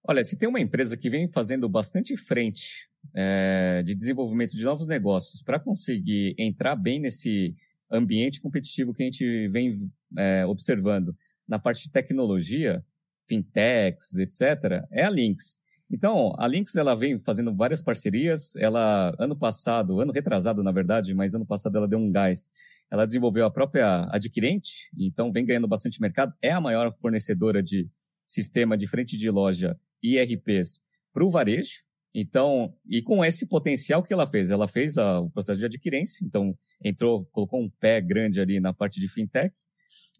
Olha, 0.07 0.23
se 0.23 0.37
tem 0.37 0.47
uma 0.47 0.61
empresa 0.61 0.99
que 0.99 1.09
vem 1.09 1.29
fazendo 1.29 1.67
bastante 1.67 2.15
frente 2.15 2.91
é, 3.15 3.83
de 3.83 3.95
desenvolvimento 3.95 4.55
de 4.55 4.63
novos 4.63 4.87
negócios 4.87 5.43
para 5.43 5.59
conseguir 5.59 6.35
entrar 6.37 6.77
bem 6.77 7.01
nesse 7.01 7.57
ambiente 7.91 8.39
competitivo 8.39 8.93
que 8.93 9.03
a 9.03 9.07
gente 9.07 9.49
vem 9.49 9.89
é, 10.19 10.45
observando 10.45 11.17
na 11.49 11.59
parte 11.59 11.85
de 11.85 11.91
tecnologia, 11.91 12.85
fintechs, 13.27 14.15
etc., 14.19 14.85
é 14.93 15.05
a 15.05 15.09
Lynx. 15.09 15.59
Então, 15.91 16.35
a 16.37 16.47
Lynx 16.47 16.77
ela 16.77 16.95
vem 16.95 17.19
fazendo 17.19 17.55
várias 17.55 17.81
parcerias. 17.81 18.55
Ela, 18.57 19.15
ano 19.19 19.35
passado, 19.35 20.01
ano 20.01 20.13
retrasado, 20.13 20.63
na 20.63 20.73
verdade, 20.73 21.15
mas 21.15 21.35
ano 21.35 21.47
passado 21.47 21.79
ela 21.79 21.89
deu 21.89 21.99
um 21.99 22.11
gás. 22.11 22.51
Ela 22.91 23.07
desenvolveu 23.07 23.47
a 23.47 23.51
própria 23.51 24.07
adquirente, 24.11 24.91
então 24.99 25.33
vem 25.33 25.47
ganhando 25.47 25.67
bastante 25.67 25.99
mercado. 25.99 26.35
É 26.43 26.51
a 26.51 26.61
maior 26.61 26.95
fornecedora 27.01 27.63
de 27.63 27.89
sistema 28.27 28.77
de 28.77 28.87
frente 28.87 29.17
de 29.17 29.31
loja 29.31 29.79
IRPs 30.05 30.81
para 31.13 31.25
o 31.25 31.31
varejo. 31.31 31.83
Então, 32.15 32.73
e 32.89 33.03
com 33.03 33.25
esse 33.25 33.49
potencial 33.49 34.03
que 34.03 34.13
ela 34.13 34.27
fez, 34.27 34.51
ela 34.51 34.69
fez 34.69 34.97
a, 34.97 35.21
o 35.21 35.31
processo 35.31 35.59
de 35.59 35.65
adquirência, 35.65 36.25
então 36.25 36.57
entrou, 36.83 37.25
colocou 37.33 37.61
um 37.61 37.69
pé 37.69 38.01
grande 38.01 38.41
ali 38.41 38.61
na 38.61 38.73
parte 38.73 39.01
de 39.01 39.09
fintech 39.09 39.53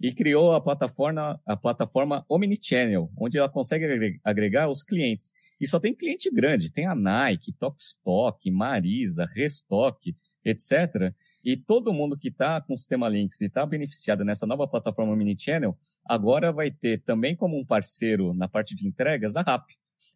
e 0.01 0.13
criou 0.13 0.53
a 0.53 0.61
plataforma, 0.61 1.41
a 1.47 1.57
plataforma 1.57 2.25
Omnichannel, 2.29 3.11
onde 3.17 3.39
ela 3.39 3.49
consegue 3.49 4.19
agregar 4.25 4.69
os 4.69 4.83
clientes. 4.83 5.33
E 5.61 5.69
só 5.69 5.79
tem 5.79 5.95
cliente 5.95 6.31
grande, 6.31 6.73
tem 6.73 6.87
a 6.87 6.95
Nike, 6.95 7.53
Tokstok, 7.53 8.51
Marisa, 8.51 9.25
Restock, 9.25 10.17
etc. 10.45 11.15
E 11.45 11.57
todo 11.57 11.93
mundo 11.93 12.17
que 12.17 12.29
está 12.29 12.61
com 12.61 12.73
o 12.73 12.77
sistema 12.77 13.09
Links 13.09 13.41
e 13.43 13.47
está 13.47 13.67
beneficiado 13.67 14.25
nessa 14.25 14.47
nova 14.47 14.67
plataforma 14.67 15.13
Omnichannel, 15.13 15.77
agora 16.07 16.51
vai 16.51 16.71
ter 16.71 17.03
também 17.03 17.37
como 17.37 17.59
um 17.59 17.65
parceiro 17.65 18.33
na 18.33 18.49
parte 18.49 18.75
de 18.75 18.87
entregas 18.87 19.37
a 19.37 19.43
RAP. 19.43 19.67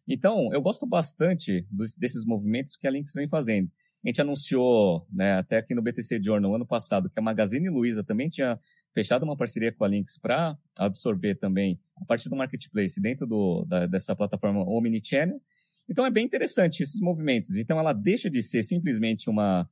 Então, 0.07 0.51
eu 0.51 0.59
gosto 0.59 0.87
bastante 0.87 1.67
dos, 1.69 1.93
desses 1.93 2.25
movimentos 2.25 2.75
que 2.75 2.87
a 2.87 2.91
Links 2.91 3.13
vem 3.13 3.27
fazendo. 3.27 3.69
A 4.03 4.07
gente 4.07 4.21
anunciou, 4.21 5.05
né, 5.11 5.33
até 5.37 5.57
aqui 5.57 5.75
no 5.75 5.83
BTC 5.83 6.19
Journal 6.23 6.55
ano 6.55 6.65
passado, 6.65 7.09
que 7.09 7.19
a 7.19 7.21
Magazine 7.21 7.69
Luiza 7.69 8.03
também 8.03 8.27
tinha 8.27 8.59
fechado 8.91 9.23
uma 9.23 9.37
parceria 9.37 9.71
com 9.71 9.83
a 9.83 9.87
Links 9.87 10.17
para 10.17 10.57
absorver 10.75 11.35
também 11.35 11.79
a 11.97 12.05
parte 12.05 12.27
do 12.27 12.35
marketplace 12.35 12.99
dentro 12.99 13.27
do, 13.27 13.65
da, 13.65 13.85
dessa 13.85 14.15
plataforma 14.15 14.63
Omnichannel. 14.67 15.39
Então 15.87 16.05
é 16.05 16.09
bem 16.09 16.25
interessante 16.25 16.81
esses 16.81 16.99
movimentos. 17.01 17.55
Então 17.55 17.79
ela 17.79 17.93
deixa 17.93 18.29
de 18.29 18.41
ser 18.41 18.63
simplesmente 18.63 19.29
uma 19.29 19.69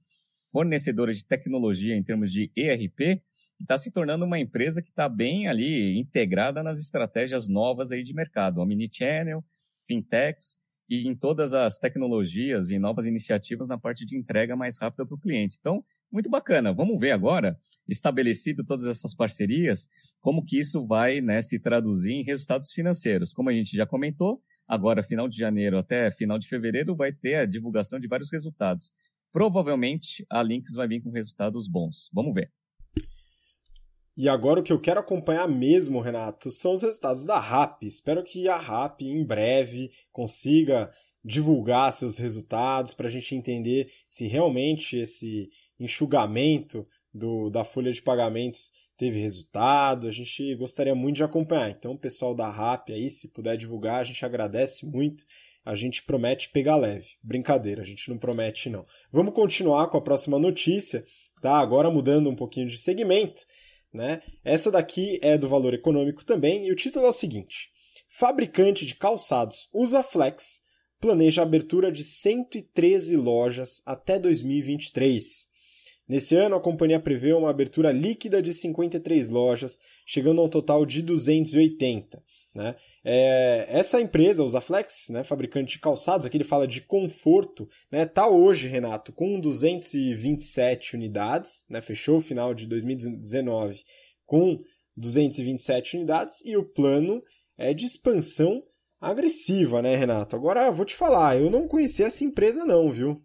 fornecedora 0.52 1.14
de 1.14 1.26
tecnologia 1.26 1.96
em 1.96 2.04
termos 2.04 2.32
de 2.32 2.52
ERP, 2.56 3.22
está 3.60 3.78
se 3.78 3.92
tornando 3.92 4.26
uma 4.26 4.40
empresa 4.40 4.82
que 4.82 4.90
está 4.90 5.10
bem 5.10 5.48
ali 5.48 5.98
integrada 5.98 6.62
nas 6.62 6.80
estratégias 6.80 7.48
novas 7.48 7.92
aí 7.92 8.04
de 8.04 8.14
mercado, 8.14 8.60
omnichannel, 8.60 9.44
fintechs 9.88 10.60
e 10.90 11.08
em 11.08 11.16
todas 11.16 11.54
as 11.54 11.78
tecnologias 11.78 12.70
e 12.70 12.80
novas 12.80 13.06
iniciativas 13.06 13.68
na 13.68 13.78
parte 13.78 14.06
de 14.06 14.18
entrega 14.18 14.56
mais 14.56 14.78
rápida 14.78 15.06
para 15.06 15.16
o 15.16 15.20
cliente. 15.20 15.58
Então, 15.60 15.84
muito 16.12 16.30
bacana. 16.30 16.74
Vamos 16.74 17.00
ver 17.00 17.12
agora, 17.12 17.60
estabelecido 17.88 18.64
todas 18.64 18.86
essas 18.86 19.14
parcerias, 19.14 19.88
como 20.22 20.44
que 20.44 20.60
isso 20.60 20.86
vai 20.86 21.20
né, 21.20 21.42
se 21.42 21.60
traduzir 21.60 22.14
em 22.14 22.24
resultados 22.24 22.72
financeiros. 22.72 23.34
Como 23.34 23.50
a 23.50 23.54
gente 23.54 23.76
já 23.76 23.86
comentou, 23.86 24.42
agora 24.68 25.04
final 25.04 25.28
de 25.28 25.38
janeiro 25.38 25.78
até 25.78 26.12
final 26.12 26.38
de 26.40 26.48
fevereiro, 26.48 26.96
vai 26.96 27.12
ter 27.12 27.36
a 27.36 27.46
divulgação 27.46 28.00
de 28.00 28.08
vários 28.08 28.32
resultados. 28.32 28.92
Provavelmente 29.32 30.26
a 30.30 30.42
Lynx 30.42 30.74
vai 30.74 30.88
vir 30.88 31.02
com 31.02 31.12
resultados 31.12 31.68
bons. 31.68 32.10
Vamos 32.14 32.34
ver. 32.34 32.52
E 34.18 34.28
agora 34.28 34.60
o 34.60 34.64
que 34.64 34.74
eu 34.74 34.82
quero 34.82 35.00
acompanhar 35.00 35.48
mesmo, 35.48 36.02
Renato, 36.02 36.50
são 36.50 36.74
os 36.74 36.82
resultados 36.82 37.24
da 37.24 37.38
RAP. 37.38 37.84
Espero 37.84 38.24
que 38.24 38.48
a 38.48 38.58
RAP 38.58 39.02
em 39.04 39.24
breve 39.24 39.92
consiga 40.12 40.92
divulgar 41.24 41.94
seus 41.94 42.18
resultados 42.18 42.96
para 42.96 43.08
a 43.08 43.12
gente 43.12 43.36
entender 43.36 43.92
se 44.08 44.26
realmente 44.26 44.98
esse 44.98 45.50
enxugamento 45.80 46.88
do, 47.14 47.50
da 47.50 47.64
folha 47.64 47.92
de 47.92 48.02
pagamentos 48.02 48.72
teve 48.98 49.20
resultado. 49.20 50.08
A 50.08 50.12
gente 50.12 50.56
gostaria 50.56 50.96
muito 50.96 51.18
de 51.18 51.24
acompanhar. 51.24 51.70
Então, 51.70 51.96
pessoal 51.96 52.34
da 52.34 52.50
RAP 52.50 52.90
aí, 52.90 53.10
se 53.10 53.28
puder 53.28 53.56
divulgar, 53.56 54.02
a 54.02 54.04
gente 54.04 54.26
agradece 54.26 54.86
muito. 54.86 55.26
A 55.68 55.76
gente 55.76 56.02
promete 56.02 56.50
pegar 56.50 56.78
leve. 56.78 57.18
Brincadeira, 57.22 57.82
a 57.82 57.86
gente 57.86 58.10
não 58.10 58.18
promete 58.18 58.70
não. 58.70 58.86
Vamos 59.12 59.34
continuar 59.34 59.88
com 59.90 59.98
a 59.98 60.02
próxima 60.02 60.40
notícia, 60.40 61.04
tá? 61.42 61.58
Agora 61.60 61.92
mudando 61.92 62.30
um 62.30 62.36
pouquinho 62.38 62.68
de 62.68 62.78
segmento. 62.78 63.42
Né? 63.94 64.22
Essa 64.46 64.72
daqui 64.72 65.20
é 65.22 65.38
do 65.38 65.50
valor 65.50 65.74
econômico 65.74 66.24
também, 66.24 66.66
e 66.66 66.72
o 66.72 66.76
título 66.76 67.06
é 67.06 67.10
o 67.10 67.14
seguinte: 67.14 67.70
Fabricante 68.08 68.86
de 68.86 68.96
calçados 68.96 69.68
Usaflex 69.74 70.62
planeja 71.02 71.42
a 71.42 71.44
abertura 71.44 71.92
de 71.92 72.06
113 72.06 73.18
lojas 73.18 73.82
até 73.86 74.18
2023. 74.18 75.50
Nesse 76.08 76.34
ano, 76.34 76.56
a 76.56 76.62
companhia 76.62 77.02
prevê 77.02 77.34
uma 77.34 77.50
abertura 77.50 77.92
líquida 77.92 78.42
de 78.42 78.54
53 78.54 79.30
lojas, 79.30 79.78
chegando 80.06 80.40
a 80.40 80.46
um 80.46 80.50
total 80.50 80.86
de 80.86 81.02
280. 81.02 82.24
Né? 82.56 82.74
É, 83.10 83.66
essa 83.70 84.02
empresa, 84.02 84.44
Usaflex, 84.44 85.08
né, 85.12 85.24
fabricante 85.24 85.76
de 85.76 85.80
calçados, 85.80 86.26
aqui 86.26 86.36
ele 86.36 86.44
fala 86.44 86.68
de 86.68 86.82
conforto, 86.82 87.66
né, 87.90 88.06
tá 88.06 88.28
hoje, 88.28 88.68
Renato, 88.68 89.14
com 89.14 89.40
227 89.40 90.94
unidades, 90.94 91.66
né, 91.70 91.80
fechou 91.80 92.18
o 92.18 92.22
final 92.22 92.54
de 92.54 92.68
2019 92.68 93.82
com 94.26 94.62
227 94.98 95.96
unidades, 95.96 96.42
e 96.44 96.58
o 96.58 96.66
plano 96.66 97.24
é 97.58 97.74
de 97.74 97.86
expansão 97.86 98.62
agressiva, 99.00 99.82
né, 99.82 99.96
Renato? 99.96 100.36
Agora, 100.36 100.70
vou 100.70 100.86
te 100.86 100.94
falar, 100.94 101.38
eu 101.38 101.50
não 101.50 101.66
conhecia 101.66 102.08
essa 102.08 102.26
empresa 102.26 102.66
não, 102.66 102.92
viu? 102.92 103.24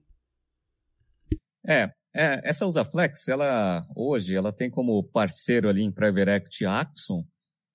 É, 1.66 1.90
é 2.14 2.49
essa 2.49 2.66
Usaflex, 2.66 3.27
ela 3.27 3.85
hoje, 3.97 4.37
ela 4.37 4.53
tem 4.53 4.71
como 4.71 5.03
parceiro 5.03 5.68
ali 5.68 5.83
em 5.83 5.90
Private 5.90 6.31
Equity 6.31 6.66
Axon, 6.66 7.25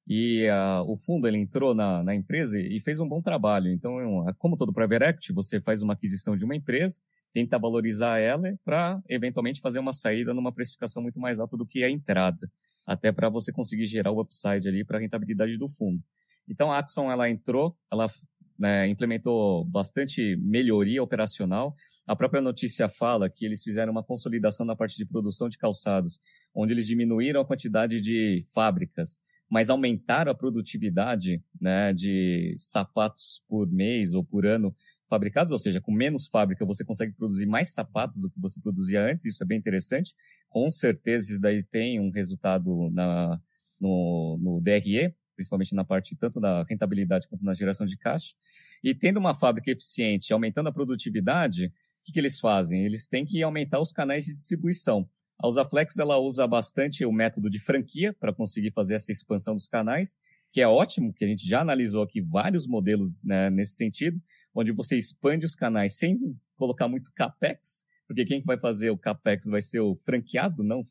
e 0.08 0.48
uh, 0.50 0.90
o 0.90 0.96
fundo 0.96 1.28
ele 1.28 1.38
entrou 1.38 1.76
na, 1.76 2.02
na, 2.02 2.16
empresa 2.16 2.58
e 2.58 2.80
fez 2.80 3.02
um 3.02 3.08
bom 3.08 3.22
trabalho. 3.22 3.70
Então, 3.70 4.26
como 4.38 4.56
todo 4.56 4.72
private 4.72 5.04
equity, 5.04 5.34
você 5.34 5.60
faz 5.60 5.82
uma 5.82 5.94
aquisição 5.94 6.38
de 6.38 6.46
uma 6.46 6.56
empresa, 6.56 7.02
tenta 7.34 7.60
valorizar 7.60 8.18
ela 8.18 8.58
para 8.64 9.02
eventualmente 9.10 9.60
fazer 9.60 9.80
uma 9.80 9.92
saída 9.92 10.34
numa 10.34 10.54
precificação 10.54 11.04
muito 11.04 11.20
mais 11.20 11.42
alta 11.42 11.58
do 11.58 11.66
que 11.66 11.84
a 11.84 11.90
entrada, 11.90 12.50
até 12.86 13.12
para 13.12 13.28
você 13.28 13.52
conseguir 13.52 13.86
gerar 13.86 14.12
o 14.12 14.22
upside 14.22 14.70
ali 14.70 14.86
para 14.86 14.98
a 14.98 15.02
rentabilidade 15.02 15.58
do 15.58 15.68
fundo. 15.68 16.02
Então, 16.48 16.72
a 16.72 16.80
Axon 16.80 17.12
ela 17.12 17.30
entrou, 17.30 17.76
ela 17.92 18.10
né, 18.58 18.88
implementou 18.88 19.66
bastante 19.66 20.38
melhoria 20.38 21.04
operacional. 21.04 21.76
A 22.08 22.16
própria 22.16 22.42
notícia 22.42 22.88
fala 22.88 23.30
que 23.30 23.46
eles 23.46 23.62
fizeram 23.62 23.92
uma 23.92 24.04
consolidação 24.04 24.66
na 24.66 24.74
parte 24.74 24.96
de 24.96 25.06
produção 25.06 25.50
de 25.50 25.58
calçados, 25.58 26.22
onde 26.56 26.72
eles 26.72 26.88
diminuíram 26.88 27.42
a 27.42 27.46
quantidade 27.46 28.00
de 28.00 28.42
fábricas 28.54 29.20
mas 29.50 29.70
aumentaram 29.70 30.32
a 30.32 30.36
produtividade 30.36 31.42
né, 31.60 31.94
de 31.94 32.56
sapatos 32.58 33.42
por 33.48 33.70
mês 33.72 34.14
ou 34.14 34.24
por 34.24 34.46
ano 34.46 34.76
fabricados, 35.10 35.52
ou 35.54 35.58
seja, 35.58 35.80
com 35.80 35.92
menos 35.92 36.28
fábrica 36.28 36.66
você 36.66 36.84
consegue 36.84 37.14
produzir 37.14 37.46
mais 37.46 37.74
sapatos 37.74 38.22
do 38.22 38.30
que 38.30 38.40
você 38.40 38.60
produzia 38.60 39.02
antes, 39.02 39.26
isso 39.26 39.42
é 39.42 39.46
bem 39.46 39.58
interessante. 39.58 40.14
Com 40.50 40.70
certeza 40.72 41.32
isso 41.32 41.42
daí 41.42 41.64
tem 41.64 42.00
um 42.00 42.10
resultado 42.10 42.90
na, 42.92 43.40
no, 43.80 44.38
no 44.42 44.62
DRE, 44.62 45.16
principalmente 45.36 45.76
na 45.76 45.86
parte 45.86 46.16
tanto 46.16 46.40
da 46.40 46.64
rentabilidade 46.64 47.28
quanto 47.28 47.46
na 47.46 47.54
geração 47.54 47.86
de 47.86 47.98
caixa. 47.98 48.36
E 48.84 48.94
tendo 48.94 49.18
uma 49.18 49.36
fábrica 49.36 49.72
eficiente, 49.72 50.34
aumentando 50.34 50.68
a 50.68 50.74
produtividade, 50.74 51.68
o 51.68 51.72
que, 52.04 52.12
que 52.12 52.20
eles 52.20 52.40
fazem? 52.40 52.86
Eles 52.86 53.06
têm 53.06 53.26
que 53.26 53.42
aumentar 53.42 53.80
os 53.80 53.94
canais 53.94 54.26
de 54.26 54.36
distribuição. 54.36 55.08
A 55.40 55.48
Usaflex 55.48 55.98
ela 56.00 56.18
usa 56.18 56.48
bastante 56.48 57.06
o 57.06 57.12
método 57.12 57.50
de 57.50 57.60
franquia 57.60 58.14
para 58.14 58.34
conseguir 58.34 58.72
fazer 58.72 58.96
essa 58.96 59.12
expansão 59.12 59.54
dos 59.54 59.68
canais, 59.68 60.18
que 60.52 60.62
é 60.62 60.68
ótimo, 60.68 61.14
que 61.14 61.24
a 61.24 61.28
gente 61.28 61.48
já 61.48 61.62
analisou 61.62 62.02
aqui 62.02 62.22
vários 62.22 62.66
modelos 62.66 63.14
né, 63.24 63.50
nesse 63.50 63.76
sentido, 63.76 64.20
onde 64.56 64.72
você 64.72 64.98
expande 64.98 65.46
os 65.46 65.56
canais 65.56 65.98
sem 65.98 66.18
colocar 66.56 66.88
muito 66.88 67.12
capex, 67.14 67.86
porque 68.08 68.26
quem 68.26 68.42
vai 68.42 68.58
fazer 68.58 68.90
o 68.90 68.98
capex 68.98 69.46
vai 69.46 69.62
ser 69.62 69.80
o 69.80 69.96
franqueado, 69.96 70.64
não 70.64 70.82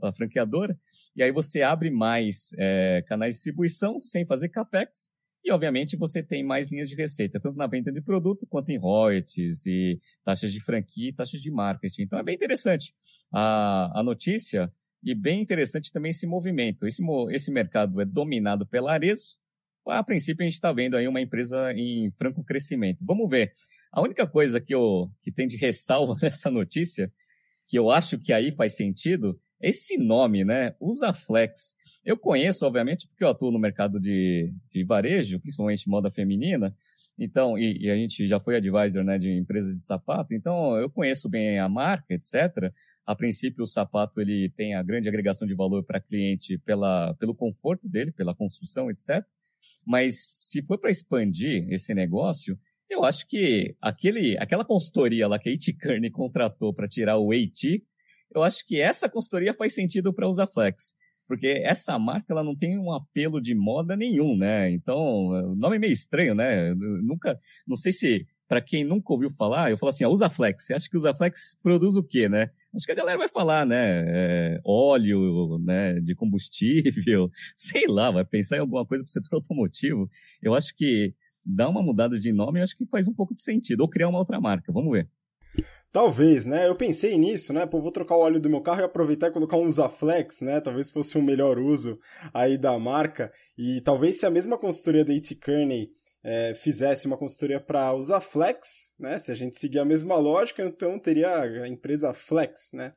a 0.00 0.12
franqueadora, 0.12 0.78
e 1.14 1.22
aí 1.22 1.30
você 1.30 1.60
abre 1.62 1.90
mais 1.90 2.54
é, 2.56 3.04
canais 3.06 3.34
de 3.34 3.38
distribuição 3.38 4.00
sem 4.00 4.24
fazer 4.24 4.48
capex, 4.48 5.12
e, 5.44 5.50
obviamente, 5.50 5.96
você 5.96 6.22
tem 6.22 6.44
mais 6.44 6.70
linhas 6.70 6.88
de 6.88 6.94
receita, 6.94 7.40
tanto 7.40 7.56
na 7.56 7.66
venda 7.66 7.90
de 7.90 8.00
produto 8.00 8.46
quanto 8.46 8.70
em 8.70 8.78
royalties 8.78 9.66
e 9.66 10.00
taxas 10.24 10.52
de 10.52 10.60
franquia 10.60 11.08
e 11.08 11.12
taxas 11.12 11.40
de 11.40 11.50
marketing. 11.50 12.02
Então, 12.02 12.18
é 12.18 12.22
bem 12.22 12.36
interessante 12.36 12.94
a, 13.32 14.00
a 14.00 14.02
notícia 14.02 14.72
e 15.02 15.14
bem 15.14 15.42
interessante 15.42 15.90
também 15.90 16.10
esse 16.10 16.26
movimento. 16.26 16.86
Esse, 16.86 17.02
esse 17.30 17.50
mercado 17.50 18.00
é 18.00 18.04
dominado 18.04 18.64
pela 18.64 18.92
Arezo. 18.92 19.36
A 19.84 20.02
princípio, 20.04 20.42
a 20.42 20.44
gente 20.44 20.54
está 20.54 20.72
vendo 20.72 20.96
aí 20.96 21.08
uma 21.08 21.20
empresa 21.20 21.72
em 21.72 22.12
franco 22.12 22.44
crescimento. 22.44 22.98
Vamos 23.02 23.28
ver. 23.28 23.52
A 23.90 24.00
única 24.00 24.26
coisa 24.28 24.60
que, 24.60 24.72
eu, 24.72 25.10
que 25.20 25.32
tem 25.32 25.48
de 25.48 25.56
ressalva 25.56 26.16
nessa 26.22 26.50
notícia, 26.50 27.12
que 27.66 27.76
eu 27.76 27.90
acho 27.90 28.16
que 28.18 28.32
aí 28.32 28.52
faz 28.52 28.76
sentido, 28.76 29.38
esse 29.62 29.96
nome, 29.96 30.44
né? 30.44 30.74
Usaflex. 30.80 31.74
Eu 32.04 32.18
conheço, 32.18 32.66
obviamente, 32.66 33.06
porque 33.08 33.22
eu 33.22 33.28
atuo 33.28 33.52
no 33.52 33.58
mercado 33.58 34.00
de, 34.00 34.52
de 34.68 34.84
varejo, 34.84 35.40
principalmente 35.40 35.88
moda 35.88 36.10
feminina. 36.10 36.74
Então, 37.18 37.56
e, 37.56 37.84
e, 37.84 37.90
a 37.90 37.96
gente 37.96 38.26
já 38.26 38.40
foi 38.40 38.56
advisor 38.56 39.04
né, 39.04 39.18
de 39.18 39.30
empresas 39.30 39.74
de 39.74 39.82
sapato, 39.82 40.34
então 40.34 40.76
eu 40.78 40.90
conheço 40.90 41.28
bem 41.28 41.58
a 41.58 41.68
marca, 41.68 42.14
etc. 42.14 42.72
A 43.06 43.14
princípio, 43.14 43.62
o 43.62 43.66
sapato 43.66 44.20
ele 44.20 44.48
tem 44.50 44.74
a 44.74 44.82
grande 44.82 45.08
agregação 45.08 45.46
de 45.46 45.54
valor 45.54 45.84
para 45.84 46.00
cliente 46.00 46.58
pela, 46.58 47.14
pelo 47.14 47.34
conforto 47.34 47.88
dele, 47.88 48.12
pela 48.12 48.34
construção, 48.34 48.90
etc. 48.90 49.24
Mas 49.86 50.16
se 50.50 50.62
for 50.62 50.78
para 50.78 50.90
expandir 50.90 51.66
esse 51.70 51.94
negócio, 51.94 52.58
eu 52.88 53.04
acho 53.04 53.26
que 53.26 53.74
aquele, 53.80 54.36
aquela 54.38 54.64
consultoria 54.64 55.26
lá 55.26 55.38
que 55.38 55.48
a 55.48 55.52
It 55.52 56.10
contratou 56.10 56.72
para 56.72 56.88
tirar 56.88 57.18
o 57.18 57.32
AT, 57.32 57.82
eu 58.34 58.42
acho 58.42 58.66
que 58.66 58.80
essa 58.80 59.08
consultoria 59.08 59.54
faz 59.54 59.74
sentido 59.74 60.12
para 60.12 60.28
usar 60.28 60.46
Flex 60.46 60.94
porque 61.32 61.62
essa 61.64 61.98
marca 61.98 62.26
ela 62.30 62.44
não 62.44 62.54
tem 62.54 62.78
um 62.78 62.92
apelo 62.92 63.40
de 63.40 63.54
moda 63.54 63.96
nenhum, 63.96 64.36
né? 64.36 64.70
Então, 64.70 65.28
o 65.28 65.54
nome 65.54 65.76
é 65.76 65.78
meio 65.78 65.92
estranho, 65.92 66.34
né? 66.34 66.70
Eu 66.70 66.76
nunca, 66.76 67.40
não 67.66 67.74
sei 67.74 67.90
se 67.90 68.26
para 68.46 68.60
quem 68.60 68.84
nunca 68.84 69.14
ouviu 69.14 69.30
falar, 69.30 69.70
eu 69.70 69.78
falo 69.78 69.88
assim, 69.88 70.04
usa 70.04 70.28
Flex. 70.28 70.66
Você 70.66 70.74
acha 70.74 70.90
que 70.90 70.94
usa 70.94 71.14
Flex 71.14 71.56
produz 71.62 71.96
o 71.96 72.02
quê, 72.02 72.28
né? 72.28 72.50
Acho 72.74 72.84
que 72.84 72.92
a 72.92 72.94
galera 72.94 73.16
vai 73.16 73.28
falar, 73.30 73.64
né? 73.64 74.04
É, 74.06 74.60
óleo, 74.62 75.58
né? 75.58 75.98
De 76.00 76.14
combustível, 76.14 77.30
sei 77.56 77.86
lá, 77.86 78.10
vai 78.10 78.26
pensar 78.26 78.58
em 78.58 78.60
alguma 78.60 78.84
coisa 78.84 79.02
para 79.02 79.08
o 79.08 79.12
setor 79.12 79.36
automotivo. 79.36 80.06
Eu 80.42 80.54
acho 80.54 80.74
que 80.76 81.14
dar 81.42 81.70
uma 81.70 81.82
mudada 81.82 82.20
de 82.20 82.30
nome, 82.30 82.60
eu 82.60 82.64
acho 82.64 82.76
que 82.76 82.84
faz 82.84 83.08
um 83.08 83.14
pouco 83.14 83.34
de 83.34 83.42
sentido. 83.42 83.80
Ou 83.80 83.88
criar 83.88 84.08
uma 84.08 84.18
outra 84.18 84.38
marca, 84.38 84.70
vamos 84.70 84.92
ver. 84.92 85.08
Talvez, 85.92 86.46
né? 86.46 86.66
Eu 86.66 86.74
pensei 86.74 87.18
nisso, 87.18 87.52
né? 87.52 87.66
Pô, 87.66 87.78
vou 87.78 87.92
trocar 87.92 88.16
o 88.16 88.20
óleo 88.20 88.40
do 88.40 88.48
meu 88.48 88.62
carro 88.62 88.80
e 88.80 88.84
aproveitar 88.84 89.28
e 89.28 89.30
colocar 89.30 89.58
um 89.58 89.70
Zaflex, 89.70 90.40
né? 90.40 90.58
Talvez 90.58 90.90
fosse 90.90 91.18
um 91.18 91.22
melhor 91.22 91.58
uso 91.58 92.00
aí 92.32 92.56
da 92.56 92.78
marca. 92.78 93.30
E 93.58 93.82
talvez 93.82 94.18
se 94.18 94.24
a 94.24 94.30
mesma 94.30 94.56
consultoria 94.56 95.04
da 95.04 95.12
E.T. 95.12 95.34
Kearney 95.34 95.90
é, 96.24 96.54
fizesse 96.54 97.06
uma 97.06 97.18
consultoria 97.18 97.60
para 97.60 97.92
usar 97.92 98.22
Flex, 98.22 98.94
né? 98.98 99.18
Se 99.18 99.30
a 99.30 99.34
gente 99.34 99.58
seguir 99.58 99.80
a 99.80 99.84
mesma 99.84 100.16
lógica, 100.16 100.64
então 100.64 100.98
teria 100.98 101.42
a 101.42 101.68
empresa 101.68 102.14
Flex, 102.14 102.72
né? 102.72 102.94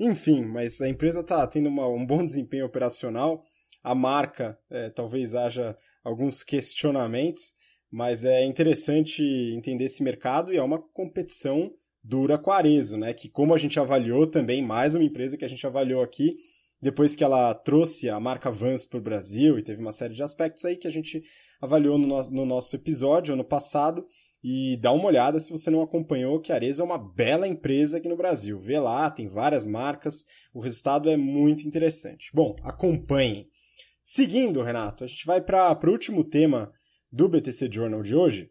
Enfim, 0.00 0.46
mas 0.46 0.80
a 0.80 0.88
empresa 0.88 1.20
está 1.20 1.46
tendo 1.46 1.68
uma, 1.68 1.86
um 1.86 2.06
bom 2.06 2.24
desempenho 2.24 2.64
operacional. 2.64 3.42
A 3.82 3.94
marca 3.94 4.58
é, 4.70 4.88
talvez 4.88 5.34
haja 5.34 5.76
alguns 6.02 6.42
questionamentos, 6.42 7.54
mas 7.90 8.24
é 8.24 8.42
interessante 8.42 9.22
entender 9.54 9.84
esse 9.84 10.02
mercado 10.02 10.50
e 10.50 10.56
é 10.56 10.62
uma 10.62 10.80
competição 10.80 11.70
dura 12.02 12.38
Quarezo, 12.38 12.96
né? 12.96 13.12
Que 13.12 13.28
como 13.28 13.54
a 13.54 13.58
gente 13.58 13.78
avaliou 13.78 14.26
também, 14.26 14.62
mais 14.62 14.94
uma 14.94 15.04
empresa 15.04 15.36
que 15.36 15.44
a 15.44 15.48
gente 15.48 15.66
avaliou 15.66 16.02
aqui, 16.02 16.36
depois 16.80 17.16
que 17.16 17.24
ela 17.24 17.54
trouxe 17.54 18.08
a 18.08 18.20
marca 18.20 18.50
Vans 18.50 18.86
para 18.86 18.98
o 18.98 19.02
Brasil 19.02 19.58
e 19.58 19.62
teve 19.62 19.80
uma 19.80 19.92
série 19.92 20.14
de 20.14 20.22
aspectos 20.22 20.64
aí 20.64 20.76
que 20.76 20.86
a 20.86 20.90
gente 20.90 21.22
avaliou 21.60 21.98
no 21.98 22.06
nosso, 22.06 22.32
no 22.32 22.46
nosso 22.46 22.76
episódio 22.76 23.34
ano 23.34 23.44
passado. 23.44 24.06
E 24.42 24.76
dá 24.80 24.92
uma 24.92 25.06
olhada 25.06 25.40
se 25.40 25.50
você 25.50 25.68
não 25.68 25.82
acompanhou, 25.82 26.40
que 26.40 26.52
a 26.52 26.54
Arezzo 26.54 26.80
é 26.80 26.84
uma 26.84 26.98
bela 26.98 27.48
empresa 27.48 27.98
aqui 27.98 28.08
no 28.08 28.16
Brasil. 28.16 28.60
Vê 28.60 28.78
lá, 28.78 29.10
tem 29.10 29.26
várias 29.26 29.66
marcas, 29.66 30.24
o 30.54 30.60
resultado 30.60 31.10
é 31.10 31.16
muito 31.16 31.66
interessante. 31.66 32.30
Bom, 32.32 32.54
acompanhem. 32.62 33.48
Seguindo, 34.04 34.62
Renato, 34.62 35.02
a 35.02 35.06
gente 35.08 35.26
vai 35.26 35.40
para 35.40 35.76
o 35.84 35.90
último 35.90 36.22
tema 36.22 36.72
do 37.10 37.28
BTC 37.28 37.68
Journal 37.70 38.02
de 38.02 38.14
hoje, 38.14 38.50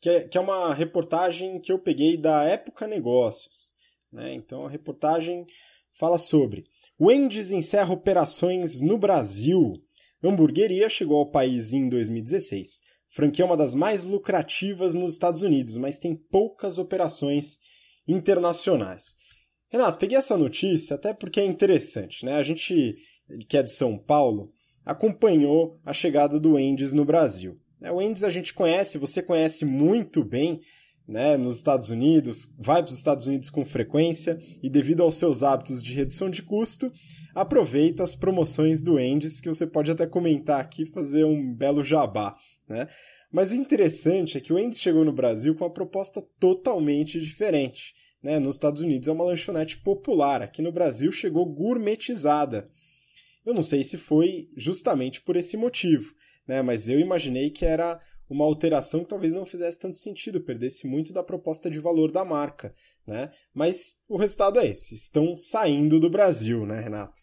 que 0.00 0.08
é, 0.08 0.20
que 0.28 0.36
é 0.36 0.40
uma 0.40 0.74
reportagem 0.74 1.60
que 1.60 1.72
eu 1.72 1.78
peguei 1.78 2.16
da 2.16 2.44
Época 2.44 2.86
Negócios. 2.86 3.72
Né? 4.12 4.34
Então 4.34 4.66
a 4.66 4.70
reportagem 4.70 5.46
fala 5.92 6.18
sobre 6.18 6.64
Wendy's 7.00 7.50
encerra 7.50 7.92
operações 7.92 8.80
no 8.80 8.98
Brasil. 8.98 9.74
Hamburgueria 10.22 10.88
chegou 10.88 11.18
ao 11.18 11.30
país 11.30 11.72
em 11.72 11.88
2016. 11.88 12.80
Franquia 13.08 13.44
é 13.44 13.46
uma 13.46 13.56
das 13.56 13.74
mais 13.74 14.04
lucrativas 14.04 14.94
nos 14.94 15.12
Estados 15.12 15.42
Unidos, 15.42 15.76
mas 15.76 15.98
tem 15.98 16.14
poucas 16.14 16.78
operações 16.78 17.58
internacionais. 18.06 19.14
Renato, 19.68 19.98
peguei 19.98 20.16
essa 20.16 20.36
notícia 20.36 20.96
até 20.96 21.12
porque 21.12 21.40
é 21.40 21.44
interessante, 21.44 22.24
né? 22.24 22.36
A 22.36 22.42
gente 22.42 22.96
que 23.48 23.56
é 23.56 23.62
de 23.62 23.70
São 23.70 23.98
Paulo 23.98 24.52
acompanhou 24.84 25.80
a 25.84 25.92
chegada 25.92 26.38
do 26.38 26.54
Wendy's 26.54 26.92
no 26.92 27.04
Brasil. 27.04 27.58
É, 27.80 27.90
o 27.92 27.96
Wendy's 27.96 28.24
a 28.24 28.30
gente 28.30 28.54
conhece, 28.54 28.98
você 28.98 29.22
conhece 29.22 29.64
muito 29.64 30.24
bem, 30.24 30.60
né, 31.06 31.36
nos 31.36 31.58
Estados 31.58 31.90
Unidos, 31.90 32.50
vai 32.58 32.82
para 32.82 32.90
os 32.90 32.98
Estados 32.98 33.26
Unidos 33.26 33.48
com 33.48 33.64
frequência 33.64 34.38
e 34.60 34.68
devido 34.68 35.02
aos 35.02 35.14
seus 35.14 35.42
hábitos 35.42 35.80
de 35.80 35.94
redução 35.94 36.28
de 36.28 36.42
custo, 36.42 36.92
aproveita 37.34 38.02
as 38.02 38.16
promoções 38.16 38.82
do 38.82 38.94
Wendy's 38.94 39.40
que 39.40 39.48
você 39.48 39.66
pode 39.66 39.90
até 39.90 40.06
comentar 40.06 40.60
aqui, 40.60 40.84
fazer 40.86 41.24
um 41.24 41.54
belo 41.54 41.84
jabá, 41.84 42.34
né? 42.68 42.88
Mas 43.30 43.50
o 43.50 43.56
interessante 43.56 44.38
é 44.38 44.40
que 44.40 44.52
o 44.52 44.56
Wendy's 44.56 44.80
chegou 44.80 45.04
no 45.04 45.12
Brasil 45.12 45.54
com 45.54 45.64
uma 45.64 45.72
proposta 45.72 46.22
totalmente 46.40 47.20
diferente. 47.20 47.92
Né? 48.22 48.38
Nos 48.38 48.56
Estados 48.56 48.80
Unidos 48.80 49.08
é 49.08 49.12
uma 49.12 49.24
lanchonete 49.24 49.78
popular, 49.78 50.42
aqui 50.42 50.62
no 50.62 50.72
Brasil 50.72 51.12
chegou 51.12 51.44
gourmetizada. 51.44 52.68
Eu 53.44 53.52
não 53.52 53.62
sei 53.62 53.84
se 53.84 53.96
foi 53.96 54.48
justamente 54.56 55.20
por 55.20 55.36
esse 55.36 55.56
motivo, 55.56 56.14
né? 56.46 56.62
mas 56.62 56.88
eu 56.88 57.00
imaginei 57.00 57.50
que 57.50 57.64
era 57.64 58.00
uma 58.28 58.44
alteração 58.44 59.02
que 59.02 59.08
talvez 59.08 59.32
não 59.32 59.46
fizesse 59.46 59.78
tanto 59.78 59.96
sentido, 59.96 60.40
perdesse 60.40 60.86
muito 60.86 61.12
da 61.12 61.22
proposta 61.22 61.70
de 61.70 61.78
valor 61.78 62.10
da 62.10 62.24
marca. 62.24 62.74
Né? 63.06 63.30
Mas 63.54 63.94
o 64.08 64.16
resultado 64.16 64.58
é 64.58 64.66
esse: 64.66 64.94
estão 64.94 65.36
saindo 65.36 66.00
do 66.00 66.10
Brasil, 66.10 66.66
né, 66.66 66.80
Renato? 66.80 67.20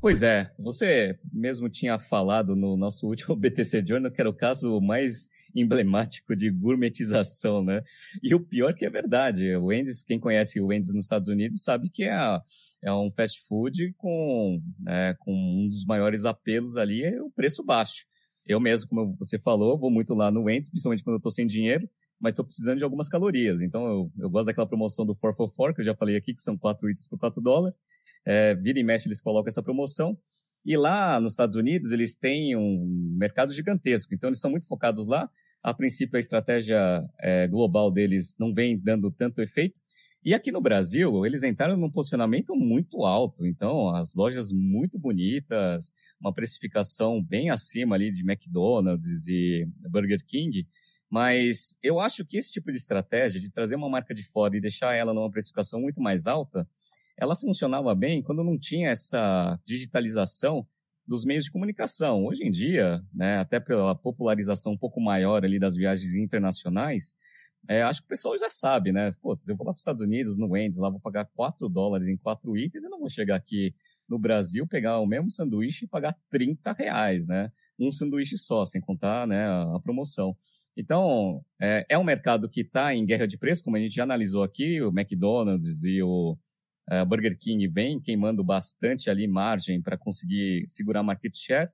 Pois 0.00 0.22
é, 0.22 0.50
você 0.58 1.18
mesmo 1.30 1.68
tinha 1.68 1.98
falado 1.98 2.56
no 2.56 2.74
nosso 2.74 3.06
último 3.06 3.36
BTC 3.36 3.84
Journal 3.86 4.10
que 4.10 4.20
era 4.20 4.30
o 4.30 4.34
caso 4.34 4.80
mais 4.80 5.28
emblemático 5.54 6.34
de 6.34 6.48
gourmetização, 6.48 7.62
né? 7.62 7.82
E 8.22 8.34
o 8.34 8.40
pior 8.40 8.72
que 8.72 8.86
é 8.86 8.90
verdade, 8.90 9.54
o 9.56 9.66
Wendy's, 9.66 10.02
quem 10.02 10.18
conhece 10.18 10.58
o 10.58 10.68
Wendy's 10.68 10.94
nos 10.94 11.04
Estados 11.04 11.28
Unidos 11.28 11.62
sabe 11.62 11.90
que 11.90 12.04
é, 12.04 12.14
é 12.82 12.92
um 12.92 13.10
fast 13.10 13.40
food 13.46 13.92
com, 13.98 14.60
é, 14.88 15.14
com 15.18 15.32
um 15.32 15.68
dos 15.68 15.84
maiores 15.84 16.24
apelos 16.24 16.76
ali 16.76 17.02
é 17.02 17.20
o 17.20 17.30
preço 17.30 17.64
baixo. 17.64 18.06
Eu 18.46 18.58
mesmo, 18.58 18.88
como 18.88 19.16
você 19.18 19.38
falou, 19.38 19.78
vou 19.78 19.90
muito 19.90 20.14
lá 20.14 20.30
no 20.30 20.44
Wendy's, 20.44 20.70
principalmente 20.70 21.04
quando 21.04 21.14
eu 21.14 21.18
estou 21.18 21.30
sem 21.30 21.46
dinheiro, 21.46 21.88
mas 22.18 22.32
estou 22.32 22.44
precisando 22.44 22.78
de 22.78 22.84
algumas 22.84 23.08
calorias. 23.08 23.60
Então, 23.62 23.86
eu, 23.86 24.12
eu 24.18 24.30
gosto 24.30 24.46
daquela 24.46 24.66
promoção 24.66 25.06
do 25.06 25.14
444, 25.14 25.74
que 25.74 25.80
eu 25.82 25.84
já 25.86 25.94
falei 25.94 26.16
aqui, 26.16 26.34
que 26.34 26.42
são 26.42 26.56
4 26.56 26.90
itens 26.90 27.06
por 27.06 27.18
4 27.18 27.40
dólares. 27.40 27.76
É, 28.26 28.54
vira 28.54 28.78
e 28.78 28.82
mexe, 28.82 29.08
eles 29.08 29.20
colocam 29.20 29.48
essa 29.48 29.62
promoção. 29.62 30.18
E 30.64 30.76
lá 30.76 31.18
nos 31.20 31.32
Estados 31.32 31.56
Unidos, 31.56 31.92
eles 31.92 32.16
têm 32.16 32.56
um 32.56 33.16
mercado 33.18 33.52
gigantesco. 33.52 34.14
Então, 34.14 34.28
eles 34.28 34.40
são 34.40 34.50
muito 34.50 34.66
focados 34.66 35.06
lá. 35.06 35.30
A 35.62 35.72
princípio, 35.72 36.16
a 36.16 36.20
estratégia 36.20 37.04
é, 37.20 37.46
global 37.46 37.90
deles 37.90 38.36
não 38.38 38.52
vem 38.52 38.78
dando 38.78 39.10
tanto 39.10 39.40
efeito. 39.40 39.80
E 40.22 40.34
aqui 40.34 40.52
no 40.52 40.60
Brasil, 40.60 41.24
eles 41.24 41.42
entraram 41.42 41.78
num 41.78 41.90
posicionamento 41.90 42.54
muito 42.54 43.06
alto. 43.06 43.46
Então, 43.46 43.88
as 43.94 44.14
lojas 44.14 44.52
muito 44.52 44.98
bonitas, 44.98 45.94
uma 46.20 46.32
precificação 46.32 47.22
bem 47.22 47.48
acima 47.48 47.94
ali 47.94 48.12
de 48.12 48.20
McDonald's 48.20 49.26
e 49.26 49.66
Burger 49.88 50.22
King. 50.26 50.68
Mas 51.08 51.74
eu 51.82 51.98
acho 51.98 52.24
que 52.24 52.36
esse 52.36 52.52
tipo 52.52 52.70
de 52.70 52.76
estratégia 52.76 53.40
de 53.40 53.50
trazer 53.50 53.76
uma 53.76 53.88
marca 53.88 54.12
de 54.12 54.22
fora 54.22 54.54
e 54.56 54.60
deixar 54.60 54.94
ela 54.94 55.14
numa 55.14 55.30
precificação 55.30 55.80
muito 55.80 56.02
mais 56.02 56.26
alta, 56.26 56.68
ela 57.16 57.34
funcionava 57.34 57.94
bem 57.94 58.22
quando 58.22 58.44
não 58.44 58.58
tinha 58.58 58.90
essa 58.90 59.58
digitalização 59.64 60.66
dos 61.06 61.24
meios 61.24 61.44
de 61.44 61.50
comunicação. 61.50 62.26
Hoje 62.26 62.44
em 62.44 62.50
dia, 62.50 63.02
né, 63.12 63.38
até 63.38 63.58
pela 63.58 63.94
popularização 63.94 64.72
um 64.72 64.78
pouco 64.78 65.00
maior 65.00 65.44
ali 65.44 65.58
das 65.58 65.74
viagens 65.74 66.14
internacionais, 66.14 67.16
é, 67.68 67.82
acho 67.82 68.00
que 68.00 68.06
o 68.06 68.08
pessoal 68.08 68.36
já 68.38 68.50
sabe, 68.50 68.92
né? 68.92 69.12
Pô, 69.20 69.36
se 69.36 69.50
eu 69.50 69.56
vou 69.56 69.66
lá 69.66 69.72
para 69.72 69.78
os 69.78 69.82
Estados 69.82 70.00
Unidos, 70.00 70.36
no 70.36 70.50
Wendy's, 70.50 70.78
lá 70.78 70.90
vou 70.90 71.00
pagar 71.00 71.26
4 71.26 71.68
dólares 71.68 72.08
em 72.08 72.16
4 72.16 72.56
itens, 72.56 72.82
eu 72.82 72.90
não 72.90 72.98
vou 72.98 73.08
chegar 73.08 73.36
aqui 73.36 73.74
no 74.08 74.18
Brasil, 74.18 74.66
pegar 74.66 74.98
o 74.98 75.06
mesmo 75.06 75.30
sanduíche 75.30 75.84
e 75.84 75.88
pagar 75.88 76.16
30 76.30 76.72
reais, 76.72 77.28
né? 77.28 77.52
Um 77.78 77.92
sanduíche 77.92 78.36
só, 78.36 78.64
sem 78.64 78.80
contar 78.80 79.26
né, 79.26 79.46
a, 79.46 79.78
promoção. 79.80 80.36
Então, 80.76 81.44
é, 81.60 81.86
é 81.88 81.98
um 81.98 82.04
mercado 82.04 82.48
que 82.48 82.62
está 82.62 82.94
em 82.94 83.06
guerra 83.06 83.26
de 83.26 83.38
preço, 83.38 83.62
como 83.62 83.76
a 83.76 83.80
gente 83.80 83.94
já 83.94 84.02
analisou 84.02 84.42
aqui, 84.42 84.82
o 84.82 84.88
McDonald's 84.88 85.84
e 85.84 86.02
o 86.02 86.36
uh, 86.90 87.06
Burger 87.06 87.38
King 87.38 87.66
vem 87.68 88.00
queimando 88.00 88.42
bastante 88.42 89.08
ali 89.08 89.26
margem 89.26 89.80
para 89.80 89.96
conseguir 89.96 90.64
segurar 90.68 91.02
market 91.02 91.34
share. 91.34 91.70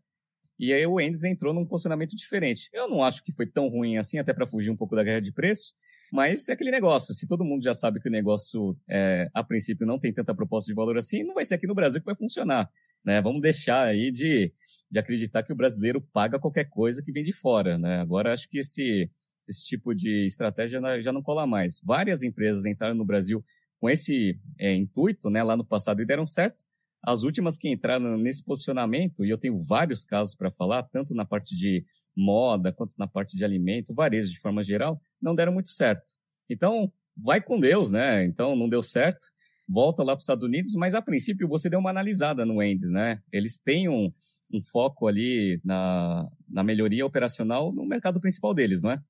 E 0.58 0.72
aí 0.72 0.86
o 0.86 0.94
Wendy's 0.94 1.24
entrou 1.24 1.52
num 1.52 1.66
posicionamento 1.66 2.16
diferente. 2.16 2.68
Eu 2.72 2.88
não 2.88 3.02
acho 3.02 3.22
que 3.22 3.32
foi 3.32 3.46
tão 3.46 3.68
ruim 3.68 3.98
assim, 3.98 4.18
até 4.18 4.32
para 4.32 4.46
fugir 4.46 4.70
um 4.70 4.76
pouco 4.76 4.96
da 4.96 5.04
guerra 5.04 5.20
de 5.20 5.32
preço, 5.32 5.74
mas 6.12 6.48
é 6.48 6.52
aquele 6.52 6.70
negócio. 6.70 7.14
Se 7.14 7.26
todo 7.26 7.44
mundo 7.44 7.62
já 7.62 7.74
sabe 7.74 8.00
que 8.00 8.08
o 8.08 8.12
negócio, 8.12 8.72
é, 8.88 9.28
a 9.34 9.44
princípio, 9.44 9.86
não 9.86 9.98
tem 9.98 10.12
tanta 10.12 10.34
proposta 10.34 10.68
de 10.68 10.74
valor 10.74 10.96
assim, 10.96 11.22
não 11.22 11.34
vai 11.34 11.44
ser 11.44 11.56
aqui 11.56 11.66
no 11.66 11.74
Brasil 11.74 12.00
que 12.00 12.06
vai 12.06 12.14
funcionar. 12.14 12.70
Né? 13.04 13.20
Vamos 13.20 13.42
deixar 13.42 13.86
aí 13.86 14.10
de, 14.10 14.52
de 14.90 14.98
acreditar 14.98 15.42
que 15.42 15.52
o 15.52 15.56
brasileiro 15.56 16.00
paga 16.00 16.38
qualquer 16.38 16.64
coisa 16.64 17.02
que 17.02 17.12
vem 17.12 17.22
de 17.22 17.32
fora. 17.32 17.76
Né? 17.78 18.00
Agora, 18.00 18.32
acho 18.32 18.48
que 18.48 18.58
esse, 18.58 19.10
esse 19.48 19.64
tipo 19.66 19.94
de 19.94 20.24
estratégia 20.24 20.80
já 21.02 21.12
não 21.12 21.22
cola 21.22 21.46
mais. 21.46 21.80
Várias 21.84 22.22
empresas 22.22 22.64
entraram 22.64 22.94
no 22.94 23.04
Brasil 23.04 23.44
com 23.78 23.90
esse 23.90 24.38
é, 24.58 24.74
intuito, 24.74 25.28
né, 25.30 25.42
lá 25.42 25.56
no 25.56 25.64
passado 25.64 26.00
e 26.00 26.06
deram 26.06 26.26
certo. 26.26 26.64
As 27.06 27.22
últimas 27.22 27.56
que 27.56 27.68
entraram 27.68 28.18
nesse 28.18 28.44
posicionamento, 28.44 29.24
e 29.24 29.30
eu 29.30 29.38
tenho 29.38 29.56
vários 29.56 30.04
casos 30.04 30.34
para 30.34 30.50
falar, 30.50 30.82
tanto 30.82 31.14
na 31.14 31.24
parte 31.24 31.54
de 31.54 31.84
moda 32.16 32.72
quanto 32.72 32.94
na 32.98 33.06
parte 33.06 33.36
de 33.36 33.44
alimento, 33.44 33.94
varejo 33.94 34.28
de 34.28 34.40
forma 34.40 34.60
geral, 34.60 35.00
não 35.22 35.32
deram 35.32 35.52
muito 35.52 35.68
certo. 35.68 36.14
Então, 36.50 36.92
vai 37.16 37.40
com 37.40 37.60
Deus, 37.60 37.92
né? 37.92 38.24
Então, 38.24 38.56
não 38.56 38.68
deu 38.68 38.82
certo, 38.82 39.26
volta 39.68 40.02
lá 40.02 40.14
para 40.14 40.18
os 40.18 40.24
Estados 40.24 40.42
Unidos, 40.42 40.74
mas 40.74 40.96
a 40.96 41.02
princípio 41.02 41.46
você 41.46 41.70
deu 41.70 41.78
uma 41.78 41.90
analisada 41.90 42.44
no 42.44 42.56
Wendy's, 42.56 42.90
né? 42.90 43.20
Eles 43.32 43.56
têm 43.56 43.88
um, 43.88 44.12
um 44.52 44.60
foco 44.60 45.06
ali 45.06 45.60
na, 45.64 46.28
na 46.48 46.64
melhoria 46.64 47.06
operacional 47.06 47.72
no 47.72 47.86
mercado 47.86 48.20
principal 48.20 48.52
deles, 48.52 48.82
não 48.82 48.90
é? 48.90 49.00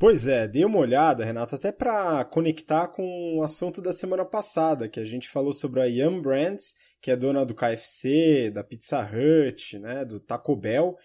Pois 0.00 0.26
é, 0.26 0.48
dei 0.48 0.64
uma 0.64 0.78
olhada, 0.78 1.26
Renato, 1.26 1.54
até 1.54 1.70
para 1.70 2.24
conectar 2.24 2.88
com 2.88 3.36
o 3.36 3.42
assunto 3.42 3.82
da 3.82 3.92
semana 3.92 4.24
passada, 4.24 4.88
que 4.88 4.98
a 4.98 5.04
gente 5.04 5.28
falou 5.28 5.52
sobre 5.52 5.78
a 5.78 5.84
Yum 5.84 6.22
Brands, 6.22 6.74
que 7.02 7.10
é 7.10 7.16
dona 7.16 7.44
do 7.44 7.54
KFC, 7.54 8.50
da 8.50 8.64
Pizza 8.64 8.98
Hut, 8.98 9.78
né, 9.78 10.02
do 10.06 10.18
Taco 10.18 10.56
Bell, 10.56 10.96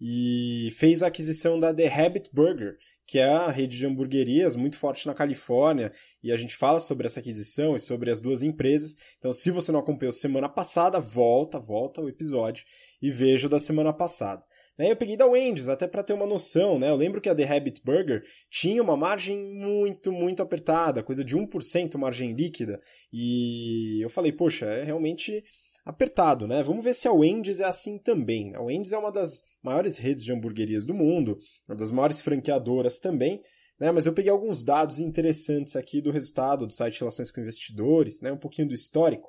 e 0.00 0.70
fez 0.78 1.02
a 1.02 1.08
aquisição 1.08 1.58
da 1.58 1.74
The 1.74 1.88
Habit 1.88 2.30
Burger, 2.32 2.78
que 3.06 3.18
é 3.18 3.28
a 3.28 3.50
rede 3.50 3.76
de 3.76 3.86
hamburguerias 3.86 4.56
muito 4.56 4.78
forte 4.78 5.06
na 5.06 5.12
Califórnia, 5.12 5.92
e 6.22 6.32
a 6.32 6.36
gente 6.38 6.56
fala 6.56 6.80
sobre 6.80 7.06
essa 7.06 7.20
aquisição 7.20 7.76
e 7.76 7.80
sobre 7.80 8.10
as 8.10 8.18
duas 8.18 8.42
empresas. 8.42 8.96
Então, 9.18 9.30
se 9.30 9.50
você 9.50 9.70
não 9.70 9.80
acompanhou 9.80 10.12
semana 10.12 10.48
passada, 10.48 10.98
volta, 10.98 11.60
volta 11.60 12.00
o 12.00 12.08
episódio 12.08 12.64
e 13.02 13.10
veja 13.10 13.46
o 13.46 13.50
da 13.50 13.60
semana 13.60 13.92
passada. 13.92 14.42
Né? 14.78 14.92
Eu 14.92 14.96
peguei 14.96 15.16
da 15.16 15.26
Wendy's, 15.26 15.68
até 15.68 15.88
para 15.88 16.04
ter 16.04 16.12
uma 16.12 16.26
noção, 16.26 16.78
né? 16.78 16.88
Eu 16.88 16.96
lembro 16.96 17.20
que 17.20 17.28
a 17.28 17.34
The 17.34 17.56
Habit 17.56 17.82
Burger 17.84 18.22
tinha 18.48 18.82
uma 18.82 18.96
margem 18.96 19.36
muito, 19.36 20.12
muito 20.12 20.42
apertada, 20.42 21.02
coisa 21.02 21.24
de 21.24 21.36
1% 21.36 21.98
margem 21.98 22.32
líquida. 22.32 22.80
E 23.12 24.00
eu 24.02 24.08
falei, 24.08 24.30
poxa, 24.30 24.66
é 24.66 24.84
realmente 24.84 25.42
apertado, 25.84 26.46
né? 26.46 26.62
Vamos 26.62 26.84
ver 26.84 26.94
se 26.94 27.08
a 27.08 27.12
Wendy's 27.12 27.60
é 27.60 27.64
assim 27.64 27.98
também. 27.98 28.54
A 28.54 28.60
Wendy's 28.60 28.92
é 28.92 28.98
uma 28.98 29.10
das 29.10 29.42
maiores 29.62 29.98
redes 29.98 30.22
de 30.22 30.32
hamburguerias 30.32 30.86
do 30.86 30.94
mundo, 30.94 31.38
uma 31.66 31.76
das 31.76 31.90
maiores 31.90 32.20
franqueadoras 32.20 33.00
também, 33.00 33.42
né? 33.80 33.90
Mas 33.90 34.06
eu 34.06 34.12
peguei 34.12 34.30
alguns 34.30 34.62
dados 34.62 34.98
interessantes 34.98 35.74
aqui 35.74 36.00
do 36.00 36.12
resultado 36.12 36.66
do 36.66 36.72
site 36.72 37.00
Relações 37.00 37.30
com 37.30 37.40
Investidores, 37.40 38.20
né? 38.20 38.30
Um 38.30 38.38
pouquinho 38.38 38.68
do 38.68 38.74
histórico. 38.74 39.28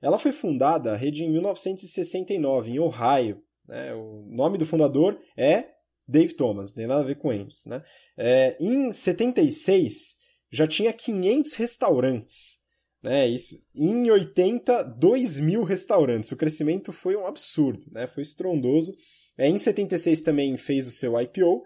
Ela 0.00 0.18
foi 0.18 0.32
fundada, 0.32 0.92
a 0.92 0.96
rede, 0.96 1.22
em 1.22 1.30
1969, 1.30 2.70
em 2.70 2.78
Ohio, 2.78 3.42
né? 3.66 3.94
O 3.94 4.26
nome 4.28 4.58
do 4.58 4.66
fundador 4.66 5.18
é 5.36 5.66
Dave 6.10 6.34
Thomas, 6.34 6.68
não 6.68 6.74
tem 6.74 6.86
nada 6.86 7.02
a 7.02 7.06
ver 7.06 7.16
com 7.16 7.32
eles. 7.32 7.64
Né? 7.66 7.82
É, 8.16 8.56
em 8.60 8.92
76, 8.92 10.16
já 10.50 10.66
tinha 10.66 10.92
500 10.92 11.54
restaurantes. 11.54 12.60
Né? 13.02 13.28
Isso, 13.28 13.56
em 13.74 14.10
80, 14.10 14.82
2 14.82 15.38
mil 15.38 15.62
restaurantes. 15.62 16.32
O 16.32 16.36
crescimento 16.36 16.92
foi 16.92 17.16
um 17.16 17.26
absurdo, 17.26 17.86
né? 17.92 18.06
foi 18.06 18.22
estrondoso. 18.22 18.94
É, 19.38 19.48
em 19.48 19.58
76 19.58 20.20
também 20.20 20.56
fez 20.56 20.86
o 20.86 20.92
seu 20.92 21.18
IPO. 21.18 21.62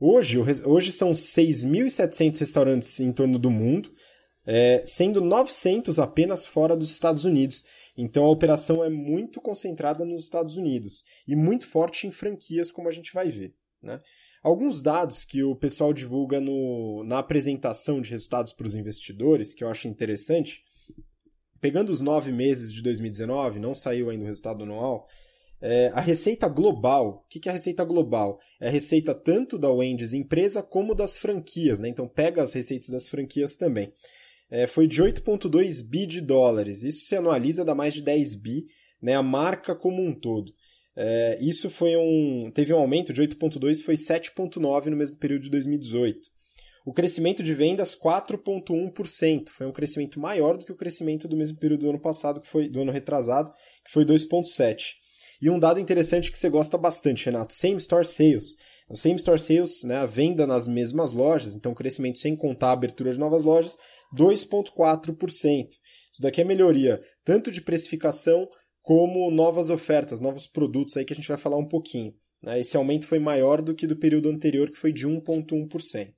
Hoje, 0.00 0.38
hoje 0.64 0.92
são 0.92 1.12
6.700 1.12 2.38
restaurantes 2.38 2.98
em 3.00 3.12
torno 3.12 3.38
do 3.38 3.50
mundo, 3.50 3.92
é, 4.44 4.82
sendo 4.84 5.20
900 5.20 5.98
apenas 5.98 6.44
fora 6.46 6.76
dos 6.76 6.90
Estados 6.90 7.24
Unidos. 7.24 7.64
Então 7.96 8.24
a 8.24 8.30
operação 8.30 8.82
é 8.82 8.88
muito 8.88 9.40
concentrada 9.40 10.04
nos 10.04 10.24
Estados 10.24 10.56
Unidos 10.56 11.04
e 11.26 11.36
muito 11.36 11.66
forte 11.66 12.06
em 12.06 12.10
franquias, 12.10 12.72
como 12.72 12.88
a 12.88 12.92
gente 12.92 13.12
vai 13.12 13.28
ver. 13.28 13.54
Né? 13.82 14.00
alguns 14.42 14.82
dados 14.82 15.24
que 15.24 15.42
o 15.42 15.54
pessoal 15.54 15.92
divulga 15.92 16.40
no, 16.40 17.04
na 17.04 17.18
apresentação 17.18 18.00
de 18.00 18.10
resultados 18.10 18.52
para 18.52 18.66
os 18.66 18.74
investidores, 18.74 19.54
que 19.54 19.62
eu 19.62 19.68
acho 19.68 19.86
interessante. 19.86 20.62
Pegando 21.60 21.90
os 21.90 22.00
nove 22.00 22.32
meses 22.32 22.72
de 22.72 22.82
2019, 22.82 23.60
não 23.60 23.74
saiu 23.74 24.10
ainda 24.10 24.24
o 24.24 24.26
resultado 24.26 24.64
anual, 24.64 25.06
é, 25.60 25.92
a 25.94 26.00
receita 26.00 26.48
global, 26.48 27.22
o 27.24 27.28
que, 27.28 27.38
que 27.38 27.48
é 27.48 27.52
a 27.52 27.54
receita 27.54 27.84
global? 27.84 28.40
É 28.60 28.66
a 28.66 28.70
receita 28.70 29.14
tanto 29.14 29.56
da 29.56 29.70
Wendy's 29.70 30.12
empresa 30.12 30.60
como 30.60 30.92
das 30.92 31.16
franquias, 31.16 31.78
né? 31.78 31.88
Então 31.88 32.08
pega 32.08 32.42
as 32.42 32.52
receitas 32.52 32.88
das 32.88 33.08
franquias 33.08 33.54
também. 33.54 33.92
É, 34.52 34.66
foi 34.66 34.86
de 34.86 35.02
8,2 35.02 35.82
bi 35.88 36.04
de 36.04 36.20
dólares. 36.20 36.82
Isso 36.82 37.06
se 37.06 37.16
anualiza 37.16 37.64
dá 37.64 37.74
mais 37.74 37.94
de 37.94 38.02
10 38.02 38.34
bi, 38.34 38.66
né? 39.00 39.14
A 39.14 39.22
marca 39.22 39.74
como 39.74 40.06
um 40.06 40.14
todo. 40.14 40.52
É, 40.94 41.38
isso 41.40 41.70
foi 41.70 41.96
um. 41.96 42.50
teve 42.54 42.74
um 42.74 42.78
aumento 42.78 43.14
de 43.14 43.22
8,2 43.22 43.82
foi 43.82 43.94
7,9 43.94 44.90
no 44.90 44.96
mesmo 44.96 45.16
período 45.16 45.44
de 45.44 45.50
2018. 45.50 46.20
O 46.84 46.92
crescimento 46.92 47.42
de 47.42 47.54
vendas 47.54 47.96
4,1%. 47.98 49.48
Foi 49.48 49.66
um 49.66 49.72
crescimento 49.72 50.20
maior 50.20 50.58
do 50.58 50.66
que 50.66 50.72
o 50.72 50.76
crescimento 50.76 51.26
do 51.26 51.36
mesmo 51.36 51.56
período 51.56 51.80
do 51.80 51.90
ano 51.90 52.00
passado, 52.00 52.38
que 52.38 52.48
foi 52.48 52.68
do 52.68 52.82
ano 52.82 52.92
retrasado, 52.92 53.50
que 53.82 53.90
foi 53.90 54.04
2,7%. 54.04 54.76
E 55.40 55.48
um 55.48 55.58
dado 55.58 55.80
interessante 55.80 56.30
que 56.30 56.38
você 56.38 56.50
gosta 56.50 56.76
bastante, 56.76 57.24
Renato, 57.24 57.54
same 57.54 57.78
store 57.78 58.04
sales. 58.04 58.56
Same 58.94 59.16
store 59.16 59.40
sales, 59.40 59.82
né, 59.84 59.96
a 59.96 60.06
venda 60.06 60.46
nas 60.46 60.66
mesmas 60.66 61.12
lojas, 61.12 61.56
então 61.56 61.72
crescimento 61.72 62.18
sem 62.18 62.36
contar 62.36 62.68
a 62.68 62.72
abertura 62.72 63.12
de 63.12 63.18
novas 63.18 63.42
lojas, 63.42 63.78
2,4%. 64.16 65.68
Isso 66.12 66.20
daqui 66.20 66.40
é 66.40 66.44
melhoria 66.44 67.00
tanto 67.24 67.50
de 67.50 67.60
precificação 67.60 68.48
como 68.82 69.30
novas 69.30 69.70
ofertas, 69.70 70.20
novos 70.20 70.46
produtos 70.46 70.96
aí 70.96 71.04
que 71.04 71.12
a 71.12 71.16
gente 71.16 71.28
vai 71.28 71.38
falar 71.38 71.56
um 71.56 71.68
pouquinho. 71.68 72.14
Né? 72.42 72.60
Esse 72.60 72.76
aumento 72.76 73.06
foi 73.06 73.18
maior 73.18 73.62
do 73.62 73.74
que 73.74 73.86
do 73.86 73.96
período 73.96 74.28
anterior, 74.28 74.70
que 74.70 74.78
foi 74.78 74.92
de 74.92 75.06
1,1%. 75.06 76.12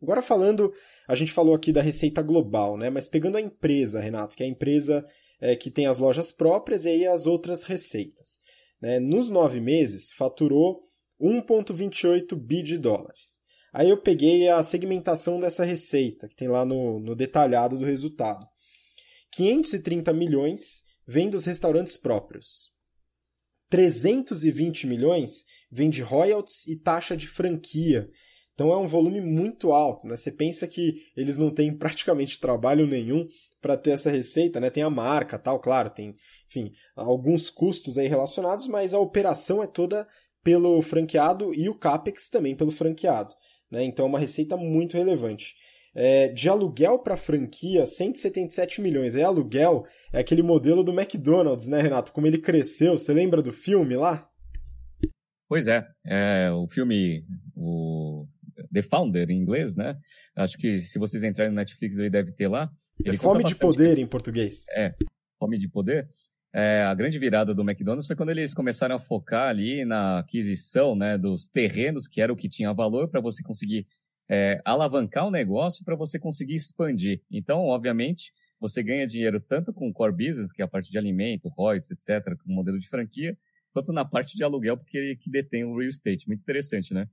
Agora 0.00 0.22
falando, 0.22 0.72
a 1.06 1.14
gente 1.14 1.32
falou 1.32 1.54
aqui 1.54 1.72
da 1.72 1.82
receita 1.82 2.22
global, 2.22 2.76
né? 2.76 2.88
mas 2.88 3.08
pegando 3.08 3.36
a 3.36 3.40
empresa, 3.40 4.00
Renato, 4.00 4.36
que 4.36 4.42
é 4.42 4.46
a 4.46 4.50
empresa 4.50 5.04
é, 5.40 5.54
que 5.54 5.70
tem 5.70 5.86
as 5.86 5.98
lojas 5.98 6.32
próprias 6.32 6.84
e 6.84 6.90
aí 6.90 7.06
as 7.06 7.26
outras 7.26 7.64
receitas 7.64 8.38
né, 8.80 8.98
nos 8.98 9.30
nove 9.30 9.60
meses, 9.60 10.12
faturou 10.12 10.80
1,28 11.20 12.36
bi 12.36 12.62
de 12.62 12.78
dólares. 12.78 13.37
Aí 13.72 13.90
eu 13.90 14.00
peguei 14.00 14.48
a 14.48 14.62
segmentação 14.62 15.38
dessa 15.38 15.64
receita, 15.64 16.28
que 16.28 16.36
tem 16.36 16.48
lá 16.48 16.64
no, 16.64 16.98
no 16.98 17.14
detalhado 17.14 17.78
do 17.78 17.84
resultado. 17.84 18.46
530 19.32 20.12
milhões 20.12 20.82
vem 21.06 21.28
dos 21.28 21.44
restaurantes 21.44 21.96
próprios. 21.96 22.70
320 23.70 24.86
milhões 24.86 25.44
vem 25.70 25.90
de 25.90 26.02
royalties 26.02 26.66
e 26.66 26.76
taxa 26.76 27.16
de 27.16 27.26
franquia. 27.26 28.08
Então 28.54 28.72
é 28.72 28.76
um 28.76 28.86
volume 28.86 29.20
muito 29.20 29.72
alto, 29.72 30.08
né? 30.08 30.16
Você 30.16 30.32
pensa 30.32 30.66
que 30.66 31.04
eles 31.16 31.38
não 31.38 31.52
têm 31.52 31.72
praticamente 31.78 32.40
trabalho 32.40 32.86
nenhum 32.86 33.26
para 33.60 33.76
ter 33.76 33.90
essa 33.90 34.10
receita, 34.10 34.58
né? 34.58 34.70
Tem 34.70 34.82
a 34.82 34.90
marca, 34.90 35.38
tal, 35.38 35.60
claro, 35.60 35.90
tem, 35.90 36.14
enfim, 36.48 36.72
alguns 36.96 37.50
custos 37.50 37.98
aí 37.98 38.08
relacionados, 38.08 38.66
mas 38.66 38.92
a 38.92 38.98
operação 38.98 39.62
é 39.62 39.66
toda 39.66 40.08
pelo 40.42 40.80
franqueado 40.82 41.54
e 41.54 41.68
o 41.68 41.78
capex 41.78 42.28
também 42.28 42.56
pelo 42.56 42.70
franqueado, 42.70 43.34
né? 43.70 43.84
Então 43.84 44.06
é 44.06 44.08
uma 44.08 44.18
receita 44.18 44.56
muito 44.56 44.96
relevante. 44.96 45.54
É, 45.94 46.28
de 46.28 46.48
aluguel 46.48 46.98
para 46.98 47.16
franquia, 47.16 47.84
177 47.84 48.80
milhões. 48.80 49.16
É 49.16 49.22
aluguel, 49.22 49.84
é 50.12 50.20
aquele 50.20 50.42
modelo 50.42 50.84
do 50.84 50.92
McDonald's, 50.92 51.66
né, 51.66 51.82
Renato? 51.82 52.12
Como 52.12 52.26
ele 52.26 52.38
cresceu, 52.38 52.96
você 52.96 53.12
lembra 53.12 53.42
do 53.42 53.52
filme 53.52 53.96
lá? 53.96 54.28
Pois 55.48 55.66
é, 55.66 55.84
é 56.06 56.50
o 56.52 56.68
filme, 56.68 57.24
o 57.56 58.26
The 58.72 58.82
Founder 58.82 59.30
em 59.30 59.40
inglês, 59.40 59.74
né? 59.74 59.96
Acho 60.36 60.58
que 60.58 60.78
se 60.78 60.98
vocês 60.98 61.24
entrarem 61.24 61.50
no 61.50 61.56
Netflix 61.56 61.98
aí 61.98 62.10
deve 62.10 62.32
ter 62.32 62.48
lá. 62.48 62.70
Ele 63.04 63.16
é 63.16 63.18
fome 63.18 63.42
de 63.44 63.56
poder 63.56 63.98
em 63.98 64.06
português. 64.06 64.66
É, 64.76 64.94
fome 65.38 65.58
de 65.58 65.68
poder. 65.68 66.08
É, 66.52 66.82
a 66.82 66.94
grande 66.94 67.18
virada 67.18 67.54
do 67.54 67.62
McDonald's 67.62 68.06
foi 68.06 68.16
quando 68.16 68.30
eles 68.30 68.54
começaram 68.54 68.96
a 68.96 68.98
focar 69.00 69.48
ali 69.48 69.84
na 69.84 70.20
aquisição 70.20 70.96
né, 70.96 71.18
dos 71.18 71.46
terrenos, 71.46 72.08
que 72.08 72.20
era 72.20 72.32
o 72.32 72.36
que 72.36 72.48
tinha 72.48 72.72
valor 72.72 73.08
para 73.08 73.20
você 73.20 73.42
conseguir 73.42 73.86
é, 74.28 74.60
alavancar 74.64 75.26
o 75.26 75.30
negócio, 75.30 75.84
para 75.84 75.94
você 75.96 76.18
conseguir 76.18 76.54
expandir. 76.54 77.22
Então, 77.30 77.66
obviamente, 77.66 78.32
você 78.60 78.82
ganha 78.82 79.06
dinheiro 79.06 79.40
tanto 79.40 79.72
com 79.72 79.92
core 79.92 80.12
business, 80.12 80.52
que 80.52 80.62
é 80.62 80.64
a 80.64 80.68
parte 80.68 80.90
de 80.90 80.98
alimento, 80.98 81.48
royalties, 81.48 81.90
etc., 81.90 82.36
com 82.36 82.50
o 82.50 82.54
modelo 82.54 82.78
de 82.78 82.88
franquia, 82.88 83.36
quanto 83.72 83.92
na 83.92 84.04
parte 84.04 84.36
de 84.36 84.42
aluguel, 84.42 84.76
porque 84.76 84.98
ele 84.98 85.16
que 85.16 85.30
detém 85.30 85.64
o 85.64 85.76
real 85.76 85.88
estate. 85.88 86.26
Muito 86.26 86.40
interessante, 86.40 86.92
né? 86.92 87.08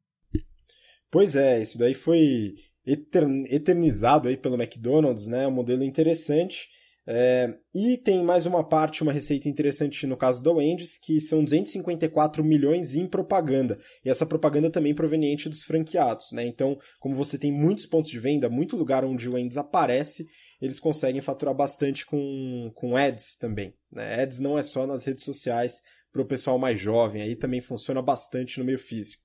Pois 1.11 1.35
é, 1.35 1.61
isso 1.61 1.77
daí 1.77 1.93
foi 1.93 2.55
eternizado 2.85 4.27
aí 4.27 4.37
pelo 4.37 4.55
McDonald's, 4.55 5.27
né? 5.27 5.47
Um 5.47 5.51
modelo 5.51 5.83
interessante. 5.83 6.67
É, 7.07 7.53
e 7.73 7.97
tem 7.97 8.23
mais 8.23 8.47
uma 8.47 8.67
parte, 8.67 9.03
uma 9.03 9.13
receita 9.13 9.47
interessante 9.47 10.07
no 10.07 10.17
caso 10.17 10.43
da 10.43 10.51
Wendy's, 10.51 10.97
que 10.97 11.21
são 11.21 11.43
254 11.43 12.43
milhões 12.43 12.95
em 12.95 13.07
propaganda. 13.07 13.77
E 14.03 14.09
essa 14.09 14.25
propaganda 14.25 14.71
também 14.71 14.95
proveniente 14.95 15.47
dos 15.47 15.63
franqueados, 15.63 16.31
né? 16.31 16.45
Então, 16.45 16.77
como 16.99 17.13
você 17.13 17.37
tem 17.37 17.51
muitos 17.51 17.85
pontos 17.85 18.09
de 18.09 18.19
venda, 18.19 18.49
muito 18.49 18.75
lugar 18.75 19.05
onde 19.05 19.29
o 19.29 19.33
Wendy's 19.33 19.57
aparece, 19.57 20.25
eles 20.59 20.79
conseguem 20.79 21.21
faturar 21.21 21.53
bastante 21.53 22.05
com, 22.05 22.71
com 22.73 22.95
ads 22.95 23.35
também. 23.35 23.75
Né? 23.91 24.21
Ads 24.21 24.39
não 24.39 24.57
é 24.57 24.63
só 24.63 24.87
nas 24.87 25.03
redes 25.03 25.23
sociais 25.23 25.81
para 26.11 26.21
o 26.21 26.25
pessoal 26.25 26.57
mais 26.57 26.79
jovem, 26.79 27.21
aí 27.21 27.35
também 27.35 27.61
funciona 27.61 28.01
bastante 28.01 28.57
no 28.57 28.65
meio 28.65 28.79
físico. 28.79 29.24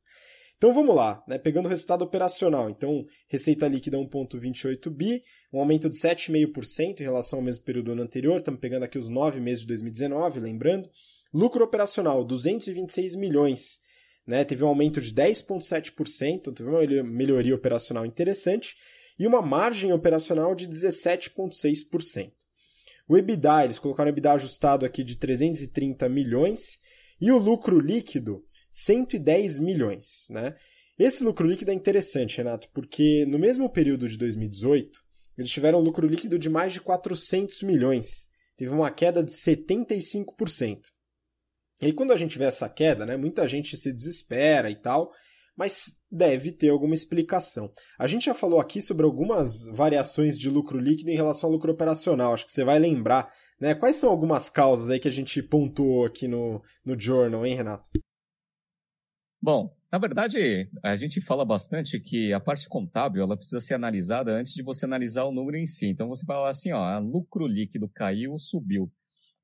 Então 0.60 0.74
vamos 0.74 0.94
lá, 0.94 1.24
né? 1.26 1.38
pegando 1.38 1.64
o 1.64 1.68
resultado 1.70 2.02
operacional. 2.02 2.68
Então, 2.68 3.06
receita 3.28 3.66
líquida 3.66 3.96
1,28 3.96 4.90
bi, 4.90 5.22
um 5.50 5.58
aumento 5.58 5.88
de 5.88 5.96
7,5% 5.96 7.00
em 7.00 7.02
relação 7.02 7.38
ao 7.38 7.42
mesmo 7.42 7.64
período 7.64 7.86
do 7.86 7.92
ano 7.92 8.02
anterior. 8.02 8.36
Estamos 8.36 8.60
pegando 8.60 8.82
aqui 8.82 8.98
os 8.98 9.08
nove 9.08 9.40
meses 9.40 9.62
de 9.62 9.68
2019, 9.68 10.38
lembrando. 10.38 10.90
Lucro 11.32 11.64
operacional, 11.64 12.22
226 12.26 13.16
milhões. 13.16 13.80
Né? 14.26 14.44
Teve 14.44 14.62
um 14.62 14.68
aumento 14.68 15.00
de 15.00 15.14
10,7%, 15.14 16.34
então 16.34 16.52
teve 16.52 16.68
uma 16.68 16.84
melhoria 17.04 17.54
operacional 17.54 18.04
interessante. 18.04 18.76
E 19.18 19.26
uma 19.26 19.40
margem 19.40 19.94
operacional 19.94 20.54
de 20.54 20.68
17,6%. 20.68 22.32
O 23.08 23.16
EBITDA, 23.16 23.64
eles 23.64 23.78
colocaram 23.78 24.10
o 24.10 24.12
EBITDA 24.12 24.32
ajustado 24.32 24.84
aqui 24.84 25.02
de 25.02 25.16
330 25.16 26.06
milhões. 26.10 26.78
E 27.18 27.32
o 27.32 27.38
lucro 27.38 27.80
líquido 27.80 28.44
110 28.70 29.58
milhões. 29.58 30.26
Né? 30.30 30.54
Esse 30.98 31.24
lucro 31.24 31.46
líquido 31.46 31.70
é 31.70 31.74
interessante, 31.74 32.36
Renato, 32.38 32.68
porque 32.72 33.24
no 33.26 33.38
mesmo 33.38 33.68
período 33.68 34.08
de 34.08 34.16
2018, 34.16 35.00
eles 35.36 35.50
tiveram 35.50 35.80
um 35.80 35.82
lucro 35.82 36.06
líquido 36.06 36.38
de 36.38 36.48
mais 36.48 36.72
de 36.72 36.80
400 36.80 37.62
milhões. 37.62 38.28
Teve 38.56 38.72
uma 38.72 38.90
queda 38.90 39.22
de 39.24 39.32
75%. 39.32 40.80
E 41.80 41.86
aí, 41.86 41.92
quando 41.94 42.12
a 42.12 42.16
gente 42.18 42.38
vê 42.38 42.44
essa 42.44 42.68
queda, 42.68 43.06
né, 43.06 43.16
muita 43.16 43.48
gente 43.48 43.74
se 43.76 43.90
desespera 43.90 44.70
e 44.70 44.76
tal, 44.76 45.10
mas 45.56 45.98
deve 46.10 46.52
ter 46.52 46.68
alguma 46.68 46.94
explicação. 46.94 47.72
A 47.98 48.06
gente 48.06 48.26
já 48.26 48.34
falou 48.34 48.60
aqui 48.60 48.82
sobre 48.82 49.06
algumas 49.06 49.64
variações 49.66 50.38
de 50.38 50.50
lucro 50.50 50.78
líquido 50.78 51.10
em 51.10 51.16
relação 51.16 51.48
ao 51.48 51.52
lucro 51.54 51.72
operacional, 51.72 52.34
acho 52.34 52.44
que 52.44 52.52
você 52.52 52.64
vai 52.64 52.78
lembrar. 52.78 53.32
Né? 53.58 53.74
Quais 53.74 53.96
são 53.96 54.10
algumas 54.10 54.50
causas 54.50 54.90
aí 54.90 55.00
que 55.00 55.08
a 55.08 55.12
gente 55.12 55.42
pontuou 55.42 56.04
aqui 56.04 56.28
no, 56.28 56.62
no 56.84 56.98
Journal, 56.98 57.46
hein, 57.46 57.56
Renato? 57.56 57.90
Bom, 59.42 59.74
na 59.90 59.98
verdade, 59.98 60.68
a 60.82 60.94
gente 60.96 61.20
fala 61.20 61.46
bastante 61.46 61.98
que 61.98 62.30
a 62.32 62.38
parte 62.38 62.68
contábil 62.68 63.22
ela 63.22 63.36
precisa 63.36 63.58
ser 63.60 63.72
analisada 63.72 64.32
antes 64.32 64.52
de 64.52 64.62
você 64.62 64.84
analisar 64.84 65.24
o 65.24 65.32
número 65.32 65.56
em 65.56 65.66
si. 65.66 65.86
Então 65.86 66.08
você 66.08 66.26
fala 66.26 66.50
assim, 66.50 66.72
ó, 66.72 66.98
lucro 66.98 67.46
líquido 67.46 67.88
caiu, 67.88 68.36
subiu. 68.38 68.92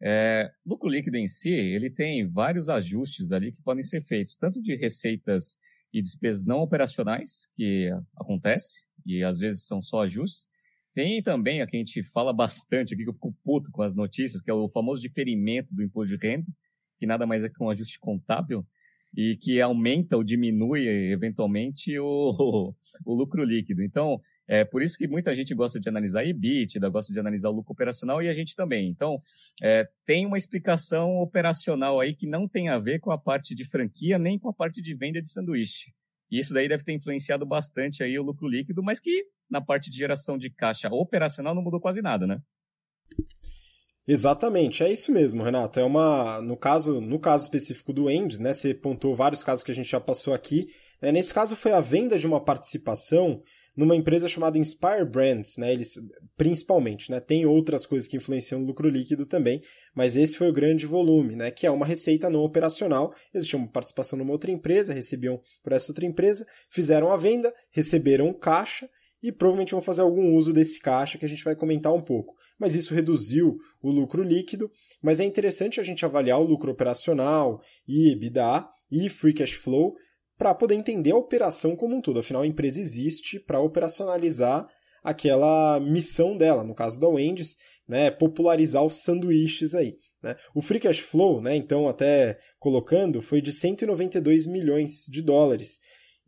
É, 0.03 0.51
lucro 0.67 0.91
líquido 0.91 1.17
em 1.17 1.27
si, 1.27 1.51
ele 1.51 1.89
tem 1.89 2.29
vários 2.29 2.69
ajustes 2.69 3.33
ali 3.33 3.51
que 3.51 3.63
podem 3.63 3.83
ser 3.83 4.03
feitos, 4.03 4.37
tanto 4.37 4.61
de 4.61 4.77
receitas 4.77 5.57
e 5.93 6.03
despesas 6.03 6.45
não 6.45 6.59
operacionais, 6.59 7.49
que 7.55 7.91
acontece, 8.15 8.85
e 9.07 9.25
às 9.25 9.39
vezes 9.39 9.67
são 9.67 9.81
só 9.81 10.03
ajustes. 10.03 10.51
Tem 10.95 11.23
também, 11.23 11.63
a 11.63 11.67
que 11.67 11.77
a 11.77 11.79
gente 11.79 12.03
fala 12.05 12.35
bastante 12.35 12.93
aqui, 12.93 13.03
que 13.03 13.09
eu 13.09 13.15
fico 13.15 13.35
puto 13.43 13.71
com 13.71 13.83
as 13.83 13.95
notícias, 13.95 14.43
que 14.43 14.51
é 14.51 14.55
o 14.55 14.69
famoso 14.69 15.01
diferimento 15.01 15.75
do 15.75 15.83
imposto 15.83 16.15
de 16.15 16.27
renda, 16.27 16.47
que 16.99 17.07
nada 17.07 17.27
mais 17.27 17.45
é 17.45 17.49
que 17.49 17.63
um 17.63 17.71
ajuste 17.71 17.99
contábil, 17.99 18.67
e 19.17 19.37
que 19.37 19.61
aumenta 19.61 20.17
ou 20.17 20.23
diminui 20.23 20.87
eventualmente 20.87 21.99
o, 21.99 22.75
o 23.07 23.15
lucro 23.15 23.43
líquido. 23.43 23.83
Então, 23.83 24.21
é 24.47 24.65
por 24.65 24.83
isso 24.83 24.97
que 24.97 25.09
muita 25.09 25.35
gente 25.35 25.55
gosta 25.55 25.81
de 25.81 25.89
analisar 25.89 26.25
EBITDA, 26.25 26.89
gosta 26.89 27.13
de 27.13 27.19
analisar 27.19 27.49
o 27.49 27.53
lucro 27.53 27.73
operacional 27.73 28.23
e 28.23 28.29
a 28.29 28.33
gente 28.33 28.55
também. 28.55 28.89
Então, 28.89 29.21
é, 29.63 29.89
tem 30.05 30.27
uma 30.27 30.37
explicação 30.37 31.17
operacional 31.17 31.99
aí 31.99 32.15
que 32.15 32.27
não 32.27 32.47
tem 32.47 32.69
a 32.69 32.79
ver 32.79 33.01
com 33.01 33.11
a 33.11 33.19
parte 33.19 33.55
de 33.55 33.65
franquia 33.65 34.19
nem 34.19 34.39
com 34.39 34.49
a 34.49 34.55
parte 34.55 34.83
de 34.83 34.95
venda 34.95 35.21
de 35.21 35.31
sanduíche. 35.31 35.93
E 36.31 36.39
isso 36.39 36.53
daí 36.53 36.69
deve 36.69 36.85
ter 36.85 36.93
influenciado 36.93 37.47
bastante 37.47 38.03
aí 38.03 38.19
o 38.19 38.23
lucro 38.23 38.49
líquido, 38.49 38.83
mas 38.83 39.01
que 39.01 39.25
na 39.49 39.61
parte 39.61 39.91
de 39.91 39.97
geração 39.97 40.37
de 40.37 40.51
caixa 40.51 40.89
operacional 40.89 41.55
não 41.55 41.63
mudou 41.63 41.81
quase 41.81 42.03
nada, 42.03 42.27
né? 42.27 42.41
Exatamente, 44.07 44.85
é 44.85 44.93
isso 44.93 45.11
mesmo, 45.11 45.43
Renato. 45.43 45.81
É 45.81 45.85
uma, 45.85 46.41
no 46.41 46.57
caso, 46.57 47.01
no 47.01 47.19
caso 47.19 47.45
específico 47.45 47.93
do 47.93 48.09
Endes, 48.09 48.39
né, 48.39 48.53
você 48.53 48.73
pontuou 48.73 49.17
vários 49.17 49.43
casos 49.43 49.65
que 49.65 49.73
a 49.73 49.75
gente 49.75 49.91
já 49.91 50.01
passou 50.01 50.33
aqui, 50.35 50.69
É, 50.99 51.13
nesse 51.13 51.33
caso, 51.35 51.55
foi 51.55 51.73
a 51.73 51.81
venda 51.81 52.19
de 52.19 52.27
uma 52.27 52.43
participação 52.43 53.43
numa 53.77 53.95
empresa 53.95 54.29
chamada 54.29 54.59
Inspire 54.59 55.05
Brands, 55.05 55.59
né? 55.59 55.71
Eles 55.71 55.93
principalmente, 56.39 57.11
né? 57.11 57.21
Tem 57.21 57.45
outras 57.45 57.85
coisas 57.85 58.09
que 58.09 58.17
influenciam 58.17 58.63
o 58.63 58.65
lucro 58.65 58.89
líquido 58.89 59.27
também, 59.27 59.61
mas 59.95 60.17
esse 60.17 60.39
foi 60.39 60.49
o 60.49 60.55
grande 60.55 60.87
volume, 60.87 61.37
né? 61.37 61.51
Que 61.51 61.67
é 61.67 61.71
uma 61.71 61.85
receita 61.85 62.31
não 62.31 62.41
operacional. 62.41 63.15
Eles 63.35 63.47
tinham 63.47 63.67
participação 63.67 64.19
numa 64.19 64.33
outra 64.33 64.51
empresa, 64.51 64.95
recebiam 64.95 65.39
por 65.63 65.73
essa 65.75 65.93
outra 65.93 66.07
empresa, 66.07 66.47
fizeram 66.71 67.13
a 67.13 67.17
venda, 67.19 67.53
receberam 67.71 68.33
caixa 68.33 68.89
e 69.23 69.31
provavelmente 69.31 69.73
vão 69.73 69.83
fazer 69.83 70.01
algum 70.01 70.35
uso 70.35 70.51
desse 70.51 70.81
caixa 70.81 71.19
que 71.19 71.27
a 71.27 71.29
gente 71.29 71.45
vai 71.45 71.55
comentar 71.55 71.93
um 71.93 72.01
pouco. 72.03 72.36
Mas 72.59 72.75
isso 72.75 72.95
reduziu 72.95 73.59
o 73.83 73.91
lucro 73.91 74.23
líquido, 74.23 74.71
mas 75.03 75.21
é 75.21 75.25
interessante 75.25 75.79
a 75.79 75.83
gente 75.83 76.05
avaliar 76.05 76.41
o 76.41 76.47
lucro 76.47 76.73
operacional 76.73 77.61
e 77.87 78.13
EBITDA 78.13 78.67
e 78.91 79.09
free 79.09 79.35
cash 79.35 79.53
flow 79.53 79.95
para 80.39 80.55
poder 80.55 80.75
entender 80.75 81.13
a 81.13 81.17
operação 81.17 81.77
como 81.77 81.97
um 81.97 82.01
todo. 82.01 82.21
Afinal, 82.21 82.43
a 82.43 82.47
empresa 82.47 82.81
existe 82.81 83.39
para 83.39 83.61
operacionalizar 83.61 84.67
aquela 85.03 85.79
missão 85.79 86.37
dela, 86.37 86.65
no 86.65 86.75
caso 86.75 87.01
da 87.01 87.09
Wendy's, 87.09 87.57
né, 87.87 88.11
popularizar 88.11 88.85
os 88.85 89.05
sanduíches 89.05 89.75
aí. 89.75 89.97
Né? 90.23 90.37
O 90.55 90.61
free 90.61 90.81
cash 90.81 90.99
flow, 90.99 91.41
né, 91.41 91.55
então 91.55 91.89
até 91.89 92.39
colocando, 92.59 93.23
foi 93.23 93.41
de 93.41 93.53
192 93.53 94.47
milhões 94.47 95.07
de 95.09 95.23
dólares 95.23 95.79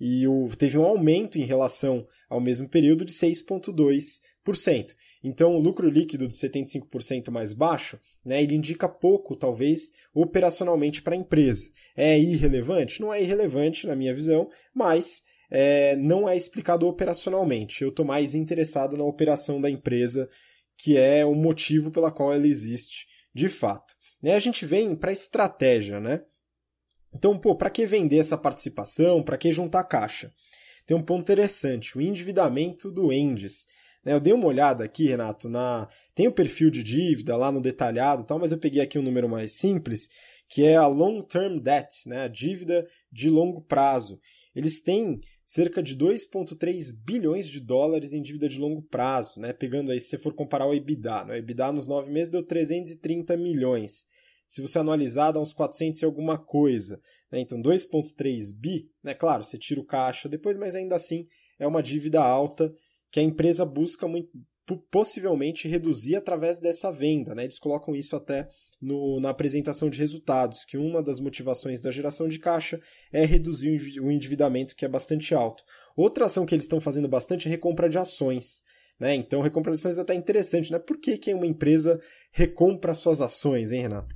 e 0.01 0.26
o, 0.29 0.49
teve 0.57 0.79
um 0.79 0.85
aumento 0.85 1.39
em 1.39 1.45
relação 1.45 2.07
ao 2.29 2.41
mesmo 2.41 2.68
período 2.68 3.05
de 3.05 3.12
6,2%. 3.12 4.95
Então, 5.23 5.57
o 5.57 5.59
lucro 5.59 5.89
líquido 5.89 6.29
de 6.29 6.35
75% 6.35 7.31
mais 7.31 7.53
baixo, 7.53 7.99
né, 8.25 8.43
ele 8.43 8.55
indica 8.55 8.89
pouco, 8.89 9.35
talvez, 9.35 9.91
operacionalmente 10.14 11.03
para 11.03 11.14
a 11.14 11.19
empresa. 11.19 11.66
É 11.97 12.19
irrelevante? 12.19 13.01
Não 13.01 13.12
é 13.12 13.21
irrelevante, 13.21 13.87
na 13.87 13.97
minha 13.97 14.14
visão, 14.14 14.49
mas 14.75 15.25
é, 15.51 15.97
não 15.97 16.29
é 16.29 16.37
explicado 16.37 16.87
operacionalmente. 16.87 17.83
Eu 17.83 17.89
estou 17.89 18.05
mais 18.05 18.35
interessado 18.35 18.97
na 18.97 19.05
operação 19.05 19.61
da 19.61 19.69
empresa, 19.69 20.29
que 20.77 20.97
é 20.97 21.25
o 21.25 21.35
motivo 21.35 21.91
pela 21.91 22.12
qual 22.12 22.33
ela 22.33 22.47
existe 22.47 23.07
de 23.35 23.49
fato. 23.49 23.95
Né, 24.23 24.35
a 24.35 24.39
gente 24.39 24.66
vem 24.66 24.97
para 24.97 25.11
a 25.11 25.12
estratégia, 25.12 26.01
né? 26.01 26.23
Então, 27.14 27.39
pô, 27.39 27.57
para 27.57 27.71
que 27.71 27.87
vender 27.87 28.19
essa 28.19 28.37
participação? 28.37 29.23
Para 29.23 29.39
que 29.39 29.53
juntar 29.53 29.85
caixa? 29.85 30.33
Tem 30.87 30.97
um 30.97 31.03
ponto 31.03 31.21
interessante, 31.21 31.97
o 31.97 32.01
endividamento 32.01 32.91
do 32.91 33.12
Endes. 33.12 33.66
Né, 34.05 34.12
eu 34.12 34.20
dei 34.20 34.32
uma 34.32 34.46
olhada 34.46 34.84
aqui, 34.84 35.07
Renato, 35.07 35.49
na 35.49 35.88
tem 36.14 36.28
o 36.28 36.32
perfil 36.32 36.70
de 36.70 36.82
dívida 36.82 37.36
lá 37.36 37.51
no 37.51 37.61
detalhado, 37.61 38.24
tal, 38.24 38.38
mas 38.38 38.53
eu 38.53 38.59
peguei 38.59 38.80
aqui 38.80 38.99
um 38.99 39.03
número 39.03 39.28
mais 39.28 39.53
simples, 39.53 40.09
que 40.49 40.64
é 40.64 40.76
a 40.76 40.86
long 40.86 41.22
term 41.22 41.59
debt, 41.59 42.09
né, 42.09 42.22
a 42.22 42.28
dívida 42.28 42.86
de 43.12 43.28
longo 43.28 43.62
prazo. 43.62 44.18
Eles 44.55 44.80
têm 44.80 45.20
cerca 45.44 45.82
de 45.82 45.96
2,3 45.96 46.92
bilhões 47.05 47.49
de 47.49 47.61
dólares 47.61 48.12
em 48.12 48.20
dívida 48.20 48.49
de 48.49 48.59
longo 48.59 48.82
prazo, 48.82 49.40
né? 49.40 49.53
Pegando 49.53 49.92
aí, 49.92 50.01
se 50.01 50.09
você 50.09 50.18
for 50.18 50.34
comparar 50.34 50.66
o 50.66 50.74
EBITDA, 50.74 51.24
né? 51.24 51.34
o 51.34 51.36
EBITDA 51.36 51.70
nos 51.70 51.86
nove 51.86 52.11
meses 52.11 52.28
deu 52.28 52.42
330 52.42 53.36
milhões. 53.36 54.05
Se 54.49 54.61
você 54.61 54.78
anualizar, 54.78 55.32
dá 55.32 55.40
uns 55.40 55.53
400 55.53 56.03
e 56.03 56.05
alguma 56.05 56.38
coisa. 56.38 57.01
Né? 57.30 57.40
Então, 57.40 57.62
2,3 57.62 58.59
bi, 58.59 58.90
né? 59.03 59.14
Claro, 59.14 59.44
você 59.44 59.57
tira 59.57 59.80
o 59.80 59.86
caixa 59.86 60.28
depois, 60.28 60.57
mas 60.57 60.74
ainda 60.74 60.96
assim 60.96 61.26
é 61.59 61.66
uma 61.66 61.82
dívida 61.82 62.20
alta 62.20 62.74
que 63.11 63.21
a 63.21 63.23
empresa 63.23 63.65
busca 63.65 64.07
muito, 64.07 64.31
possivelmente 64.91 65.69
reduzir 65.69 66.17
através 66.17 66.59
dessa 66.59 66.91
venda. 66.91 67.35
Né? 67.35 67.45
Eles 67.45 67.59
colocam 67.59 67.95
isso 67.95 68.15
até 68.17 68.49
no, 68.81 69.21
na 69.21 69.31
apresentação 69.31 69.89
de 69.89 69.99
resultados, 69.99 70.65
que 70.65 70.77
uma 70.77 71.03
das 71.03 71.21
motivações 71.21 71.81
da 71.81 71.91
geração 71.91 72.29
de 72.29 72.39
caixa 72.39 72.81
é 73.13 73.25
reduzir 73.25 74.01
o 74.01 74.11
endividamento, 74.11 74.77
que 74.77 74.85
é 74.85 74.89
bastante 74.89 75.35
alto. 75.35 75.65
Outra 75.97 76.27
ação 76.27 76.45
que 76.45 76.55
eles 76.55 76.65
estão 76.65 76.81
fazendo 76.81 77.09
bastante 77.09 77.49
é 77.49 77.51
recompra 77.51 77.89
de 77.89 77.99
ações. 77.99 78.63
Né? 79.01 79.15
Então, 79.15 79.41
recompra 79.41 79.73
de 79.73 79.79
ações 79.79 79.99
é 79.99 80.03
até 80.03 80.15
interessante. 80.15 80.71
Né? 80.71 80.79
Por 80.79 80.99
que, 80.99 81.17
que 81.17 81.33
uma 81.33 81.47
empresa 81.47 82.01
recompra 82.33 82.95
suas 82.95 83.21
ações, 83.21 83.73
hein, 83.73 83.83
Renato? 83.83 84.15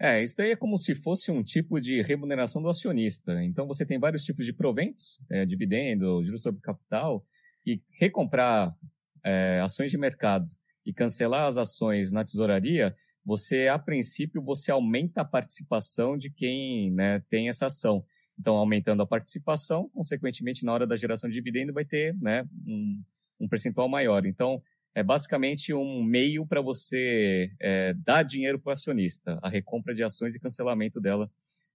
É, 0.00 0.20
isso 0.20 0.34
daí 0.36 0.50
é 0.50 0.56
como 0.56 0.76
se 0.76 0.96
fosse 0.96 1.30
um 1.30 1.44
tipo 1.44 1.80
de 1.80 2.02
remuneração 2.02 2.60
do 2.60 2.68
acionista. 2.68 3.40
Então, 3.44 3.68
você 3.68 3.86
tem 3.86 4.00
vários 4.00 4.24
tipos 4.24 4.44
de 4.44 4.52
proventos, 4.52 5.20
é, 5.30 5.46
dividendo, 5.46 6.24
juros 6.24 6.42
sobre 6.42 6.60
capital, 6.60 7.24
e 7.66 7.80
recomprar 7.98 8.76
é, 9.24 9.60
ações 9.62 9.90
de 9.90 9.98
mercado 9.98 10.46
e 10.84 10.92
cancelar 10.92 11.46
as 11.46 11.56
ações 11.56 12.10
na 12.10 12.24
tesouraria, 12.24 12.94
você, 13.24 13.68
a 13.68 13.78
princípio, 13.78 14.42
você 14.42 14.72
aumenta 14.72 15.20
a 15.20 15.24
participação 15.24 16.16
de 16.16 16.28
quem 16.28 16.90
né, 16.90 17.22
tem 17.30 17.48
essa 17.48 17.66
ação. 17.66 18.04
Então, 18.38 18.56
aumentando 18.56 19.02
a 19.02 19.06
participação, 19.06 19.88
consequentemente, 19.90 20.64
na 20.64 20.72
hora 20.72 20.86
da 20.86 20.96
geração 20.96 21.30
de 21.30 21.34
dividendo, 21.34 21.72
vai 21.72 21.84
ter 21.84 22.16
né, 22.20 22.44
um, 22.66 23.02
um 23.40 23.48
percentual 23.48 23.88
maior. 23.88 24.26
Então, 24.26 24.60
é 24.94 25.02
basicamente 25.02 25.72
um 25.72 26.02
meio 26.02 26.46
para 26.46 26.60
você 26.60 27.50
é, 27.60 27.94
dar 27.94 28.22
dinheiro 28.24 28.58
para 28.58 28.70
o 28.70 28.72
acionista, 28.72 29.38
a 29.42 29.48
recompra 29.48 29.94
de 29.94 30.02
ações 30.02 30.34
e 30.34 30.40
cancelamento 30.40 31.00
dela 31.00 31.30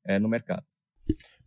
é, 0.06 0.20
no 0.20 0.28
mercado. 0.28 0.66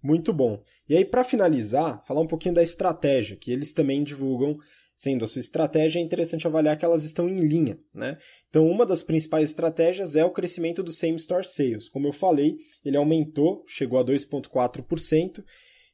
Muito 0.02 0.32
bom. 0.32 0.62
E 0.88 0.96
aí, 0.96 1.04
para 1.04 1.24
finalizar, 1.24 2.02
falar 2.06 2.20
um 2.20 2.26
pouquinho 2.26 2.54
da 2.54 2.62
estratégia, 2.62 3.36
que 3.36 3.52
eles 3.52 3.72
também 3.72 4.02
divulgam, 4.02 4.58
sendo 4.96 5.24
a 5.24 5.28
sua 5.28 5.40
estratégia, 5.40 5.98
é 5.98 6.02
interessante 6.02 6.46
avaliar 6.46 6.76
que 6.76 6.84
elas 6.84 7.04
estão 7.04 7.28
em 7.28 7.40
linha. 7.40 7.78
Né? 7.94 8.18
Então, 8.48 8.68
uma 8.68 8.84
das 8.84 9.02
principais 9.02 9.50
estratégias 9.50 10.16
é 10.16 10.24
o 10.24 10.30
crescimento 10.30 10.82
do 10.82 10.92
Same 10.92 11.16
Store 11.16 11.44
Sales. 11.44 11.88
Como 11.88 12.06
eu 12.06 12.12
falei, 12.12 12.56
ele 12.84 12.96
aumentou, 12.96 13.64
chegou 13.66 13.98
a 13.98 14.04
2,4%, 14.04 15.42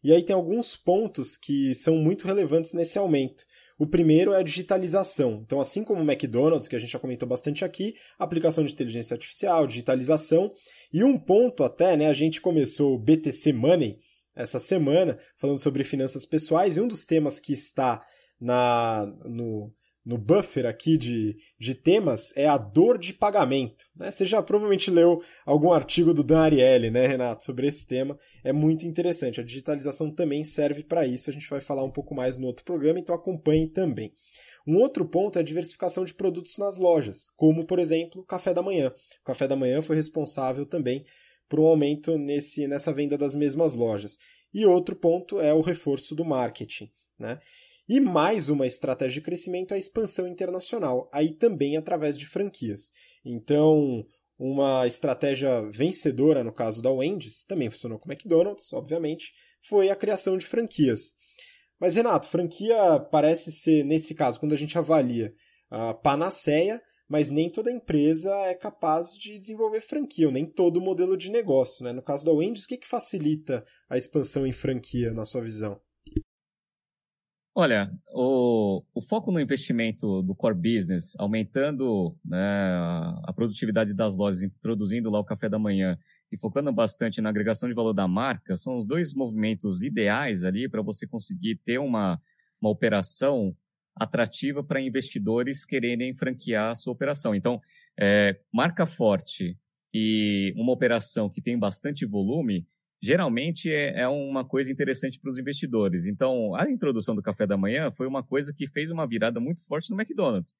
e 0.03 0.13
aí 0.13 0.25
tem 0.25 0.35
alguns 0.35 0.77
pontos 0.77 1.37
que 1.37 1.75
são 1.75 1.97
muito 1.97 2.27
relevantes 2.27 2.73
nesse 2.73 2.99
aumento. 2.99 3.45
O 3.79 3.87
primeiro 3.87 4.33
é 4.33 4.39
a 4.39 4.43
digitalização. 4.43 5.43
Então, 5.45 5.61
assim 5.61 5.85
como 5.85 6.01
o 6.01 6.11
McDonald's, 6.11 6.67
que 6.67 6.77
a 6.77 6.79
gente 6.79 6.93
já 6.93 6.99
comentou 6.99 7.29
bastante 7.29 7.65
aqui, 7.65 7.95
aplicação 8.19 8.65
de 8.65 8.73
inteligência 8.73 9.15
artificial, 9.15 9.67
digitalização. 9.67 10.53
E 10.93 11.05
um 11.05 11.19
ponto 11.19 11.63
até, 11.63 11.97
né, 11.97 12.09
a 12.09 12.15
gente 12.15 12.41
começou 12.41 12.95
o 12.95 12.99
BTC 12.99 13.53
Money 13.53 13.99
essa 14.35 14.59
semana, 14.59 15.19
falando 15.37 15.59
sobre 15.59 15.85
finanças 15.85 16.27
pessoais, 16.27 16.77
e 16.77 16.81
um 16.81 16.89
dos 16.89 17.05
temas 17.05 17.41
que 17.41 17.53
está 17.53 18.03
na, 18.41 19.07
no, 19.25 19.73
no 20.07 20.17
buffer 20.17 20.65
aqui 20.65 20.97
de, 20.97 21.37
de 21.59 21.75
temas 21.75 22.33
é 22.37 22.47
a 22.47 22.57
dor 22.57 22.97
de 22.97 23.13
pagamento. 23.13 23.85
Né? 23.97 24.09
Você 24.09 24.25
já 24.25 24.41
provavelmente 24.41 24.89
leu 24.89 25.21
algum 25.45 25.73
artigo 25.73 26.15
do 26.15 26.23
Dan 26.23 26.39
Ariely, 26.43 26.91
né, 26.93 27.09
Renato, 27.09 27.45
sobre 27.45 27.67
esse 27.67 27.85
tema. 27.85 28.17
É 28.45 28.53
muito 28.53 28.87
interessante. 28.87 29.41
A 29.41 29.45
digitalização 29.45 30.09
também 30.09 30.45
serve 30.45 30.85
para 30.85 31.05
isso. 31.05 31.29
A 31.29 31.33
gente 31.33 31.51
vai 31.51 31.61
falar 31.61 31.83
um 31.83 31.91
pouco 31.91 32.15
mais 32.15 32.39
no 32.39 32.47
outro 32.47 32.65
programa, 32.65 33.01
então 33.01 33.17
acompanhe 33.17 33.67
também. 33.67 34.13
Um 34.65 34.77
outro 34.77 35.05
ponto 35.05 35.39
é 35.39 35.43
a 35.43 35.45
diversificação 35.45 36.05
de 36.05 36.15
produtos 36.15 36.57
nas 36.57 36.77
lojas, 36.77 37.31
como, 37.37 37.67
por 37.67 37.81
exemplo, 37.81 38.25
café 38.25 38.55
da 38.55 38.63
manhã. 38.63 38.93
O 39.23 39.25
café 39.25 39.49
da 39.49 39.57
manhã 39.57 39.83
foi 39.83 39.97
responsável 39.97 40.65
também 40.65 41.05
por 41.49 41.59
um 41.59 41.67
aumento 41.67 42.17
nesse, 42.17 42.69
nessa 42.69 42.93
venda 42.93 43.19
das 43.19 43.35
mesmas 43.35 43.75
lojas. 43.75 44.19
E 44.55 44.65
outro 44.65 44.95
ponto 44.95 45.41
é 45.41 45.53
o 45.53 45.61
reforço 45.61 46.15
do 46.15 46.25
marketing. 46.25 46.91
Né? 47.19 47.39
E 47.89 48.01
mais 48.01 48.49
uma 48.49 48.67
estratégia 48.67 49.21
de 49.21 49.25
crescimento 49.25 49.73
é 49.73 49.77
a 49.77 49.79
expansão 49.79 50.27
internacional, 50.27 51.09
aí 51.13 51.33
também 51.33 51.77
através 51.77 52.19
de 52.19 52.27
franquias. 52.27 52.91
Então, 53.25 54.05
uma 54.37 54.87
estratégia 54.89 55.63
vencedora 55.71 56.43
no 56.43 56.53
caso 56.53 56.83
da 56.83 56.91
Wendy's, 56.91 57.45
também 57.45 57.71
funcionou 57.71 57.99
com 57.99 58.09
o 58.09 58.13
McDonald's, 58.13 58.73
obviamente, 58.73 59.33
foi 59.63 59.89
a 59.89 59.95
criação 59.95 60.37
de 60.37 60.45
franquias. 60.45 61.15
Mas, 61.79 61.95
Renato, 61.95 62.29
franquia 62.29 62.99
parece 63.11 63.53
ser, 63.53 63.85
nesse 63.85 64.17
caso, 64.17 64.41
quando 64.41 64.53
a 64.53 64.57
gente 64.57 64.77
avalia 64.77 65.33
a 65.71 65.95
panaceia, 65.95 66.83
mas 67.09 67.31
nem 67.31 67.49
toda 67.49 67.71
empresa 67.71 68.35
é 68.47 68.55
capaz 68.55 69.17
de 69.17 69.39
desenvolver 69.39 69.81
franquia, 69.81 70.27
ou 70.27 70.33
nem 70.33 70.45
todo 70.45 70.81
modelo 70.81 71.17
de 71.17 71.31
negócio. 71.31 71.85
Né? 71.85 71.93
No 71.93 72.03
caso 72.03 72.25
da 72.25 72.33
Wendy's, 72.33 72.65
o 72.65 72.69
que, 72.69 72.79
que 72.79 72.89
facilita 72.89 73.65
a 73.89 73.97
expansão 73.97 74.45
em 74.45 74.53
franquia, 74.53 75.13
na 75.13 75.25
sua 75.25 75.43
visão? 75.43 75.81
Olha, 77.59 77.91
o, 78.13 78.85
o, 78.95 79.01
foco 79.01 79.33
no 79.33 79.41
investimento 79.41 80.21
do 80.21 80.35
core 80.35 80.55
business, 80.55 81.15
aumentando 81.19 82.15
né, 82.23 82.39
a 83.25 83.33
produtividade 83.35 83.95
das 83.95 84.15
lojas, 84.15 84.43
introduzindo 84.43 85.09
lá 85.09 85.19
o 85.19 85.25
café 85.25 85.49
da 85.49 85.59
manhã 85.59 85.99
e 86.31 86.37
focando 86.37 86.71
bastante 86.71 87.19
na 87.19 87.31
agregação 87.31 87.67
de 87.67 87.75
valor 87.75 87.95
da 87.95 88.07
marca, 88.07 88.59
são 88.59 88.77
os 88.77 88.87
dois 88.87 89.15
movimentos 89.15 89.83
ideais 89.83 90.45
ali 90.45 90.69
para 90.69 90.83
você 90.83 91.07
conseguir 91.07 91.57
ter 91.65 91.79
uma, 91.79 92.21
uma 92.61 92.69
operação 92.69 93.57
atrativa 93.95 94.63
para 94.63 94.79
investidores 94.79 95.65
quererem 95.65 96.15
franquear 96.15 96.73
a 96.73 96.75
sua 96.75 96.93
operação. 96.93 97.35
Então, 97.35 97.59
é, 97.99 98.39
marca 98.53 98.85
forte 98.85 99.57
e 99.95 100.53
uma 100.59 100.73
operação 100.73 101.31
que 101.31 101.41
tem 101.41 101.59
bastante 101.59 102.05
volume 102.05 102.67
geralmente 103.03 103.71
é, 103.71 104.01
é 104.01 104.09
uma 104.09 104.45
coisa 104.45 104.73
interessante 104.73 105.19
para 105.21 105.31
os 105.31 105.39
investidores. 105.39 106.07
Então, 106.07 106.55
a 106.55 106.71
introdução 106.71 107.15
do 107.15 107.23
café 107.23 107.47
da 107.47 107.57
manhã 107.57 107.91
foi 107.91 108.07
uma 108.07 108.23
coisa 108.23 108.53
que 108.53 108.67
fez 108.67 108.91
uma 108.91 109.07
virada 109.07 109.41
muito 109.41 109.67
forte 109.67 109.91
no 109.91 110.01
McDonald's. 110.01 110.57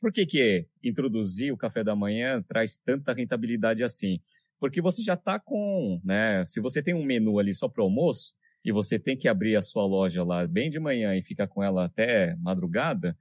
Por 0.00 0.12
que, 0.12 0.24
que 0.26 0.66
introduzir 0.82 1.52
o 1.52 1.56
café 1.56 1.82
da 1.82 1.96
manhã 1.96 2.42
traz 2.42 2.78
tanta 2.78 3.12
rentabilidade 3.12 3.82
assim? 3.82 4.20
Porque 4.60 4.80
você 4.80 5.02
já 5.02 5.14
está 5.14 5.38
com, 5.38 6.00
né? 6.04 6.44
Se 6.44 6.60
você 6.60 6.82
tem 6.82 6.94
um 6.94 7.04
menu 7.04 7.38
ali 7.38 7.52
só 7.52 7.68
para 7.68 7.82
almoço, 7.82 8.32
e 8.64 8.72
você 8.72 8.98
tem 8.98 9.16
que 9.16 9.28
abrir 9.28 9.56
a 9.56 9.62
sua 9.62 9.86
loja 9.86 10.22
lá 10.24 10.46
bem 10.46 10.70
de 10.70 10.78
manhã 10.78 11.16
e 11.16 11.22
ficar 11.22 11.46
com 11.46 11.62
ela 11.62 11.86
até 11.86 12.36
madrugada, 12.36 13.16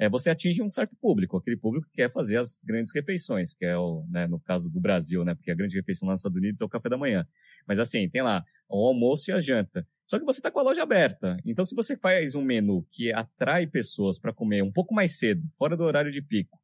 é, 0.00 0.08
você 0.08 0.30
atinge 0.30 0.62
um 0.62 0.70
certo 0.70 0.96
público, 0.96 1.36
aquele 1.36 1.58
público 1.58 1.86
que 1.86 1.96
quer 1.96 2.10
fazer 2.10 2.38
as 2.38 2.62
grandes 2.64 2.90
refeições, 2.90 3.52
que 3.52 3.66
é 3.66 3.76
o, 3.76 4.06
né, 4.08 4.26
no 4.26 4.40
caso 4.40 4.70
do 4.70 4.80
Brasil, 4.80 5.22
né, 5.26 5.34
porque 5.34 5.50
a 5.50 5.54
grande 5.54 5.76
refeição 5.76 6.08
lá 6.08 6.14
nos 6.14 6.20
Estados 6.20 6.38
Unidos 6.38 6.58
é 6.58 6.64
o 6.64 6.70
café 6.70 6.88
da 6.88 6.96
manhã. 6.96 7.26
Mas 7.68 7.78
assim, 7.78 8.08
tem 8.08 8.22
lá 8.22 8.42
o 8.66 8.86
almoço 8.86 9.30
e 9.30 9.34
a 9.34 9.40
janta. 9.40 9.86
Só 10.06 10.18
que 10.18 10.24
você 10.24 10.38
está 10.38 10.50
com 10.50 10.58
a 10.58 10.62
loja 10.62 10.82
aberta. 10.82 11.36
Então, 11.44 11.62
se 11.66 11.74
você 11.74 11.98
faz 11.98 12.34
um 12.34 12.42
menu 12.42 12.82
que 12.90 13.12
atrai 13.12 13.66
pessoas 13.66 14.18
para 14.18 14.32
comer 14.32 14.62
um 14.62 14.72
pouco 14.72 14.94
mais 14.94 15.18
cedo, 15.18 15.46
fora 15.58 15.76
do 15.76 15.84
horário 15.84 16.10
de 16.10 16.22
pico, 16.22 16.58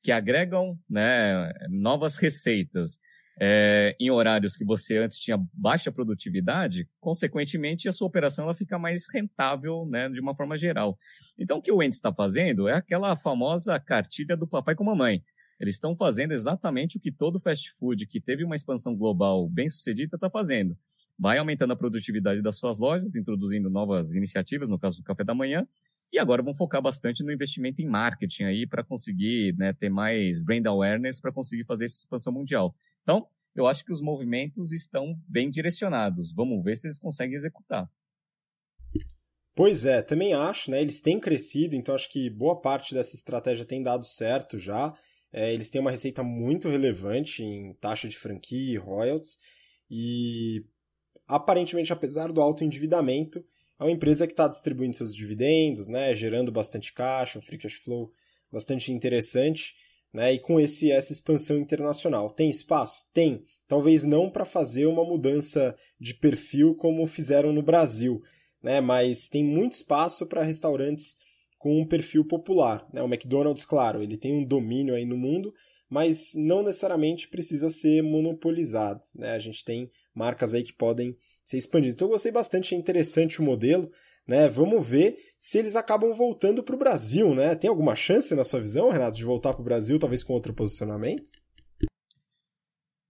que 0.00 0.12
agregam 0.12 0.78
né, 0.88 1.52
novas 1.68 2.16
receitas, 2.16 3.00
é, 3.38 3.94
em 4.00 4.10
horários 4.10 4.56
que 4.56 4.64
você 4.64 4.96
antes 4.98 5.18
tinha 5.18 5.38
baixa 5.52 5.92
produtividade, 5.92 6.88
consequentemente 7.00 7.88
a 7.88 7.92
sua 7.92 8.06
operação 8.06 8.44
ela 8.44 8.54
fica 8.54 8.78
mais 8.78 9.04
rentável, 9.12 9.86
né, 9.86 10.08
de 10.08 10.20
uma 10.20 10.34
forma 10.34 10.56
geral. 10.56 10.98
Então 11.38 11.58
o 11.58 11.62
que 11.62 11.70
o 11.70 11.76
Wendy's 11.76 11.96
está 11.96 12.12
fazendo 12.12 12.68
é 12.68 12.74
aquela 12.74 13.16
famosa 13.16 13.78
cartilha 13.78 14.36
do 14.36 14.46
papai 14.46 14.74
com 14.74 14.84
mamãe. 14.84 15.22
Eles 15.60 15.74
estão 15.74 15.96
fazendo 15.96 16.32
exatamente 16.32 16.96
o 16.96 17.00
que 17.00 17.10
todo 17.10 17.40
fast 17.40 17.70
food 17.78 18.06
que 18.06 18.20
teve 18.20 18.44
uma 18.44 18.54
expansão 18.54 18.94
global 18.94 19.48
bem 19.48 19.68
sucedida 19.68 20.16
está 20.16 20.30
fazendo. 20.30 20.76
Vai 21.18 21.38
aumentando 21.38 21.72
a 21.72 21.76
produtividade 21.76 22.42
das 22.42 22.58
suas 22.58 22.78
lojas, 22.78 23.16
introduzindo 23.16 23.70
novas 23.70 24.14
iniciativas, 24.14 24.68
no 24.68 24.78
caso 24.78 24.98
do 24.98 25.04
café 25.04 25.24
da 25.24 25.34
manhã, 25.34 25.66
e 26.12 26.18
agora 26.18 26.42
vão 26.42 26.54
focar 26.54 26.80
bastante 26.80 27.24
no 27.24 27.32
investimento 27.32 27.80
em 27.80 27.86
marketing 27.86 28.44
aí 28.44 28.66
para 28.66 28.84
conseguir 28.84 29.54
né, 29.56 29.72
ter 29.72 29.88
mais 29.88 30.38
brand 30.38 30.64
awareness 30.66 31.20
para 31.20 31.32
conseguir 31.32 31.64
fazer 31.64 31.86
essa 31.86 31.96
expansão 31.96 32.32
mundial. 32.32 32.74
Então, 33.06 33.24
eu 33.54 33.68
acho 33.68 33.84
que 33.84 33.92
os 33.92 34.00
movimentos 34.00 34.72
estão 34.72 35.14
bem 35.28 35.48
direcionados. 35.48 36.32
Vamos 36.32 36.62
ver 36.64 36.76
se 36.76 36.88
eles 36.88 36.98
conseguem 36.98 37.36
executar. 37.36 37.88
Pois 39.54 39.84
é, 39.84 40.02
também 40.02 40.34
acho, 40.34 40.72
né? 40.72 40.82
Eles 40.82 41.00
têm 41.00 41.20
crescido, 41.20 41.76
então 41.76 41.94
acho 41.94 42.10
que 42.10 42.28
boa 42.28 42.60
parte 42.60 42.92
dessa 42.92 43.14
estratégia 43.14 43.64
tem 43.64 43.80
dado 43.80 44.04
certo 44.04 44.58
já. 44.58 44.92
É, 45.32 45.54
eles 45.54 45.70
têm 45.70 45.80
uma 45.80 45.92
receita 45.92 46.24
muito 46.24 46.68
relevante 46.68 47.44
em 47.44 47.72
taxa 47.74 48.08
de 48.08 48.18
franquia 48.18 48.74
e 48.74 48.76
royalties. 48.76 49.38
E 49.88 50.64
aparentemente, 51.28 51.92
apesar 51.92 52.32
do 52.32 52.40
alto 52.40 52.64
endividamento, 52.64 53.38
é 53.78 53.84
uma 53.84 53.92
empresa 53.92 54.26
que 54.26 54.32
está 54.32 54.48
distribuindo 54.48 54.96
seus 54.96 55.14
dividendos, 55.14 55.88
né? 55.88 56.12
Gerando 56.12 56.50
bastante 56.50 56.92
caixa, 56.92 57.38
um 57.38 57.42
free 57.42 57.58
cash 57.58 57.74
flow 57.74 58.10
bastante 58.50 58.92
interessante 58.92 59.74
né? 60.16 60.32
E 60.32 60.38
com 60.38 60.58
esse 60.58 60.90
essa 60.90 61.12
expansão 61.12 61.58
internacional, 61.58 62.30
tem 62.30 62.48
espaço? 62.48 63.04
Tem. 63.12 63.44
Talvez 63.68 64.02
não 64.02 64.30
para 64.30 64.46
fazer 64.46 64.86
uma 64.86 65.04
mudança 65.04 65.76
de 66.00 66.14
perfil 66.14 66.74
como 66.74 67.06
fizeram 67.06 67.52
no 67.52 67.62
Brasil, 67.62 68.22
né? 68.62 68.80
Mas 68.80 69.28
tem 69.28 69.44
muito 69.44 69.72
espaço 69.72 70.26
para 70.26 70.42
restaurantes 70.42 71.16
com 71.58 71.78
um 71.78 71.86
perfil 71.86 72.24
popular, 72.24 72.88
né? 72.94 73.02
O 73.02 73.06
McDonald's, 73.06 73.66
claro, 73.66 74.02
ele 74.02 74.16
tem 74.16 74.32
um 74.32 74.42
domínio 74.42 74.94
aí 74.94 75.04
no 75.04 75.18
mundo, 75.18 75.52
mas 75.86 76.32
não 76.34 76.62
necessariamente 76.62 77.28
precisa 77.28 77.68
ser 77.68 78.02
monopolizado, 78.02 79.02
né? 79.14 79.32
A 79.32 79.38
gente 79.38 79.62
tem 79.66 79.90
marcas 80.14 80.54
aí 80.54 80.62
que 80.62 80.72
podem 80.72 81.14
ser 81.44 81.58
expandidas. 81.58 81.94
Então 81.94 82.08
eu 82.08 82.12
gostei 82.12 82.32
bastante, 82.32 82.74
é 82.74 82.78
interessante 82.78 83.38
o 83.38 83.44
modelo, 83.44 83.90
né? 84.26 84.48
Vamos 84.48 84.86
ver 84.86 85.16
se 85.38 85.58
eles 85.58 85.76
acabam 85.76 86.12
voltando 86.12 86.62
para 86.62 86.74
o 86.74 86.78
Brasil, 86.78 87.34
né? 87.34 87.54
Tem 87.54 87.70
alguma 87.70 87.94
chance, 87.94 88.34
na 88.34 88.44
sua 88.44 88.60
visão, 88.60 88.90
Renato, 88.90 89.16
de 89.16 89.24
voltar 89.24 89.52
para 89.52 89.60
o 89.60 89.64
Brasil, 89.64 89.98
talvez 89.98 90.22
com 90.22 90.32
outro 90.32 90.52
posicionamento? 90.52 91.30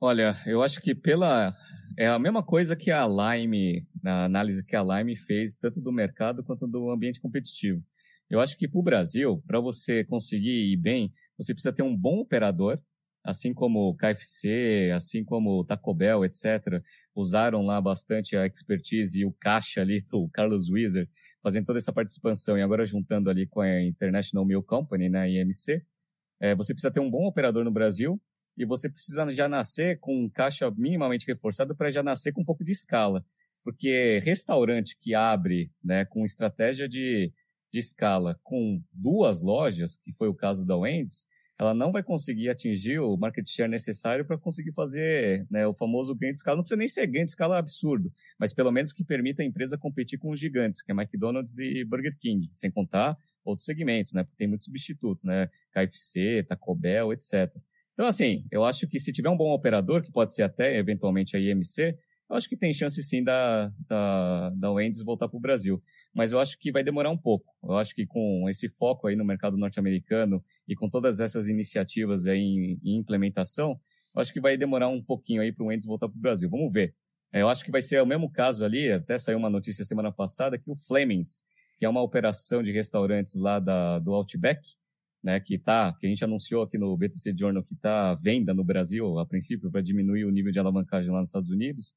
Olha, 0.00 0.36
eu 0.46 0.62
acho 0.62 0.80
que 0.82 0.94
pela 0.94 1.54
é 1.98 2.06
a 2.06 2.18
mesma 2.18 2.42
coisa 2.42 2.76
que 2.76 2.90
a 2.90 3.06
Lime, 3.06 3.86
na 4.02 4.26
análise 4.26 4.64
que 4.64 4.76
a 4.76 4.82
Lime 4.82 5.16
fez, 5.16 5.54
tanto 5.56 5.80
do 5.80 5.90
mercado 5.90 6.44
quanto 6.44 6.66
do 6.66 6.90
ambiente 6.90 7.20
competitivo. 7.20 7.82
Eu 8.28 8.40
acho 8.40 8.58
que 8.58 8.68
para 8.68 8.78
o 8.78 8.82
Brasil, 8.82 9.42
para 9.46 9.60
você 9.60 10.04
conseguir 10.04 10.72
ir 10.72 10.76
bem, 10.76 11.12
você 11.38 11.54
precisa 11.54 11.72
ter 11.72 11.82
um 11.82 11.96
bom 11.96 12.18
operador, 12.18 12.78
assim 13.26 13.52
como 13.52 13.88
o 13.88 13.96
KFC, 13.96 14.92
assim 14.94 15.24
como 15.24 15.58
o 15.58 15.64
Taco 15.64 15.92
Bell, 15.92 16.24
etc., 16.24 16.80
usaram 17.14 17.66
lá 17.66 17.80
bastante 17.80 18.36
a 18.36 18.46
expertise 18.46 19.18
e 19.18 19.26
o 19.26 19.32
caixa 19.32 19.80
ali 19.80 20.00
do 20.02 20.28
Carlos 20.28 20.70
Wieser, 20.70 21.08
fazendo 21.42 21.66
toda 21.66 21.78
essa 21.78 21.92
participação 21.92 22.56
e 22.56 22.62
agora 22.62 22.86
juntando 22.86 23.28
ali 23.28 23.44
com 23.44 23.60
a 23.60 23.82
International 23.82 24.46
Milk 24.46 24.68
Company, 24.68 25.08
né, 25.08 25.28
IMC, 25.28 25.82
é, 26.40 26.54
você 26.54 26.72
precisa 26.72 26.92
ter 26.92 27.00
um 27.00 27.10
bom 27.10 27.26
operador 27.26 27.64
no 27.64 27.70
Brasil 27.70 28.20
e 28.56 28.64
você 28.64 28.88
precisa 28.88 29.28
já 29.34 29.48
nascer 29.48 29.98
com 29.98 30.24
um 30.24 30.30
caixa 30.30 30.70
minimamente 30.70 31.26
reforçado 31.26 31.74
para 31.74 31.90
já 31.90 32.04
nascer 32.04 32.32
com 32.32 32.42
um 32.42 32.44
pouco 32.44 32.62
de 32.62 32.70
escala. 32.70 33.24
Porque 33.64 34.20
restaurante 34.22 34.96
que 35.00 35.16
abre 35.16 35.72
né, 35.82 36.04
com 36.04 36.24
estratégia 36.24 36.88
de, 36.88 37.32
de 37.72 37.78
escala 37.80 38.38
com 38.44 38.80
duas 38.92 39.42
lojas, 39.42 39.96
que 39.96 40.12
foi 40.12 40.28
o 40.28 40.34
caso 40.34 40.64
da 40.64 40.76
Wendy's, 40.76 41.26
ela 41.58 41.72
não 41.72 41.90
vai 41.90 42.02
conseguir 42.02 42.50
atingir 42.50 42.98
o 42.98 43.16
market 43.16 43.48
share 43.48 43.70
necessário 43.70 44.24
para 44.24 44.36
conseguir 44.36 44.72
fazer 44.72 45.46
né, 45.50 45.66
o 45.66 45.72
famoso 45.72 46.14
ganho 46.14 46.32
de 46.32 46.38
escala. 46.38 46.56
Não 46.56 46.62
precisa 46.62 46.78
nem 46.78 46.88
ser 46.88 47.06
ganho 47.06 47.24
de 47.24 47.30
escala 47.30 47.58
absurdo, 47.58 48.12
mas 48.38 48.52
pelo 48.52 48.70
menos 48.70 48.92
que 48.92 49.02
permita 49.02 49.42
a 49.42 49.44
empresa 49.46 49.78
competir 49.78 50.18
com 50.18 50.30
os 50.30 50.38
gigantes, 50.38 50.82
que 50.82 50.92
é 50.92 50.94
McDonald's 50.94 51.58
e 51.58 51.84
Burger 51.84 52.16
King, 52.18 52.50
sem 52.52 52.70
contar 52.70 53.16
outros 53.44 53.64
segmentos, 53.64 54.12
né? 54.12 54.22
Porque 54.22 54.36
tem 54.36 54.46
muitos 54.48 54.66
substitutos, 54.66 55.24
né? 55.24 55.48
KFC, 55.72 56.44
Taco 56.48 56.74
Bell, 56.74 57.12
etc. 57.12 57.50
Então, 57.94 58.06
assim, 58.06 58.44
eu 58.50 58.64
acho 58.64 58.86
que 58.86 58.98
se 58.98 59.10
tiver 59.10 59.30
um 59.30 59.36
bom 59.36 59.52
operador, 59.52 60.02
que 60.02 60.12
pode 60.12 60.34
ser 60.34 60.42
até 60.42 60.76
eventualmente 60.76 61.36
a 61.36 61.40
IMC, 61.40 61.96
eu 62.28 62.36
acho 62.36 62.48
que 62.48 62.56
tem 62.56 62.72
chance 62.72 63.00
sim 63.02 63.22
da, 63.22 63.72
da, 63.88 64.50
da 64.50 64.72
Wendy's 64.72 65.02
voltar 65.02 65.28
para 65.28 65.36
o 65.36 65.40
Brasil. 65.40 65.82
Mas 66.16 66.32
eu 66.32 66.40
acho 66.40 66.58
que 66.58 66.72
vai 66.72 66.82
demorar 66.82 67.10
um 67.10 67.16
pouco. 67.16 67.54
Eu 67.62 67.76
acho 67.76 67.94
que 67.94 68.06
com 68.06 68.48
esse 68.48 68.68
foco 68.70 69.06
aí 69.06 69.14
no 69.14 69.24
mercado 69.24 69.56
norte-americano 69.56 70.42
e 70.66 70.74
com 70.74 70.88
todas 70.88 71.20
essas 71.20 71.46
iniciativas 71.46 72.26
aí 72.26 72.40
em, 72.40 72.80
em, 72.82 72.96
implementação, 72.96 73.78
eu 74.14 74.22
acho 74.22 74.32
que 74.32 74.40
vai 74.40 74.56
demorar 74.56 74.88
um 74.88 75.02
pouquinho 75.02 75.42
aí 75.42 75.52
para 75.52 75.62
o 75.62 75.66
Wendy's 75.66 75.86
voltar 75.86 76.08
para 76.08 76.16
o 76.16 76.20
Brasil. 76.20 76.48
Vamos 76.48 76.72
ver. 76.72 76.94
É, 77.32 77.42
eu 77.42 77.48
acho 77.50 77.62
que 77.62 77.70
vai 77.70 77.82
ser 77.82 78.00
o 78.02 78.06
mesmo 78.06 78.30
caso 78.30 78.64
ali, 78.64 78.90
até 78.90 79.18
saiu 79.18 79.36
uma 79.36 79.50
notícia 79.50 79.84
semana 79.84 80.10
passada, 80.10 80.58
que 80.58 80.70
o 80.70 80.74
Flemings, 80.74 81.42
que 81.78 81.84
é 81.84 81.88
uma 81.88 82.00
operação 82.00 82.62
de 82.62 82.72
restaurantes 82.72 83.34
lá 83.34 83.58
da, 83.58 83.98
do 83.98 84.14
Outback, 84.14 84.60
né, 85.22 85.38
que 85.38 85.58
tá, 85.58 85.92
que 86.00 86.06
a 86.06 86.08
gente 86.08 86.24
anunciou 86.24 86.62
aqui 86.62 86.78
no 86.78 86.96
BTC 86.96 87.34
Journal 87.36 87.62
que 87.62 87.74
está 87.74 88.12
à 88.12 88.14
venda 88.14 88.54
no 88.54 88.64
Brasil, 88.64 89.18
a 89.18 89.26
princípio, 89.26 89.70
para 89.70 89.82
diminuir 89.82 90.24
o 90.24 90.30
nível 90.30 90.52
de 90.52 90.58
alavancagem 90.58 91.10
lá 91.10 91.20
nos 91.20 91.28
Estados 91.28 91.50
Unidos 91.50 91.94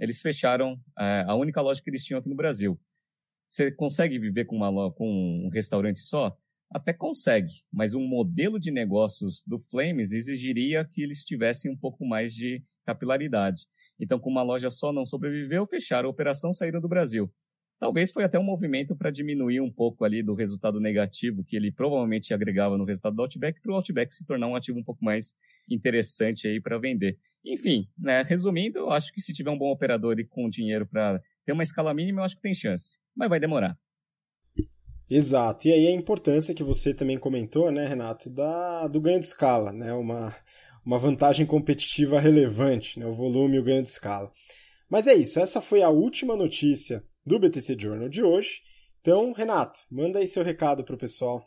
eles 0.00 0.22
fecharam 0.22 0.80
é, 0.98 1.24
a 1.28 1.34
única 1.34 1.60
loja 1.60 1.80
que 1.82 1.90
eles 1.90 2.02
tinham 2.02 2.18
aqui 2.18 2.28
no 2.28 2.34
Brasil. 2.34 2.80
Você 3.50 3.72
consegue 3.72 4.16
viver 4.16 4.44
com, 4.44 4.56
uma, 4.56 4.92
com 4.92 5.44
um 5.44 5.48
restaurante 5.48 5.98
só? 5.98 6.36
Até 6.70 6.92
consegue, 6.92 7.64
mas 7.72 7.94
um 7.94 8.06
modelo 8.06 8.60
de 8.60 8.70
negócios 8.70 9.42
do 9.44 9.58
Flames 9.58 10.12
exigiria 10.12 10.84
que 10.84 11.02
eles 11.02 11.24
tivessem 11.24 11.68
um 11.68 11.76
pouco 11.76 12.06
mais 12.06 12.32
de 12.32 12.62
capilaridade. 12.86 13.66
Então, 13.98 14.20
com 14.20 14.30
uma 14.30 14.44
loja 14.44 14.70
só 14.70 14.92
não 14.92 15.04
sobreviveu, 15.04 15.66
fecharam 15.66 16.08
a 16.08 16.12
operação, 16.12 16.52
saíram 16.52 16.80
do 16.80 16.88
Brasil. 16.88 17.28
Talvez 17.80 18.12
foi 18.12 18.22
até 18.22 18.38
um 18.38 18.44
movimento 18.44 18.94
para 18.94 19.10
diminuir 19.10 19.60
um 19.60 19.72
pouco 19.72 20.04
ali 20.04 20.22
do 20.22 20.34
resultado 20.34 20.78
negativo 20.78 21.42
que 21.42 21.56
ele 21.56 21.72
provavelmente 21.72 22.32
agregava 22.32 22.78
no 22.78 22.84
resultado 22.84 23.16
do 23.16 23.22
Outback, 23.22 23.60
para 23.60 23.72
o 23.72 23.74
Outback 23.74 24.14
se 24.14 24.24
tornar 24.24 24.46
um 24.46 24.54
ativo 24.54 24.78
um 24.78 24.84
pouco 24.84 25.04
mais 25.04 25.34
interessante 25.68 26.46
aí 26.46 26.60
para 26.60 26.78
vender. 26.78 27.18
Enfim, 27.44 27.88
né, 27.98 28.22
resumindo, 28.22 28.78
eu 28.78 28.90
acho 28.90 29.12
que 29.12 29.20
se 29.20 29.32
tiver 29.32 29.50
um 29.50 29.58
bom 29.58 29.72
operador 29.72 30.20
e 30.20 30.24
com 30.24 30.48
dinheiro 30.48 30.86
para 30.86 31.20
ter 31.44 31.52
uma 31.52 31.64
escala 31.64 31.92
mínima, 31.92 32.20
eu 32.20 32.24
acho 32.24 32.36
que 32.36 32.42
tem 32.42 32.54
chance. 32.54 32.99
Mas 33.20 33.28
vai 33.28 33.38
demorar. 33.38 33.76
Exato. 35.10 35.68
E 35.68 35.72
aí 35.74 35.88
a 35.88 35.90
importância 35.90 36.54
que 36.54 36.64
você 36.64 36.94
também 36.94 37.18
comentou, 37.18 37.70
né, 37.70 37.86
Renato, 37.86 38.30
da, 38.30 38.88
do 38.88 38.98
ganho 38.98 39.20
de 39.20 39.26
escala, 39.26 39.74
né? 39.74 39.92
Uma, 39.92 40.34
uma 40.86 40.98
vantagem 40.98 41.44
competitiva 41.44 42.18
relevante, 42.18 42.98
né? 42.98 43.04
O 43.04 43.12
volume 43.12 43.56
e 43.56 43.60
o 43.60 43.62
ganho 43.62 43.82
de 43.82 43.90
escala. 43.90 44.32
Mas 44.88 45.06
é 45.06 45.12
isso, 45.12 45.38
essa 45.38 45.60
foi 45.60 45.82
a 45.82 45.90
última 45.90 46.34
notícia 46.34 47.04
do 47.26 47.38
BTC 47.38 47.76
Journal 47.78 48.08
de 48.08 48.22
hoje. 48.22 48.62
Então, 49.02 49.32
Renato, 49.32 49.80
manda 49.90 50.18
aí 50.18 50.26
seu 50.26 50.42
recado 50.42 50.82
para 50.82 50.94
o 50.94 50.98
pessoal. 50.98 51.44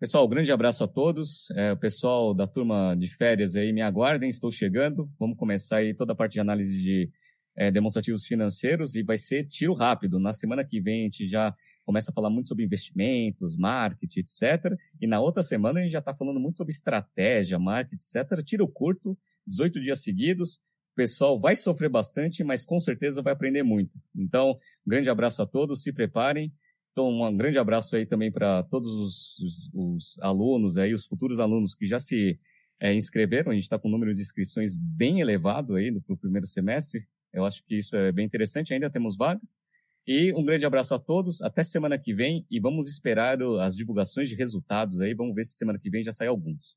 Pessoal, 0.00 0.26
um 0.26 0.28
grande 0.28 0.50
abraço 0.50 0.82
a 0.82 0.88
todos. 0.88 1.48
É, 1.52 1.70
o 1.70 1.76
pessoal 1.76 2.34
da 2.34 2.48
turma 2.48 2.96
de 2.96 3.06
férias 3.06 3.54
aí, 3.54 3.72
me 3.72 3.80
aguardem, 3.80 4.28
estou 4.28 4.50
chegando. 4.50 5.08
Vamos 5.20 5.38
começar 5.38 5.76
aí 5.76 5.94
toda 5.94 6.12
a 6.12 6.16
parte 6.16 6.32
de 6.32 6.40
análise 6.40 6.82
de 6.82 7.08
é, 7.56 7.70
demonstrativos 7.70 8.24
financeiros 8.26 8.94
e 8.94 9.02
vai 9.02 9.18
ser 9.18 9.46
tiro 9.46 9.74
rápido. 9.74 10.18
Na 10.18 10.32
semana 10.32 10.64
que 10.64 10.80
vem 10.80 11.00
a 11.00 11.04
gente 11.04 11.26
já 11.26 11.54
começa 11.84 12.10
a 12.10 12.14
falar 12.14 12.30
muito 12.30 12.48
sobre 12.48 12.64
investimentos, 12.64 13.56
marketing, 13.56 14.20
etc. 14.20 14.76
E 15.00 15.06
na 15.06 15.20
outra 15.20 15.42
semana 15.42 15.80
a 15.80 15.82
gente 15.82 15.92
já 15.92 15.98
está 15.98 16.14
falando 16.14 16.40
muito 16.40 16.58
sobre 16.58 16.72
estratégia, 16.72 17.58
marketing, 17.58 17.96
etc. 17.96 18.44
Tiro 18.44 18.68
curto, 18.68 19.18
18 19.46 19.80
dias 19.80 20.02
seguidos. 20.02 20.60
O 20.92 20.94
pessoal 20.94 21.38
vai 21.38 21.56
sofrer 21.56 21.88
bastante, 21.88 22.44
mas 22.44 22.64
com 22.64 22.78
certeza 22.78 23.22
vai 23.22 23.32
aprender 23.32 23.62
muito. 23.62 23.98
Então, 24.14 24.58
um 24.86 24.90
grande 24.90 25.08
abraço 25.08 25.40
a 25.42 25.46
todos, 25.46 25.82
se 25.82 25.92
preparem. 25.92 26.52
Então, 26.92 27.08
um 27.08 27.36
grande 27.36 27.58
abraço 27.58 27.96
aí 27.96 28.04
também 28.04 28.30
para 28.30 28.62
todos 28.64 28.94
os, 28.94 29.38
os, 29.40 29.70
os, 29.72 30.18
alunos, 30.20 30.76
aí, 30.76 30.92
os 30.92 31.06
futuros 31.06 31.40
alunos 31.40 31.74
que 31.74 31.86
já 31.86 31.98
se 31.98 32.38
é, 32.78 32.94
inscreveram. 32.94 33.50
A 33.50 33.54
gente 33.54 33.64
está 33.64 33.78
com 33.78 33.88
um 33.88 33.90
número 33.90 34.14
de 34.14 34.20
inscrições 34.20 34.76
bem 34.76 35.20
elevado 35.20 35.76
aí 35.76 35.90
para 36.00 36.12
o 36.12 36.18
primeiro 36.18 36.46
semestre. 36.46 37.06
Eu 37.32 37.44
acho 37.44 37.64
que 37.64 37.78
isso 37.78 37.96
é 37.96 38.12
bem 38.12 38.26
interessante, 38.26 38.74
ainda 38.74 38.90
temos 38.90 39.16
vagas. 39.16 39.58
E 40.06 40.32
um 40.34 40.44
grande 40.44 40.66
abraço 40.66 40.94
a 40.94 40.98
todos, 40.98 41.40
até 41.42 41.62
semana 41.62 41.98
que 41.98 42.12
vem 42.12 42.44
e 42.50 42.58
vamos 42.58 42.88
esperar 42.88 43.38
as 43.60 43.76
divulgações 43.76 44.28
de 44.28 44.34
resultados 44.34 45.00
aí, 45.00 45.14
vamos 45.14 45.34
ver 45.34 45.44
se 45.44 45.54
semana 45.54 45.78
que 45.78 45.88
vem 45.88 46.02
já 46.02 46.12
sai 46.12 46.26
alguns. 46.26 46.76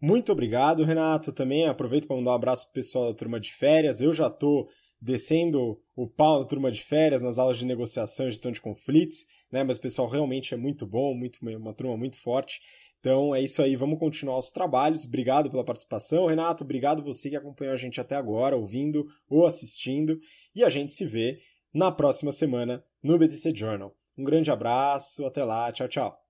Muito 0.00 0.30
obrigado, 0.30 0.84
Renato. 0.84 1.32
Também 1.32 1.66
aproveito 1.66 2.06
para 2.06 2.16
mandar 2.16 2.32
um 2.32 2.34
abraço 2.34 2.66
pro 2.66 2.74
pessoal 2.74 3.08
da 3.08 3.16
turma 3.16 3.40
de 3.40 3.52
férias. 3.52 4.00
Eu 4.00 4.12
já 4.12 4.28
estou 4.28 4.68
descendo 5.00 5.80
o 5.94 6.06
pau 6.06 6.40
da 6.40 6.48
turma 6.48 6.70
de 6.70 6.82
férias 6.82 7.22
nas 7.22 7.38
aulas 7.38 7.58
de 7.58 7.66
negociação 7.66 8.28
e 8.28 8.30
gestão 8.30 8.52
de 8.52 8.60
conflitos, 8.60 9.26
né? 9.50 9.64
Mas 9.64 9.78
o 9.78 9.80
pessoal 9.80 10.08
realmente 10.08 10.54
é 10.54 10.56
muito 10.56 10.86
bom, 10.86 11.14
muito, 11.14 11.38
uma 11.42 11.74
turma 11.74 11.96
muito 11.96 12.18
forte. 12.20 12.60
Então 13.06 13.32
é 13.32 13.40
isso 13.40 13.62
aí, 13.62 13.76
vamos 13.76 14.00
continuar 14.00 14.36
os 14.36 14.50
trabalhos. 14.50 15.04
Obrigado 15.04 15.48
pela 15.48 15.64
participação, 15.64 16.26
Renato. 16.26 16.64
Obrigado 16.64 17.04
você 17.04 17.30
que 17.30 17.36
acompanhou 17.36 17.72
a 17.72 17.76
gente 17.76 18.00
até 18.00 18.16
agora, 18.16 18.56
ouvindo 18.56 19.06
ou 19.30 19.46
assistindo. 19.46 20.18
E 20.52 20.64
a 20.64 20.68
gente 20.68 20.92
se 20.92 21.06
vê 21.06 21.38
na 21.72 21.92
próxima 21.92 22.32
semana 22.32 22.84
no 23.00 23.16
BTC 23.16 23.54
Journal. 23.54 23.94
Um 24.18 24.24
grande 24.24 24.50
abraço, 24.50 25.24
até 25.24 25.44
lá, 25.44 25.70
tchau, 25.70 25.86
tchau. 25.86 26.25